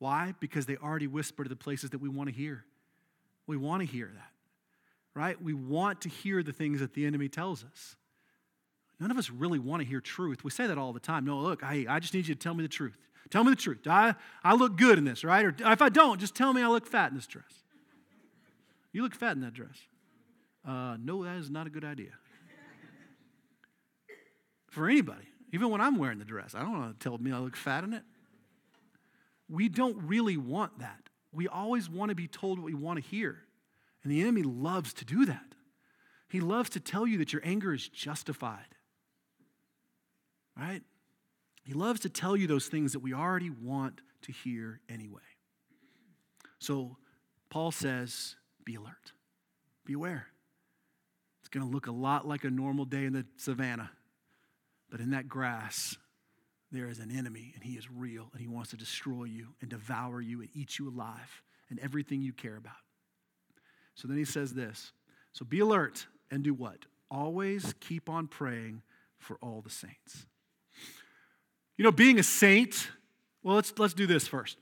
Why? 0.00 0.34
Because 0.40 0.66
they 0.66 0.76
already 0.76 1.06
whisper 1.06 1.44
to 1.44 1.48
the 1.48 1.54
places 1.54 1.90
that 1.90 2.00
we 2.00 2.08
want 2.08 2.30
to 2.30 2.34
hear. 2.34 2.64
We 3.46 3.58
want 3.58 3.80
to 3.82 3.86
hear 3.86 4.10
that, 4.12 4.32
right? 5.14 5.40
We 5.40 5.54
want 5.54 6.00
to 6.00 6.08
hear 6.08 6.42
the 6.42 6.52
things 6.52 6.80
that 6.80 6.94
the 6.94 7.06
enemy 7.06 7.28
tells 7.28 7.62
us. 7.62 7.94
None 9.00 9.10
of 9.10 9.18
us 9.18 9.30
really 9.30 9.58
want 9.58 9.82
to 9.82 9.88
hear 9.88 10.00
truth. 10.00 10.44
We 10.44 10.50
say 10.50 10.66
that 10.66 10.78
all 10.78 10.92
the 10.92 11.00
time. 11.00 11.24
No, 11.24 11.38
look, 11.38 11.64
I, 11.64 11.86
I 11.88 12.00
just 12.00 12.14
need 12.14 12.28
you 12.28 12.34
to 12.34 12.40
tell 12.40 12.54
me 12.54 12.62
the 12.62 12.68
truth. 12.68 12.96
Tell 13.30 13.42
me 13.42 13.50
the 13.50 13.56
truth. 13.56 13.78
I, 13.86 14.14
I 14.42 14.54
look 14.54 14.76
good 14.76 14.98
in 14.98 15.04
this, 15.04 15.24
right? 15.24 15.44
Or 15.44 15.54
if 15.58 15.82
I 15.82 15.88
don't, 15.88 16.20
just 16.20 16.34
tell 16.34 16.52
me 16.52 16.62
I 16.62 16.68
look 16.68 16.86
fat 16.86 17.10
in 17.10 17.16
this 17.16 17.26
dress. 17.26 17.64
You 18.92 19.02
look 19.02 19.14
fat 19.14 19.32
in 19.32 19.40
that 19.40 19.54
dress. 19.54 19.76
Uh, 20.66 20.96
no, 21.02 21.24
that 21.24 21.36
is 21.38 21.50
not 21.50 21.66
a 21.66 21.70
good 21.70 21.84
idea. 21.84 22.12
For 24.70 24.88
anybody, 24.88 25.26
even 25.52 25.70
when 25.70 25.80
I'm 25.80 25.98
wearing 25.98 26.18
the 26.18 26.24
dress, 26.24 26.54
I 26.54 26.60
don't 26.60 26.78
want 26.78 26.98
to 26.98 27.02
tell 27.02 27.18
me 27.18 27.32
I 27.32 27.38
look 27.38 27.56
fat 27.56 27.84
in 27.84 27.92
it. 27.92 28.02
We 29.48 29.68
don't 29.68 29.96
really 30.04 30.36
want 30.36 30.78
that. 30.78 31.08
We 31.32 31.48
always 31.48 31.90
want 31.90 32.10
to 32.10 32.14
be 32.14 32.28
told 32.28 32.58
what 32.58 32.66
we 32.66 32.74
want 32.74 33.02
to 33.02 33.08
hear. 33.08 33.42
And 34.02 34.12
the 34.12 34.20
enemy 34.20 34.42
loves 34.42 34.92
to 34.94 35.04
do 35.04 35.26
that. 35.26 35.54
He 36.28 36.40
loves 36.40 36.70
to 36.70 36.80
tell 36.80 37.06
you 37.06 37.18
that 37.18 37.32
your 37.32 37.42
anger 37.44 37.72
is 37.72 37.88
justified. 37.88 38.73
Right? 40.56 40.82
He 41.64 41.72
loves 41.72 42.00
to 42.00 42.08
tell 42.08 42.36
you 42.36 42.46
those 42.46 42.66
things 42.66 42.92
that 42.92 43.00
we 43.00 43.12
already 43.12 43.50
want 43.50 44.00
to 44.22 44.32
hear 44.32 44.80
anyway. 44.88 45.20
So 46.58 46.96
Paul 47.50 47.72
says, 47.72 48.36
be 48.64 48.74
alert, 48.76 49.12
be 49.84 49.94
aware. 49.94 50.26
It's 51.40 51.48
going 51.48 51.66
to 51.66 51.72
look 51.72 51.86
a 51.86 51.92
lot 51.92 52.26
like 52.26 52.44
a 52.44 52.50
normal 52.50 52.84
day 52.84 53.04
in 53.04 53.12
the 53.12 53.26
savannah, 53.36 53.90
but 54.90 55.00
in 55.00 55.10
that 55.10 55.28
grass, 55.28 55.96
there 56.70 56.88
is 56.88 56.98
an 56.98 57.10
enemy, 57.16 57.52
and 57.54 57.62
he 57.62 57.74
is 57.74 57.90
real, 57.90 58.28
and 58.32 58.40
he 58.40 58.48
wants 58.48 58.70
to 58.70 58.76
destroy 58.76 59.24
you 59.24 59.54
and 59.60 59.70
devour 59.70 60.20
you 60.20 60.40
and 60.40 60.50
eat 60.54 60.78
you 60.78 60.88
alive 60.88 61.42
and 61.70 61.78
everything 61.80 62.20
you 62.20 62.32
care 62.32 62.56
about. 62.56 62.72
So 63.94 64.08
then 64.08 64.16
he 64.16 64.24
says 64.24 64.54
this 64.54 64.92
So 65.32 65.44
be 65.44 65.60
alert 65.60 66.06
and 66.30 66.42
do 66.42 66.52
what? 66.52 66.86
Always 67.10 67.74
keep 67.80 68.08
on 68.08 68.26
praying 68.26 68.82
for 69.18 69.38
all 69.40 69.60
the 69.62 69.70
saints. 69.70 70.26
You 71.76 71.84
know, 71.84 71.92
being 71.92 72.18
a 72.18 72.22
saint, 72.22 72.88
well, 73.42 73.56
let's, 73.56 73.72
let's 73.78 73.94
do 73.94 74.06
this 74.06 74.28
first. 74.28 74.58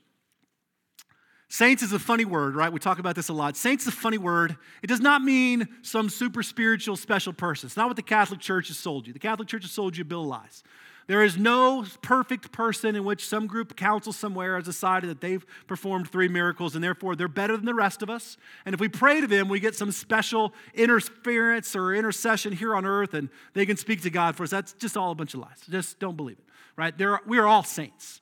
Saints 1.47 1.83
is 1.83 1.93
a 1.93 1.99
funny 1.99 2.25
word, 2.25 2.55
right? 2.55 2.73
We 2.73 2.79
talk 2.79 2.97
about 2.97 3.15
this 3.15 3.29
a 3.29 3.33
lot. 3.33 3.55
Saints 3.55 3.83
is 3.83 3.89
a 3.89 3.95
funny 3.95 4.17
word. 4.17 4.57
It 4.81 4.87
does 4.87 4.99
not 4.99 5.21
mean 5.21 5.67
some 5.83 6.09
super 6.09 6.41
spiritual 6.41 6.95
special 6.95 7.31
person. 7.31 7.67
It's 7.67 7.77
not 7.77 7.87
what 7.87 7.95
the 7.95 8.01
Catholic 8.01 8.39
Church 8.39 8.69
has 8.69 8.77
sold 8.77 9.05
you. 9.05 9.13
The 9.13 9.19
Catholic 9.19 9.47
Church 9.47 9.61
has 9.61 9.71
sold 9.71 9.95
you 9.95 10.01
a 10.01 10.05
bill 10.05 10.21
of 10.21 10.27
lies. 10.27 10.63
There 11.07 11.23
is 11.23 11.37
no 11.37 11.85
perfect 12.01 12.51
person 12.51 12.95
in 12.95 13.03
which 13.03 13.27
some 13.27 13.45
group 13.45 13.75
council 13.75 14.13
somewhere 14.13 14.55
has 14.55 14.65
decided 14.65 15.09
that 15.09 15.21
they've 15.21 15.45
performed 15.67 16.09
three 16.09 16.27
miracles 16.27 16.75
and 16.75 16.83
therefore 16.83 17.15
they're 17.15 17.27
better 17.27 17.57
than 17.57 17.65
the 17.65 17.73
rest 17.73 18.01
of 18.01 18.09
us. 18.09 18.37
And 18.65 18.73
if 18.73 18.79
we 18.79 18.87
pray 18.87 19.19
to 19.19 19.27
them, 19.27 19.49
we 19.49 19.59
get 19.59 19.75
some 19.75 19.91
special 19.91 20.53
interference 20.73 21.75
or 21.75 21.93
intercession 21.93 22.53
here 22.53 22.75
on 22.75 22.85
earth 22.85 23.13
and 23.13 23.29
they 23.53 23.65
can 23.65 23.75
speak 23.77 24.01
to 24.03 24.09
God 24.09 24.35
for 24.35 24.43
us. 24.43 24.49
That's 24.49 24.73
just 24.73 24.95
all 24.95 25.11
a 25.11 25.15
bunch 25.15 25.33
of 25.33 25.41
lies. 25.41 25.59
Just 25.69 25.99
don't 25.99 26.15
believe 26.15 26.39
it 26.39 26.45
right? 26.75 26.97
There 26.97 27.19
we 27.25 27.37
are 27.37 27.47
all 27.47 27.63
saints. 27.63 28.21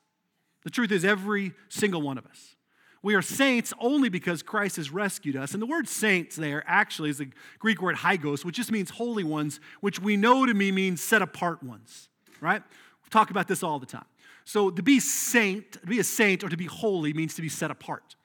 The 0.64 0.70
truth 0.70 0.92
is, 0.92 1.04
every 1.04 1.52
single 1.68 2.02
one 2.02 2.18
of 2.18 2.26
us. 2.26 2.56
We 3.02 3.16
are 3.16 3.22
saints 3.22 3.72
only 3.80 4.08
because 4.08 4.44
Christ 4.44 4.76
has 4.76 4.92
rescued 4.92 5.34
us. 5.34 5.54
And 5.54 5.62
the 5.62 5.66
word 5.66 5.88
saints 5.88 6.36
there 6.36 6.62
actually 6.68 7.10
is 7.10 7.18
the 7.18 7.30
Greek 7.58 7.82
word 7.82 7.96
hagios, 7.96 8.44
which 8.44 8.54
just 8.54 8.70
means 8.70 8.90
holy 8.90 9.24
ones, 9.24 9.58
which 9.80 10.00
we 10.00 10.16
know 10.16 10.46
to 10.46 10.54
me 10.54 10.70
means 10.70 11.02
set 11.02 11.20
apart 11.20 11.64
ones, 11.64 12.08
right? 12.42 12.62
We 13.04 13.10
talk 13.10 13.30
about 13.30 13.48
this 13.48 13.62
all 13.62 13.78
the 13.78 13.86
time. 13.86 14.04
So 14.44 14.70
to 14.70 14.82
be 14.82 15.00
saint, 15.00 15.72
to 15.72 15.86
be 15.86 16.00
a 16.00 16.04
saint 16.04 16.42
or 16.44 16.48
to 16.48 16.56
be 16.56 16.66
holy 16.66 17.12
means 17.12 17.34
to 17.36 17.42
be 17.42 17.48
set 17.48 17.70
apart. 17.70 18.16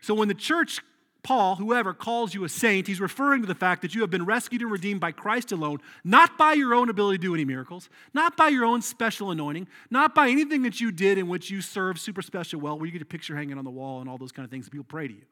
So 0.00 0.14
when 0.14 0.28
the 0.28 0.34
church 0.34 0.80
Paul, 1.24 1.56
whoever 1.56 1.94
calls 1.94 2.34
you 2.34 2.44
a 2.44 2.48
saint, 2.50 2.86
he's 2.86 3.00
referring 3.00 3.40
to 3.40 3.48
the 3.48 3.54
fact 3.54 3.80
that 3.80 3.94
you 3.94 4.02
have 4.02 4.10
been 4.10 4.26
rescued 4.26 4.60
and 4.60 4.70
redeemed 4.70 5.00
by 5.00 5.10
Christ 5.10 5.52
alone, 5.52 5.78
not 6.04 6.36
by 6.36 6.52
your 6.52 6.74
own 6.74 6.90
ability 6.90 7.16
to 7.16 7.22
do 7.22 7.34
any 7.34 7.46
miracles, 7.46 7.88
not 8.12 8.36
by 8.36 8.48
your 8.48 8.66
own 8.66 8.82
special 8.82 9.30
anointing, 9.30 9.66
not 9.90 10.14
by 10.14 10.28
anything 10.28 10.62
that 10.62 10.82
you 10.82 10.92
did 10.92 11.16
in 11.16 11.26
which 11.26 11.50
you 11.50 11.62
served 11.62 11.98
super 11.98 12.20
special 12.20 12.60
well, 12.60 12.78
where 12.78 12.84
you 12.84 12.92
get 12.92 13.00
a 13.00 13.06
picture 13.06 13.34
hanging 13.34 13.56
on 13.56 13.64
the 13.64 13.70
wall 13.70 14.00
and 14.00 14.08
all 14.08 14.18
those 14.18 14.32
kind 14.32 14.44
of 14.44 14.50
things. 14.50 14.68
People 14.68 14.84
pray 14.86 15.08
to 15.08 15.14
you. 15.14 15.22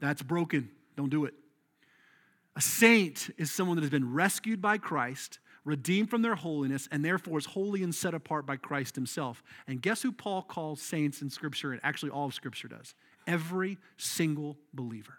That's 0.00 0.22
broken. 0.22 0.70
Don't 0.96 1.08
do 1.08 1.24
it. 1.24 1.32
A 2.54 2.60
saint 2.60 3.30
is 3.38 3.50
someone 3.50 3.76
that 3.76 3.82
has 3.82 3.90
been 3.90 4.12
rescued 4.12 4.60
by 4.60 4.76
Christ, 4.76 5.38
redeemed 5.64 6.10
from 6.10 6.22
their 6.22 6.34
holiness, 6.34 6.88
and 6.90 7.04
therefore 7.04 7.38
is 7.38 7.46
holy 7.46 7.82
and 7.82 7.94
set 7.94 8.14
apart 8.14 8.46
by 8.46 8.56
Christ 8.56 8.96
himself. 8.96 9.42
And 9.66 9.80
guess 9.80 10.02
who 10.02 10.12
Paul 10.12 10.42
calls 10.42 10.82
saints 10.82 11.22
in 11.22 11.30
Scripture, 11.30 11.72
and 11.72 11.80
actually 11.84 12.10
all 12.10 12.26
of 12.26 12.34
Scripture 12.34 12.68
does? 12.68 12.94
Every 13.26 13.78
single 13.96 14.56
believer. 14.74 15.18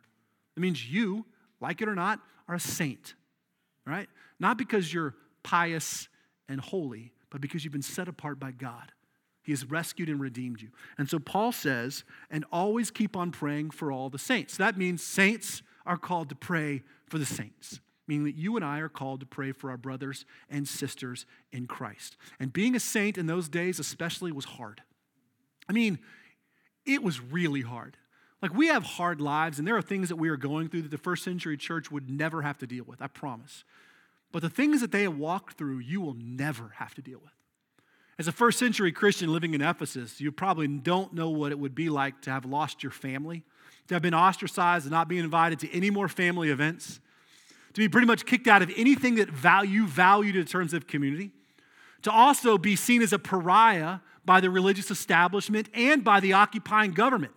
It 0.57 0.59
means 0.59 0.85
you, 0.89 1.25
like 1.61 1.81
it 1.81 1.87
or 1.87 1.95
not, 1.95 2.19
are 2.47 2.55
a 2.55 2.59
saint, 2.59 3.15
right? 3.85 4.09
Not 4.39 4.57
because 4.57 4.93
you're 4.93 5.15
pious 5.43 6.09
and 6.49 6.59
holy, 6.59 7.13
but 7.29 7.41
because 7.41 7.63
you've 7.63 7.73
been 7.73 7.81
set 7.81 8.07
apart 8.07 8.39
by 8.39 8.51
God. 8.51 8.91
He 9.43 9.51
has 9.51 9.65
rescued 9.69 10.09
and 10.09 10.19
redeemed 10.19 10.61
you. 10.61 10.69
And 10.97 11.09
so 11.09 11.19
Paul 11.19 11.51
says, 11.51 12.03
and 12.29 12.45
always 12.51 12.91
keep 12.91 13.17
on 13.17 13.31
praying 13.31 13.71
for 13.71 13.91
all 13.91 14.09
the 14.09 14.19
saints. 14.19 14.57
That 14.57 14.77
means 14.77 15.03
saints 15.03 15.61
are 15.85 15.97
called 15.97 16.29
to 16.29 16.35
pray 16.35 16.83
for 17.07 17.17
the 17.17 17.25
saints, 17.25 17.79
meaning 18.07 18.25
that 18.25 18.35
you 18.35 18.55
and 18.55 18.65
I 18.65 18.79
are 18.79 18.89
called 18.89 19.19
to 19.21 19.25
pray 19.25 19.51
for 19.51 19.69
our 19.69 19.77
brothers 19.77 20.25
and 20.49 20.67
sisters 20.67 21.25
in 21.51 21.65
Christ. 21.65 22.17
And 22.39 22.51
being 22.51 22.75
a 22.75 22.79
saint 22.79 23.17
in 23.17 23.25
those 23.25 23.49
days, 23.49 23.79
especially, 23.79 24.31
was 24.31 24.45
hard. 24.45 24.81
I 25.69 25.73
mean, 25.73 25.99
it 26.85 27.01
was 27.01 27.21
really 27.21 27.61
hard. 27.61 27.97
Like, 28.41 28.53
we 28.53 28.67
have 28.67 28.83
hard 28.83 29.21
lives, 29.21 29.57
and 29.57 29.67
there 29.67 29.77
are 29.77 29.81
things 29.81 30.09
that 30.09 30.17
we 30.17 30.27
are 30.27 30.35
going 30.35 30.67
through 30.67 30.81
that 30.81 30.91
the 30.91 30.97
first 30.97 31.23
century 31.23 31.55
church 31.55 31.89
would 31.89 32.09
never 32.09 32.41
have 32.41 32.57
to 32.57 32.67
deal 32.67 32.83
with, 32.83 33.01
I 33.01 33.07
promise. 33.07 33.63
But 34.33 34.41
the 34.41 34.49
things 34.49 34.81
that 34.81 34.91
they 34.91 35.03
have 35.03 35.17
walked 35.17 35.57
through, 35.57 35.77
you 35.79 36.01
will 36.01 36.15
never 36.15 36.73
have 36.75 36.93
to 36.95 37.01
deal 37.01 37.19
with. 37.23 37.31
As 38.19 38.27
a 38.27 38.31
first 38.31 38.59
century 38.59 38.91
Christian 38.91 39.31
living 39.31 39.53
in 39.53 39.61
Ephesus, 39.61 40.19
you 40.19 40.31
probably 40.31 40.67
don't 40.67 41.13
know 41.13 41.29
what 41.29 41.51
it 41.51 41.59
would 41.59 41.73
be 41.73 41.89
like 41.89 42.21
to 42.23 42.31
have 42.31 42.45
lost 42.45 42.83
your 42.83 42.91
family, 42.91 43.43
to 43.87 43.95
have 43.95 44.01
been 44.01 44.13
ostracized 44.13 44.85
and 44.85 44.91
not 44.91 45.07
be 45.07 45.17
invited 45.17 45.59
to 45.59 45.71
any 45.73 45.89
more 45.89 46.07
family 46.07 46.49
events, 46.49 46.99
to 47.73 47.81
be 47.81 47.89
pretty 47.89 48.07
much 48.07 48.25
kicked 48.25 48.47
out 48.47 48.61
of 48.61 48.71
anything 48.75 49.15
that 49.15 49.29
value 49.29 49.85
valued 49.85 50.35
in 50.35 50.45
terms 50.45 50.73
of 50.73 50.87
community, 50.87 51.31
to 52.01 52.11
also 52.11 52.57
be 52.57 52.75
seen 52.75 53.01
as 53.01 53.13
a 53.13 53.19
pariah 53.19 53.99
by 54.25 54.39
the 54.39 54.49
religious 54.49 54.91
establishment 54.91 55.69
and 55.73 56.03
by 56.03 56.19
the 56.19 56.33
occupying 56.33 56.91
government 56.91 57.33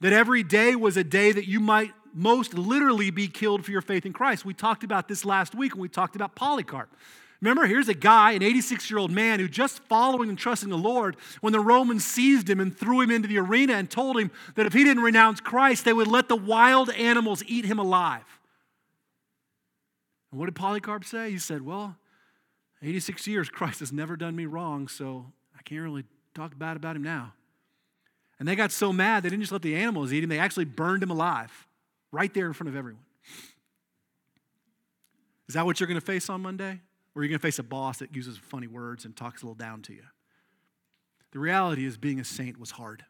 that 0.00 0.12
every 0.12 0.42
day 0.42 0.76
was 0.76 0.96
a 0.96 1.04
day 1.04 1.32
that 1.32 1.48
you 1.48 1.60
might 1.60 1.92
most 2.14 2.54
literally 2.54 3.10
be 3.10 3.28
killed 3.28 3.64
for 3.64 3.70
your 3.70 3.80
faith 3.80 4.06
in 4.06 4.12
Christ. 4.12 4.44
We 4.44 4.54
talked 4.54 4.84
about 4.84 5.08
this 5.08 5.24
last 5.24 5.54
week 5.54 5.74
when 5.74 5.82
we 5.82 5.88
talked 5.88 6.16
about 6.16 6.34
Polycarp. 6.34 6.88
Remember, 7.40 7.66
here's 7.66 7.88
a 7.88 7.94
guy, 7.94 8.32
an 8.32 8.42
86 8.42 8.90
year 8.90 8.98
old 8.98 9.12
man, 9.12 9.38
who 9.38 9.48
just 9.48 9.80
following 9.84 10.28
and 10.28 10.36
trusting 10.36 10.70
the 10.70 10.78
Lord 10.78 11.16
when 11.40 11.52
the 11.52 11.60
Romans 11.60 12.04
seized 12.04 12.50
him 12.50 12.58
and 12.58 12.76
threw 12.76 13.00
him 13.00 13.10
into 13.10 13.28
the 13.28 13.38
arena 13.38 13.74
and 13.74 13.88
told 13.88 14.18
him 14.18 14.30
that 14.56 14.66
if 14.66 14.72
he 14.72 14.82
didn't 14.82 15.04
renounce 15.04 15.40
Christ, 15.40 15.84
they 15.84 15.92
would 15.92 16.08
let 16.08 16.28
the 16.28 16.36
wild 16.36 16.90
animals 16.90 17.44
eat 17.46 17.64
him 17.64 17.78
alive. 17.78 18.37
And 20.30 20.38
what 20.38 20.46
did 20.46 20.54
Polycarp 20.54 21.04
say? 21.04 21.30
He 21.30 21.38
said, 21.38 21.62
Well, 21.62 21.96
86 22.82 23.26
years, 23.26 23.48
Christ 23.50 23.80
has 23.80 23.92
never 23.92 24.16
done 24.16 24.36
me 24.36 24.46
wrong, 24.46 24.88
so 24.88 25.26
I 25.58 25.62
can't 25.62 25.82
really 25.82 26.04
talk 26.34 26.58
bad 26.58 26.76
about 26.76 26.96
him 26.96 27.02
now. 27.02 27.32
And 28.38 28.46
they 28.46 28.54
got 28.54 28.70
so 28.70 28.92
mad, 28.92 29.22
they 29.22 29.30
didn't 29.30 29.42
just 29.42 29.52
let 29.52 29.62
the 29.62 29.74
animals 29.74 30.12
eat 30.12 30.22
him, 30.22 30.30
they 30.30 30.38
actually 30.38 30.64
burned 30.64 31.02
him 31.02 31.10
alive 31.10 31.66
right 32.12 32.32
there 32.32 32.46
in 32.46 32.52
front 32.52 32.68
of 32.68 32.76
everyone. 32.76 33.02
Is 35.48 35.54
that 35.54 35.64
what 35.64 35.80
you're 35.80 35.86
going 35.86 36.00
to 36.00 36.04
face 36.04 36.28
on 36.28 36.42
Monday? 36.42 36.80
Or 37.14 37.20
are 37.20 37.24
you 37.24 37.30
going 37.30 37.38
to 37.38 37.42
face 37.42 37.58
a 37.58 37.64
boss 37.64 37.98
that 37.98 38.14
uses 38.14 38.36
funny 38.36 38.66
words 38.66 39.04
and 39.04 39.16
talks 39.16 39.42
a 39.42 39.46
little 39.46 39.54
down 39.54 39.82
to 39.82 39.92
you? 39.92 40.04
The 41.32 41.38
reality 41.38 41.84
is, 41.84 41.96
being 41.96 42.20
a 42.20 42.24
saint 42.24 42.60
was 42.60 42.70
hard. 42.70 43.04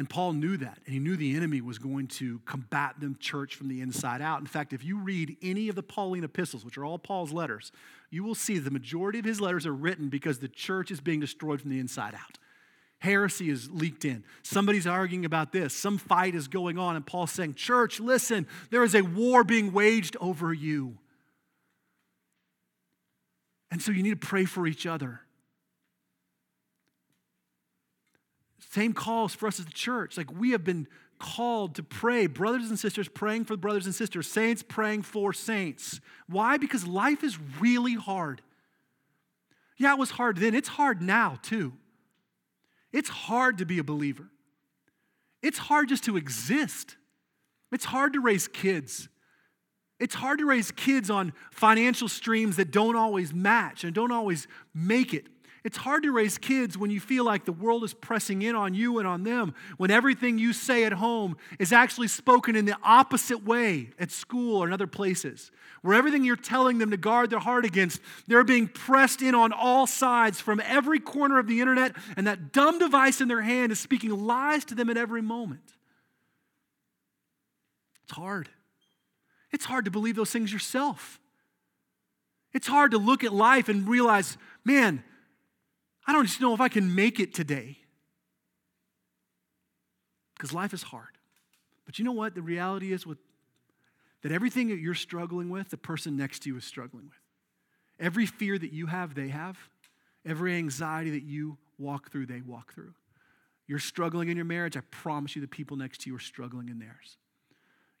And 0.00 0.08
Paul 0.08 0.32
knew 0.32 0.56
that, 0.56 0.78
and 0.86 0.94
he 0.94 0.98
knew 0.98 1.14
the 1.14 1.36
enemy 1.36 1.60
was 1.60 1.78
going 1.78 2.06
to 2.06 2.38
combat 2.46 2.94
the 3.00 3.14
church 3.20 3.54
from 3.54 3.68
the 3.68 3.82
inside 3.82 4.22
out. 4.22 4.40
In 4.40 4.46
fact, 4.46 4.72
if 4.72 4.82
you 4.82 4.96
read 4.96 5.36
any 5.42 5.68
of 5.68 5.74
the 5.74 5.82
Pauline 5.82 6.24
epistles, 6.24 6.64
which 6.64 6.78
are 6.78 6.86
all 6.86 6.98
Paul's 6.98 7.34
letters, 7.34 7.70
you 8.08 8.24
will 8.24 8.34
see 8.34 8.58
the 8.58 8.70
majority 8.70 9.18
of 9.18 9.26
his 9.26 9.42
letters 9.42 9.66
are 9.66 9.74
written 9.74 10.08
because 10.08 10.38
the 10.38 10.48
church 10.48 10.90
is 10.90 11.02
being 11.02 11.20
destroyed 11.20 11.60
from 11.60 11.68
the 11.68 11.78
inside 11.78 12.14
out. 12.14 12.38
Heresy 13.00 13.50
is 13.50 13.70
leaked 13.70 14.06
in. 14.06 14.24
Somebody's 14.42 14.86
arguing 14.86 15.26
about 15.26 15.52
this. 15.52 15.74
Some 15.74 15.98
fight 15.98 16.34
is 16.34 16.48
going 16.48 16.78
on, 16.78 16.96
and 16.96 17.04
Paul's 17.04 17.32
saying, 17.32 17.52
Church, 17.52 18.00
listen, 18.00 18.46
there 18.70 18.84
is 18.84 18.94
a 18.94 19.02
war 19.02 19.44
being 19.44 19.70
waged 19.70 20.16
over 20.18 20.54
you. 20.54 20.96
And 23.70 23.82
so 23.82 23.92
you 23.92 24.02
need 24.02 24.18
to 24.18 24.26
pray 24.26 24.46
for 24.46 24.66
each 24.66 24.86
other. 24.86 25.20
Same 28.70 28.92
calls 28.92 29.34
for 29.34 29.48
us 29.48 29.58
as 29.58 29.66
the 29.66 29.72
church. 29.72 30.16
Like 30.16 30.30
we 30.32 30.52
have 30.52 30.64
been 30.64 30.86
called 31.18 31.74
to 31.74 31.82
pray, 31.82 32.26
brothers 32.26 32.70
and 32.70 32.78
sisters 32.78 33.08
praying 33.08 33.44
for 33.44 33.56
brothers 33.56 33.84
and 33.84 33.94
sisters, 33.94 34.26
saints 34.30 34.62
praying 34.62 35.02
for 35.02 35.32
saints. 35.32 36.00
Why? 36.28 36.56
Because 36.56 36.86
life 36.86 37.24
is 37.24 37.38
really 37.60 37.94
hard. 37.94 38.42
Yeah, 39.76 39.92
it 39.92 39.98
was 39.98 40.12
hard 40.12 40.36
then. 40.36 40.54
It's 40.54 40.68
hard 40.68 41.02
now, 41.02 41.38
too. 41.42 41.72
It's 42.92 43.08
hard 43.08 43.58
to 43.58 43.66
be 43.66 43.78
a 43.78 43.84
believer. 43.84 44.28
It's 45.42 45.58
hard 45.58 45.88
just 45.88 46.04
to 46.04 46.16
exist. 46.16 46.96
It's 47.72 47.86
hard 47.86 48.12
to 48.12 48.20
raise 48.20 48.46
kids. 48.46 49.08
It's 49.98 50.14
hard 50.14 50.38
to 50.38 50.46
raise 50.46 50.70
kids 50.70 51.10
on 51.10 51.32
financial 51.50 52.08
streams 52.08 52.56
that 52.56 52.70
don't 52.70 52.96
always 52.96 53.34
match 53.34 53.84
and 53.84 53.94
don't 53.94 54.12
always 54.12 54.46
make 54.74 55.12
it. 55.12 55.26
It's 55.62 55.76
hard 55.76 56.04
to 56.04 56.12
raise 56.12 56.38
kids 56.38 56.78
when 56.78 56.90
you 56.90 57.00
feel 57.00 57.24
like 57.24 57.44
the 57.44 57.52
world 57.52 57.84
is 57.84 57.92
pressing 57.92 58.40
in 58.40 58.54
on 58.54 58.72
you 58.72 58.98
and 58.98 59.06
on 59.06 59.24
them, 59.24 59.54
when 59.76 59.90
everything 59.90 60.38
you 60.38 60.54
say 60.54 60.84
at 60.84 60.94
home 60.94 61.36
is 61.58 61.72
actually 61.72 62.08
spoken 62.08 62.56
in 62.56 62.64
the 62.64 62.78
opposite 62.82 63.44
way 63.44 63.90
at 63.98 64.10
school 64.10 64.62
or 64.62 64.66
in 64.66 64.72
other 64.72 64.86
places, 64.86 65.50
where 65.82 65.94
everything 65.94 66.24
you're 66.24 66.36
telling 66.36 66.78
them 66.78 66.90
to 66.90 66.96
guard 66.96 67.28
their 67.28 67.40
heart 67.40 67.66
against, 67.66 68.00
they're 68.26 68.42
being 68.42 68.68
pressed 68.68 69.20
in 69.20 69.34
on 69.34 69.52
all 69.52 69.86
sides 69.86 70.40
from 70.40 70.60
every 70.64 70.98
corner 70.98 71.38
of 71.38 71.46
the 71.46 71.60
internet, 71.60 71.94
and 72.16 72.26
that 72.26 72.52
dumb 72.52 72.78
device 72.78 73.20
in 73.20 73.28
their 73.28 73.42
hand 73.42 73.70
is 73.70 73.78
speaking 73.78 74.10
lies 74.10 74.64
to 74.64 74.74
them 74.74 74.88
at 74.88 74.96
every 74.96 75.22
moment. 75.22 75.74
It's 78.04 78.12
hard. 78.12 78.48
It's 79.52 79.66
hard 79.66 79.84
to 79.84 79.90
believe 79.90 80.16
those 80.16 80.30
things 80.30 80.52
yourself. 80.52 81.20
It's 82.52 82.66
hard 82.66 82.92
to 82.92 82.98
look 82.98 83.22
at 83.24 83.32
life 83.32 83.68
and 83.68 83.86
realize, 83.86 84.38
man, 84.64 85.04
I 86.06 86.12
don't 86.12 86.26
just 86.26 86.40
know 86.40 86.54
if 86.54 86.60
I 86.60 86.68
can 86.68 86.94
make 86.94 87.20
it 87.20 87.34
today. 87.34 87.78
Because 90.36 90.52
life 90.52 90.72
is 90.72 90.82
hard. 90.82 91.18
But 91.84 91.98
you 91.98 92.04
know 92.04 92.12
what? 92.12 92.34
The 92.34 92.42
reality 92.42 92.92
is 92.92 93.06
with 93.06 93.18
that 94.22 94.32
everything 94.32 94.68
that 94.68 94.78
you're 94.78 94.94
struggling 94.94 95.50
with, 95.50 95.70
the 95.70 95.76
person 95.76 96.16
next 96.16 96.40
to 96.40 96.50
you 96.50 96.56
is 96.56 96.64
struggling 96.64 97.04
with. 97.06 97.18
Every 97.98 98.26
fear 98.26 98.58
that 98.58 98.72
you 98.72 98.86
have, 98.86 99.14
they 99.14 99.28
have. 99.28 99.58
Every 100.24 100.56
anxiety 100.56 101.10
that 101.10 101.22
you 101.22 101.58
walk 101.78 102.10
through, 102.10 102.26
they 102.26 102.40
walk 102.40 102.72
through. 102.72 102.94
You're 103.66 103.78
struggling 103.78 104.28
in 104.28 104.36
your 104.36 104.46
marriage, 104.46 104.76
I 104.76 104.80
promise 104.90 105.36
you 105.36 105.42
the 105.42 105.48
people 105.48 105.76
next 105.76 106.02
to 106.02 106.10
you 106.10 106.16
are 106.16 106.20
struggling 106.20 106.68
in 106.68 106.78
theirs. 106.78 107.18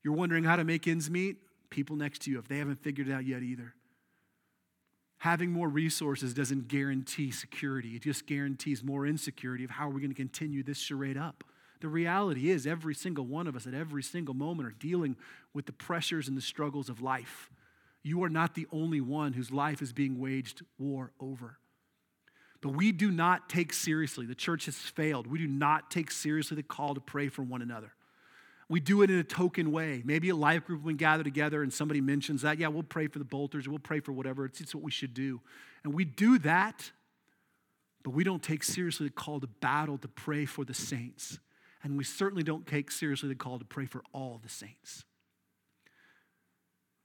You're 0.02 0.14
wondering 0.14 0.44
how 0.44 0.56
to 0.56 0.64
make 0.64 0.88
ends 0.88 1.08
meet, 1.10 1.36
people 1.70 1.96
next 1.96 2.22
to 2.22 2.30
you, 2.30 2.38
if 2.38 2.48
they 2.48 2.58
haven't 2.58 2.82
figured 2.82 3.08
it 3.08 3.12
out 3.12 3.24
yet 3.24 3.42
either. 3.42 3.74
Having 5.20 5.52
more 5.52 5.68
resources 5.68 6.32
doesn't 6.32 6.68
guarantee 6.68 7.30
security, 7.30 7.90
it 7.90 8.02
just 8.02 8.26
guarantees 8.26 8.82
more 8.82 9.06
insecurity 9.06 9.64
of 9.64 9.70
how 9.70 9.86
are 9.86 9.90
we 9.90 10.00
going 10.00 10.10
to 10.10 10.16
continue 10.16 10.62
this 10.62 10.78
charade 10.78 11.18
up. 11.18 11.44
The 11.80 11.88
reality 11.88 12.50
is, 12.50 12.66
every 12.66 12.94
single 12.94 13.26
one 13.26 13.46
of 13.46 13.54
us 13.54 13.66
at 13.66 13.74
every 13.74 14.02
single 14.02 14.32
moment 14.32 14.66
are 14.66 14.74
dealing 14.78 15.16
with 15.52 15.66
the 15.66 15.72
pressures 15.72 16.26
and 16.26 16.38
the 16.38 16.42
struggles 16.42 16.88
of 16.88 17.02
life. 17.02 17.50
You 18.02 18.24
are 18.24 18.30
not 18.30 18.54
the 18.54 18.66
only 18.72 19.02
one 19.02 19.34
whose 19.34 19.50
life 19.50 19.82
is 19.82 19.92
being 19.92 20.18
waged 20.18 20.62
war 20.78 21.12
over. 21.20 21.58
But 22.62 22.70
we 22.70 22.90
do 22.90 23.10
not 23.10 23.50
take 23.50 23.74
seriously, 23.74 24.24
the 24.24 24.34
church 24.34 24.64
has 24.64 24.76
failed. 24.76 25.26
We 25.26 25.38
do 25.38 25.46
not 25.46 25.90
take 25.90 26.10
seriously 26.10 26.56
the 26.56 26.62
call 26.62 26.94
to 26.94 27.00
pray 27.00 27.28
for 27.28 27.42
one 27.42 27.60
another 27.60 27.92
we 28.70 28.78
do 28.78 29.02
it 29.02 29.10
in 29.10 29.18
a 29.18 29.24
token 29.24 29.72
way. 29.72 30.00
Maybe 30.04 30.28
a 30.28 30.36
life 30.36 30.64
group 30.64 30.84
when 30.84 30.94
we 30.94 30.98
gather 30.98 31.24
together 31.24 31.60
and 31.60 31.72
somebody 31.72 32.00
mentions 32.00 32.42
that, 32.42 32.58
yeah, 32.58 32.68
we'll 32.68 32.84
pray 32.84 33.08
for 33.08 33.18
the 33.18 33.24
bolters, 33.24 33.68
we'll 33.68 33.80
pray 33.80 33.98
for 33.98 34.12
whatever. 34.12 34.44
It's, 34.44 34.60
it's 34.60 34.72
what 34.72 34.84
we 34.84 34.92
should 34.92 35.12
do. 35.12 35.40
And 35.82 35.92
we 35.92 36.04
do 36.04 36.38
that, 36.38 36.92
but 38.04 38.12
we 38.12 38.22
don't 38.22 38.44
take 38.44 38.62
seriously 38.62 39.08
the 39.08 39.12
call 39.12 39.40
to 39.40 39.48
battle 39.48 39.98
to 39.98 40.06
pray 40.08 40.44
for 40.44 40.64
the 40.64 40.72
saints. 40.72 41.40
And 41.82 41.98
we 41.98 42.04
certainly 42.04 42.44
don't 42.44 42.64
take 42.64 42.92
seriously 42.92 43.28
the 43.28 43.34
call 43.34 43.58
to 43.58 43.64
pray 43.64 43.86
for 43.86 44.04
all 44.14 44.38
the 44.40 44.48
saints. 44.48 45.04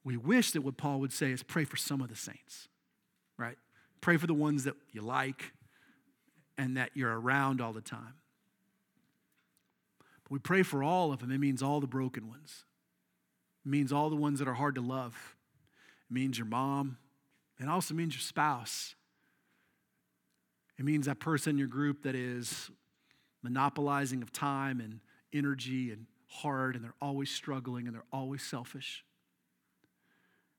We 0.04 0.18
wish 0.18 0.52
that 0.52 0.62
what 0.62 0.78
Paul 0.78 1.00
would 1.00 1.14
say 1.14 1.32
is 1.32 1.42
pray 1.42 1.64
for 1.64 1.78
some 1.78 2.00
of 2.00 2.10
the 2.10 2.16
saints, 2.16 2.68
right? 3.40 3.58
Pray 4.02 4.18
for 4.18 4.28
the 4.28 4.36
ones 4.36 4.66
that 4.66 4.76
you 4.92 5.02
like 5.02 5.52
and 6.60 6.78
that 6.78 6.92
you're 6.94 7.20
around 7.20 7.60
all 7.60 7.74
the 7.74 7.82
time. 7.82 8.14
But 10.26 10.32
we 10.32 10.40
pray 10.40 10.64
for 10.64 10.84
all 10.84 11.14
of 11.14 11.20
them. 11.20 11.32
It 11.32 11.40
means 11.40 11.64
all 11.64 11.80
the 11.80 11.88
broken 11.88 12.28
ones. 12.28 12.66
It 13.66 13.70
means 13.70 13.94
all 13.94 14.10
the 14.10 14.16
ones 14.16 14.40
that 14.40 14.48
are 14.48 14.54
hard 14.54 14.76
to 14.76 14.82
love. 14.82 15.36
It 16.10 16.14
means 16.14 16.38
your 16.38 16.48
mom. 16.48 16.98
It 17.60 17.70
also 17.70 17.94
means 17.94 18.14
your 18.14 18.22
spouse. 18.22 18.96
It 20.78 20.84
means 20.84 21.06
that 21.06 21.20
person 21.20 21.52
in 21.52 21.58
your 21.58 21.68
group 21.68 22.04
that 22.04 22.16
is 22.16 22.70
monopolizing 23.42 24.22
of 24.22 24.34
time 24.34 24.82
and 24.82 25.00
energy 25.32 25.92
and 25.92 26.06
hard, 26.28 26.76
and 26.76 26.84
they're 26.84 26.94
always 27.02 27.30
struggling 27.30 27.88
and 27.88 27.96
they're 27.96 28.04
always 28.12 28.44
selfish. 28.44 29.06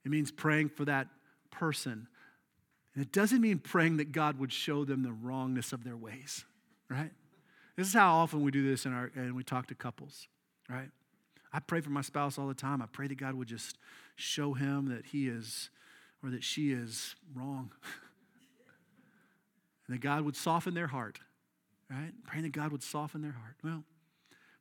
It 0.05 0.11
means 0.11 0.31
praying 0.31 0.71
for 0.71 0.85
that 0.85 1.09
person. 1.51 2.07
And 2.95 3.05
it 3.05 3.13
doesn't 3.13 3.41
mean 3.41 3.59
praying 3.59 3.99
that 3.99 4.13
God 4.13 4.39
would 4.39 4.53
show 4.53 4.85
them 4.85 5.03
the 5.03 5.13
wrongness 5.13 5.73
of 5.73 5.85
their 5.85 5.97
ways, 5.97 6.45
right? 6.89 7.11
This 7.77 7.89
is 7.89 7.95
how 7.95 8.15
often 8.15 8.43
we 8.43 8.51
do 8.51 8.69
this 8.69 8.87
in 8.87 8.93
our, 8.93 9.11
and 9.15 9.37
we 9.37 9.45
talk 9.45 9.67
to 9.67 9.75
couples, 9.75 10.29
right? 10.69 10.89
I 11.53 11.61
pray 11.61 11.81
for 11.81 11.91
my 11.91 12.01
spouse 12.01 12.39
all 12.39 12.49
the 12.49 12.55
time. 12.55 12.81
I 12.83 12.87
pray 12.87 13.07
that 13.07 13.19
God 13.19 13.35
would 13.35 13.49
just 13.49 13.79
show 14.17 14.55
him 14.55 14.89
that 14.89 15.07
he 15.07 15.29
is 15.29 15.71
or 16.23 16.31
that 16.31 16.43
she 16.43 16.73
is 16.73 17.15
wrong. 17.35 17.71
and 19.87 19.95
that 19.95 20.01
God 20.01 20.23
would 20.23 20.37
soften 20.37 20.75
their 20.75 20.87
heart, 20.87 21.21
right? 21.91 22.13
Praying 22.27 22.45
that 22.45 22.53
God 22.53 22.73
would 22.73 22.83
soften 22.83 23.21
their 23.21 23.33
heart. 23.33 23.57
Well, 23.63 23.85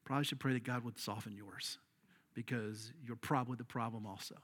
probably 0.03 0.26
should 0.26 0.39
pray 0.39 0.53
that 0.53 0.63
God 0.63 0.84
would 0.84 0.99
soften 0.99 1.34
yours 1.36 1.80
because 2.34 2.91
you're 3.03 3.16
probably 3.16 3.55
the 3.55 3.63
problem 3.63 4.05
also. 4.05 4.36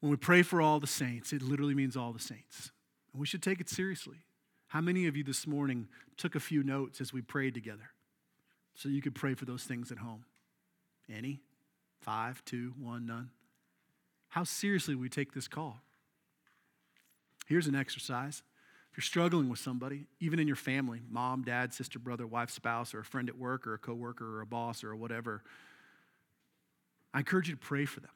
When 0.00 0.10
we 0.10 0.16
pray 0.16 0.42
for 0.42 0.62
all 0.62 0.80
the 0.80 0.86
saints, 0.86 1.32
it 1.32 1.42
literally 1.42 1.74
means 1.74 1.96
all 1.96 2.12
the 2.12 2.18
saints. 2.18 2.72
And 3.12 3.20
we 3.20 3.26
should 3.26 3.42
take 3.42 3.60
it 3.60 3.68
seriously. 3.68 4.24
How 4.70 4.80
many 4.80 5.08
of 5.08 5.16
you 5.16 5.24
this 5.24 5.48
morning 5.48 5.88
took 6.16 6.36
a 6.36 6.40
few 6.40 6.62
notes 6.62 7.00
as 7.00 7.12
we 7.12 7.22
prayed 7.22 7.54
together 7.54 7.90
so 8.76 8.88
you 8.88 9.02
could 9.02 9.16
pray 9.16 9.34
for 9.34 9.44
those 9.44 9.64
things 9.64 9.90
at 9.90 9.98
home? 9.98 10.24
Any? 11.12 11.40
Five, 12.00 12.44
two, 12.44 12.72
one, 12.78 13.04
none? 13.04 13.30
How 14.28 14.44
seriously 14.44 14.94
we 14.94 15.08
take 15.08 15.34
this 15.34 15.48
call? 15.48 15.80
Here's 17.48 17.66
an 17.66 17.74
exercise. 17.74 18.44
If 18.92 18.96
you're 18.96 19.02
struggling 19.02 19.48
with 19.48 19.58
somebody, 19.58 20.06
even 20.20 20.38
in 20.38 20.46
your 20.46 20.54
family, 20.54 21.00
mom, 21.10 21.42
dad, 21.42 21.74
sister, 21.74 21.98
brother, 21.98 22.24
wife, 22.24 22.50
spouse, 22.50 22.94
or 22.94 23.00
a 23.00 23.04
friend 23.04 23.28
at 23.28 23.36
work, 23.36 23.66
or 23.66 23.74
a 23.74 23.78
coworker, 23.78 24.36
or 24.36 24.40
a 24.40 24.46
boss, 24.46 24.84
or 24.84 24.94
whatever, 24.94 25.42
I 27.12 27.18
encourage 27.18 27.48
you 27.48 27.56
to 27.56 27.60
pray 27.60 27.86
for 27.86 27.98
them. 27.98 28.12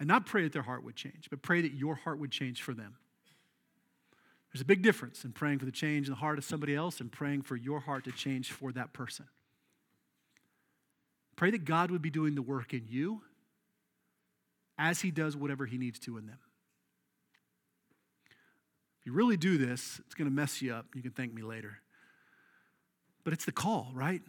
And 0.00 0.08
not 0.08 0.26
pray 0.26 0.42
that 0.42 0.52
their 0.52 0.62
heart 0.62 0.82
would 0.82 0.96
change, 0.96 1.28
but 1.30 1.42
pray 1.42 1.60
that 1.60 1.74
your 1.74 1.94
heart 1.94 2.18
would 2.18 2.32
change 2.32 2.60
for 2.60 2.74
them. 2.74 2.96
There's 4.52 4.62
a 4.62 4.66
big 4.66 4.82
difference 4.82 5.24
in 5.24 5.32
praying 5.32 5.60
for 5.60 5.64
the 5.64 5.72
change 5.72 6.06
in 6.06 6.12
the 6.12 6.18
heart 6.18 6.38
of 6.38 6.44
somebody 6.44 6.74
else 6.74 7.00
and 7.00 7.10
praying 7.10 7.42
for 7.42 7.56
your 7.56 7.80
heart 7.80 8.04
to 8.04 8.12
change 8.12 8.50
for 8.50 8.72
that 8.72 8.92
person. 8.92 9.26
Pray 11.36 11.50
that 11.52 11.64
God 11.64 11.90
would 11.90 12.02
be 12.02 12.10
doing 12.10 12.34
the 12.34 12.42
work 12.42 12.74
in 12.74 12.84
you 12.88 13.22
as 14.76 15.00
He 15.00 15.10
does 15.10 15.36
whatever 15.36 15.66
He 15.66 15.78
needs 15.78 15.98
to 16.00 16.18
in 16.18 16.26
them. 16.26 16.38
If 19.00 19.06
you 19.06 19.12
really 19.12 19.36
do 19.36 19.56
this, 19.56 20.00
it's 20.04 20.14
going 20.14 20.28
to 20.28 20.34
mess 20.34 20.60
you 20.60 20.74
up. 20.74 20.86
You 20.94 21.02
can 21.02 21.12
thank 21.12 21.32
me 21.32 21.42
later. 21.42 21.78
But 23.24 23.32
it's 23.32 23.44
the 23.44 23.52
call, 23.52 23.92
right? 23.94 24.22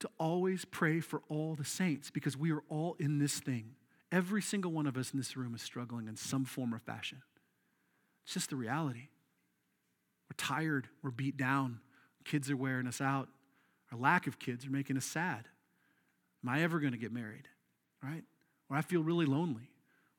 To 0.00 0.08
always 0.18 0.64
pray 0.64 1.00
for 1.00 1.22
all 1.28 1.54
the 1.54 1.64
saints 1.64 2.10
because 2.10 2.36
we 2.36 2.50
are 2.52 2.62
all 2.68 2.96
in 2.98 3.18
this 3.18 3.38
thing 3.38 3.74
Every 4.10 4.40
single 4.40 4.72
one 4.72 4.86
of 4.86 4.96
us 4.96 5.12
in 5.12 5.18
this 5.18 5.36
room 5.36 5.54
is 5.54 5.62
struggling 5.62 6.08
in 6.08 6.16
some 6.16 6.44
form 6.44 6.74
or 6.74 6.78
fashion. 6.78 7.22
It's 8.24 8.34
just 8.34 8.50
the 8.50 8.56
reality. 8.56 9.08
We're 10.28 10.36
tired, 10.36 10.88
we're 11.02 11.10
beat 11.10 11.36
down, 11.36 11.80
kids 12.24 12.50
are 12.50 12.56
wearing 12.56 12.86
us 12.86 13.00
out. 13.00 13.28
Our 13.90 13.98
lack 13.98 14.26
of 14.26 14.38
kids 14.38 14.66
are 14.66 14.70
making 14.70 14.96
us 14.96 15.06
sad. 15.06 15.48
Am 16.44 16.50
I 16.50 16.62
ever 16.62 16.78
going 16.78 16.92
to 16.92 16.98
get 16.98 17.12
married? 17.12 17.48
Right? 18.02 18.24
Or 18.70 18.76
I 18.76 18.82
feel 18.82 19.02
really 19.02 19.26
lonely, 19.26 19.70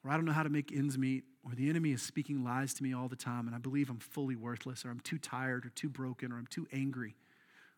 or 0.03 0.11
I 0.11 0.15
don't 0.15 0.25
know 0.25 0.31
how 0.31 0.43
to 0.43 0.49
make 0.49 0.71
ends 0.75 0.97
meet, 0.97 1.23
or 1.45 1.53
the 1.53 1.69
enemy 1.69 1.91
is 1.91 2.01
speaking 2.01 2.43
lies 2.43 2.73
to 2.73 2.83
me 2.83 2.93
all 2.93 3.07
the 3.07 3.15
time, 3.15 3.47
and 3.47 3.55
I 3.55 3.59
believe 3.59 3.89
I'm 3.89 3.99
fully 3.99 4.35
worthless, 4.35 4.83
or 4.83 4.89
I'm 4.89 4.99
too 4.99 5.17
tired, 5.17 5.65
or 5.65 5.69
too 5.69 5.87
broken, 5.87 6.31
or 6.31 6.37
I'm 6.37 6.47
too 6.47 6.67
angry, 6.73 7.15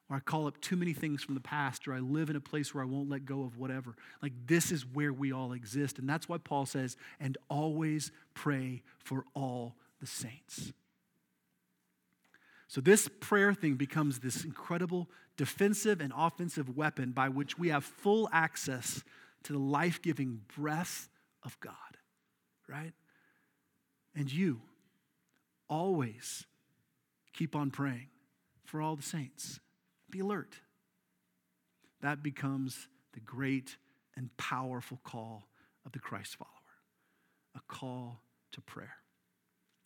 or 0.09 0.15
I 0.15 0.19
call 0.21 0.47
up 0.47 0.59
too 0.61 0.75
many 0.75 0.93
things 0.93 1.23
from 1.23 1.35
the 1.35 1.41
past, 1.41 1.87
or 1.87 1.93
I 1.93 1.99
live 1.99 2.29
in 2.29 2.35
a 2.35 2.41
place 2.41 2.73
where 2.73 2.83
I 2.83 2.87
won't 2.87 3.09
let 3.09 3.25
go 3.25 3.43
of 3.43 3.57
whatever. 3.57 3.95
Like, 4.21 4.33
this 4.47 4.71
is 4.71 4.85
where 4.85 5.13
we 5.13 5.31
all 5.31 5.53
exist. 5.53 5.99
And 5.99 6.09
that's 6.09 6.27
why 6.27 6.37
Paul 6.37 6.65
says, 6.65 6.97
and 7.19 7.37
always 7.49 8.11
pray 8.33 8.81
for 8.97 9.25
all 9.33 9.75
the 9.99 10.07
saints. 10.07 10.73
So, 12.71 12.79
this 12.79 13.09
prayer 13.19 13.53
thing 13.53 13.75
becomes 13.75 14.19
this 14.19 14.45
incredible 14.45 15.09
defensive 15.35 15.99
and 15.99 16.13
offensive 16.15 16.77
weapon 16.77 17.11
by 17.11 17.27
which 17.27 17.59
we 17.59 17.67
have 17.67 17.83
full 17.83 18.29
access 18.31 19.03
to 19.43 19.51
the 19.51 19.59
life 19.59 20.01
giving 20.01 20.39
breath 20.55 21.09
of 21.43 21.59
God, 21.59 21.73
right? 22.69 22.93
And 24.15 24.31
you 24.31 24.61
always 25.69 26.45
keep 27.33 27.57
on 27.57 27.71
praying 27.71 28.07
for 28.63 28.81
all 28.81 28.95
the 28.95 29.03
saints. 29.03 29.59
Be 30.09 30.21
alert. 30.21 30.55
That 31.99 32.23
becomes 32.23 32.87
the 33.11 33.19
great 33.19 33.75
and 34.15 34.29
powerful 34.37 35.01
call 35.03 35.43
of 35.85 35.91
the 35.91 35.99
Christ 35.99 36.37
follower 36.37 36.51
a 37.53 37.59
call 37.67 38.21
to 38.53 38.61
prayer. 38.61 38.95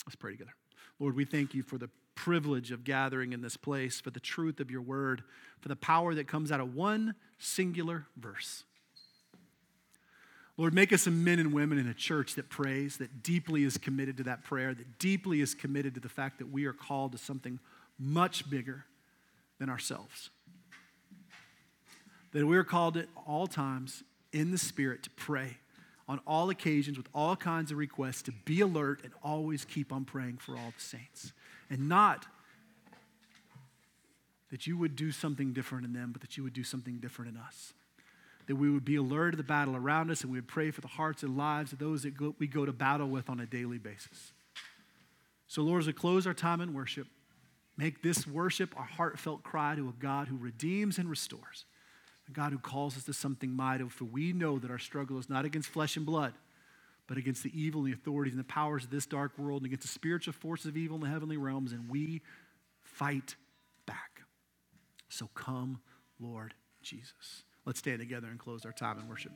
Let's 0.06 0.16
pray 0.16 0.34
together. 0.34 0.54
Lord, 1.00 1.16
we 1.16 1.26
thank 1.26 1.56
you 1.56 1.64
for 1.64 1.80
the 1.80 1.90
privilege 2.16 2.72
of 2.72 2.84
gathering 2.84 3.34
in 3.34 3.42
this 3.42 3.58
place, 3.58 4.00
for 4.00 4.10
the 4.10 4.20
truth 4.20 4.60
of 4.60 4.72
your 4.72 4.82
word, 4.82 5.24
for 5.60 5.68
the 5.68 5.76
power 5.76 6.16
that 6.16 6.28
comes 6.28 6.52
out 6.52 6.60
of 6.60 6.74
one 6.74 7.16
singular 7.38 8.06
verse. 8.18 8.64
Lord, 10.58 10.74
make 10.74 10.94
us 10.94 11.06
a 11.06 11.12
men 11.12 11.40
and 11.40 11.52
women 11.52 11.78
in 11.78 11.88
a 11.88 11.94
church 11.94 12.36
that 12.36 12.50
prays, 12.50 12.98
that 12.98 13.22
deeply 13.22 13.64
is 13.64 13.78
committed 13.78 14.18
to 14.18 14.24
that 14.24 14.44
prayer, 14.44 14.74
that 14.74 15.00
deeply 15.00 15.42
is 15.42 15.54
committed 15.54 15.94
to 15.96 16.00
the 16.00 16.10
fact 16.10 16.40
that 16.40 16.50
we 16.50 16.66
are 16.66 16.74
called 16.74 17.12
to 17.12 17.18
something 17.18 17.60
much 18.00 18.50
bigger 18.50 18.86
than 19.60 19.70
ourselves. 19.70 20.30
That 22.32 22.46
we 22.46 22.56
are 22.58 22.64
called 22.64 22.96
at 22.96 23.08
all 23.28 23.48
times 23.48 24.04
in 24.32 24.52
the 24.52 24.58
Spirit 24.58 25.04
to 25.04 25.10
pray 25.12 25.58
on 26.08 26.22
all 26.26 26.50
occasions 26.50 26.98
with 26.98 27.08
all 27.14 27.36
kinds 27.36 27.72
of 27.72 27.78
requests, 27.78 28.22
to 28.22 28.32
be 28.32 28.62
alert 28.62 29.02
and 29.04 29.12
always 29.24 29.66
keep 29.66 29.92
on 29.92 30.06
praying 30.06 30.38
for 30.38 30.54
all 30.54 30.72
the 30.76 30.84
saints 30.84 31.34
and 31.70 31.90
not 31.90 32.26
that 34.52 34.68
you 34.68 34.78
would 34.78 34.96
do 34.96 35.12
something 35.12 35.54
different 35.54 35.86
in 35.86 35.94
them, 35.94 36.12
but 36.12 36.22
that 36.22 36.38
you 36.38 36.44
would 36.44 36.54
do 36.54 36.64
something 36.64 36.98
different 37.00 37.32
in 37.32 37.38
us. 37.38 37.74
That 38.48 38.56
we 38.56 38.70
would 38.70 38.86
be 38.86 38.96
alert 38.96 39.32
to 39.32 39.38
the 39.38 39.44
battle 39.44 39.76
around 39.76 40.12
us 40.12 40.22
and 40.22 40.32
we 40.32 40.38
would 40.38 40.48
pray 40.48 40.72
for 40.72 40.82
the 40.82 40.88
hearts 40.88 41.24
and 41.24 41.36
lives 41.36 41.74
of 41.74 41.80
those 41.80 42.04
that 42.04 42.16
go, 42.16 42.36
we 42.38 42.48
go 42.48 42.66
to 42.66 42.72
battle 42.72 43.08
with 43.08 43.30
on 43.30 43.40
a 43.40 43.46
daily 43.46 43.80
basis. 43.80 44.34
So, 45.48 45.62
Lord, 45.62 45.82
as 45.82 45.88
we 45.88 45.94
close 45.94 46.28
our 46.28 46.34
time 46.34 46.62
in 46.62 46.74
worship, 46.74 47.08
make 47.76 48.04
this 48.04 48.28
worship 48.28 48.78
our 48.78 48.86
heartfelt 48.86 49.44
cry 49.44 49.76
to 49.76 49.90
a 49.90 49.94
God 50.00 50.28
who 50.28 50.38
redeems 50.38 50.98
and 51.00 51.10
restores, 51.10 51.66
a 52.28 52.32
God 52.32 52.52
who 52.52 52.60
calls 52.60 52.98
us 52.98 53.04
to 53.06 53.14
something 53.14 53.52
mighty, 53.52 53.88
for 53.90 54.06
we 54.06 54.32
know 54.32 54.60
that 54.60 54.72
our 54.72 54.80
struggle 54.80 55.18
is 55.18 55.30
not 55.30 55.44
against 55.46 55.70
flesh 55.70 55.98
and 55.98 56.06
blood 56.06 56.34
but 57.08 57.18
against 57.18 57.44
the 57.44 57.60
evil 57.60 57.82
and 57.82 57.90
the 57.90 57.94
authorities 57.94 58.34
and 58.34 58.40
the 58.40 58.48
powers 58.48 58.84
of 58.84 58.90
this 58.90 59.06
dark 59.06 59.38
world 59.38 59.62
and 59.62 59.68
against 59.68 59.84
the 59.84 59.88
spiritual 59.88 60.34
forces 60.34 60.68
of 60.68 60.78
evil 60.78 60.96
in 60.96 61.02
the 61.02 61.10
heavenly 61.10 61.38
realms, 61.38 61.72
and 61.72 61.90
we 61.90 62.22
fight 62.84 63.36
back. 63.86 64.22
So 65.10 65.30
come, 65.34 65.82
Lord 66.20 66.54
Jesus. 66.82 67.44
Let's 67.66 67.80
stand 67.80 68.00
together 68.00 68.28
and 68.28 68.40
close 68.40 68.66
our 68.66 68.72
time 68.72 69.00
in 69.00 69.08
worship. 69.08 69.32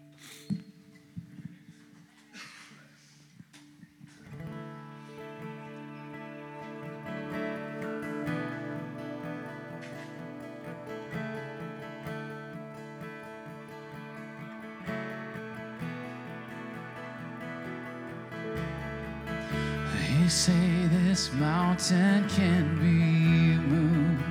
Say 20.29 20.85
this 21.03 21.33
mountain 21.33 22.29
can 22.29 22.77
be 22.77 23.57
moved. 23.57 24.23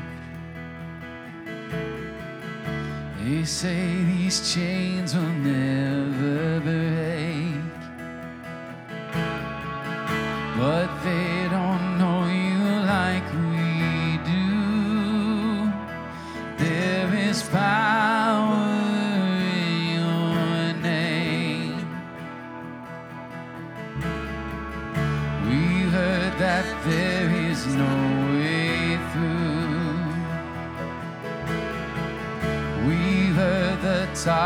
They 3.18 3.44
say 3.44 4.05
these 4.05 4.55
chains 4.55 5.16
will 5.16 5.22
never 5.22 5.97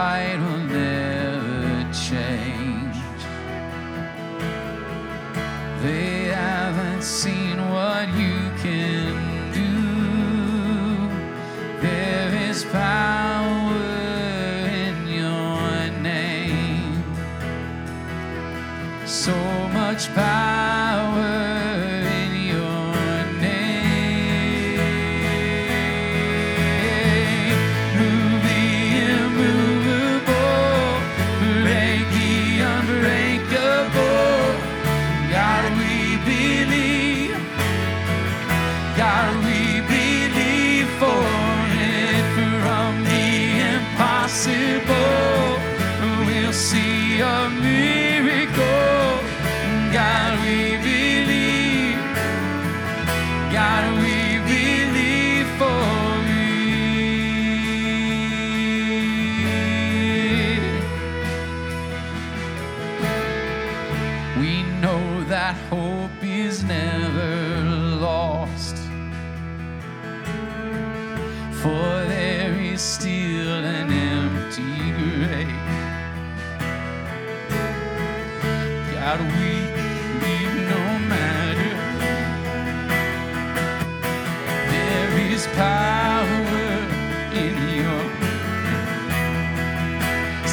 tide 0.03 0.40
will 0.44 0.64
never 0.80 1.92
change. 2.07 2.98
They 5.82 6.11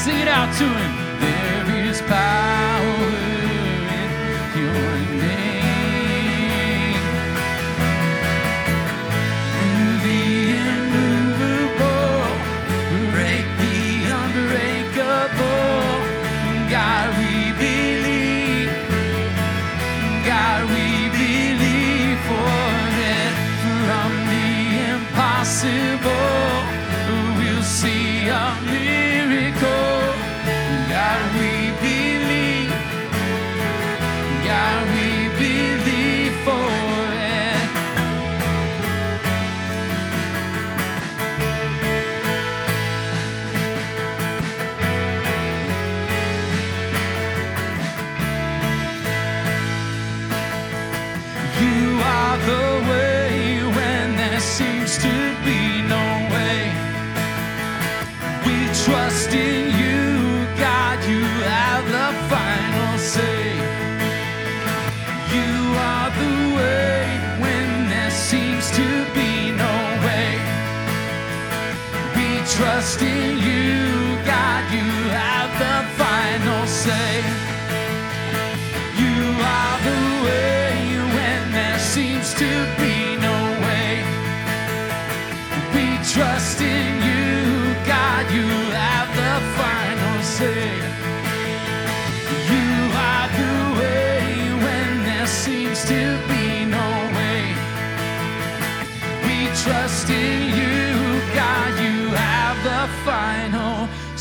Sing 0.10 0.22
it 0.22 0.28
out 0.28 0.52
to 0.58 0.64
him. 0.64 1.20
There 1.20 1.86
is 1.88 2.02
power 2.02 2.49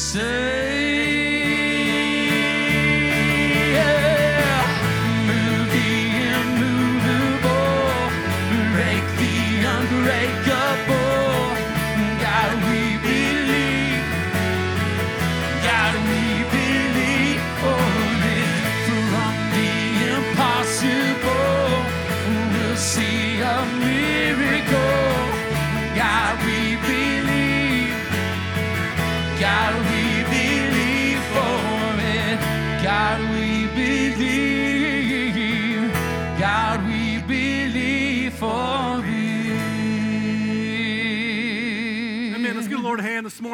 say. 0.09 0.48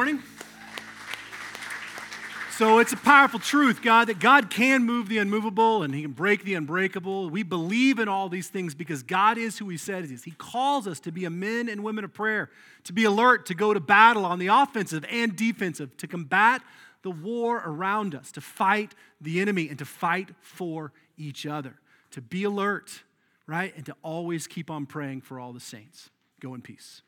Morning. 0.05 0.23
So 2.59 2.79
it's 2.79 2.93
a 2.93 2.97
powerful 2.99 3.41
truth, 3.41 3.81
God, 3.81 4.09
that 4.09 4.21
God 4.21 4.51
can 4.51 4.85
move 4.85 5.09
the 5.09 5.17
unmovable 5.17 5.83
and 5.83 5.95
He 5.95 6.03
can 6.03 6.13
break 6.13 6.45
the 6.45 6.53
unbreakable. 6.53 7.31
We 7.31 7.43
believe 7.43 7.99
in 7.99 8.07
all 8.07 8.29
these 8.29 8.49
things 8.49 8.75
because 8.75 9.03
God 9.03 9.39
is 9.39 9.57
who 9.57 9.71
He 9.71 9.79
says 9.79 10.11
He 10.11 10.15
is. 10.15 10.25
He 10.25 10.33
calls 10.33 10.87
us 10.87 11.01
to 11.01 11.11
be 11.11 11.25
a 11.25 11.31
men 11.31 11.71
and 11.71 11.83
women 11.83 12.05
of 12.05 12.13
prayer, 12.13 12.51
to 12.85 12.93
be 12.93 13.05
alert, 13.05 13.47
to 13.47 13.55
go 13.55 13.73
to 13.73 13.81
battle 13.81 14.27
on 14.27 14.39
the 14.39 14.49
offensive 14.49 15.07
and 15.11 15.35
defensive, 15.35 15.97
to 15.97 16.07
combat 16.07 16.61
the 17.01 17.11
war 17.11 17.63
around 17.65 18.15
us, 18.15 18.31
to 18.33 18.43
fight 18.43 18.95
the 19.23 19.41
enemy 19.41 19.71
and 19.71 19.79
to 19.79 19.87
fight 19.87 20.29
for 20.43 20.93
each 21.17 21.47
other, 21.47 21.77
to 22.11 22.21
be 22.21 22.45
alert, 22.45 23.05
right? 23.47 23.75
And 23.75 23.87
to 23.87 23.97
always 24.03 24.47
keep 24.47 24.71
on 24.71 24.85
praying 24.85 25.23
for 25.23 25.41
all 25.41 25.55
the 25.55 25.61
saints. 25.61 26.11
Go 26.41 26.55
in 26.55 26.61
peace. 26.61 27.01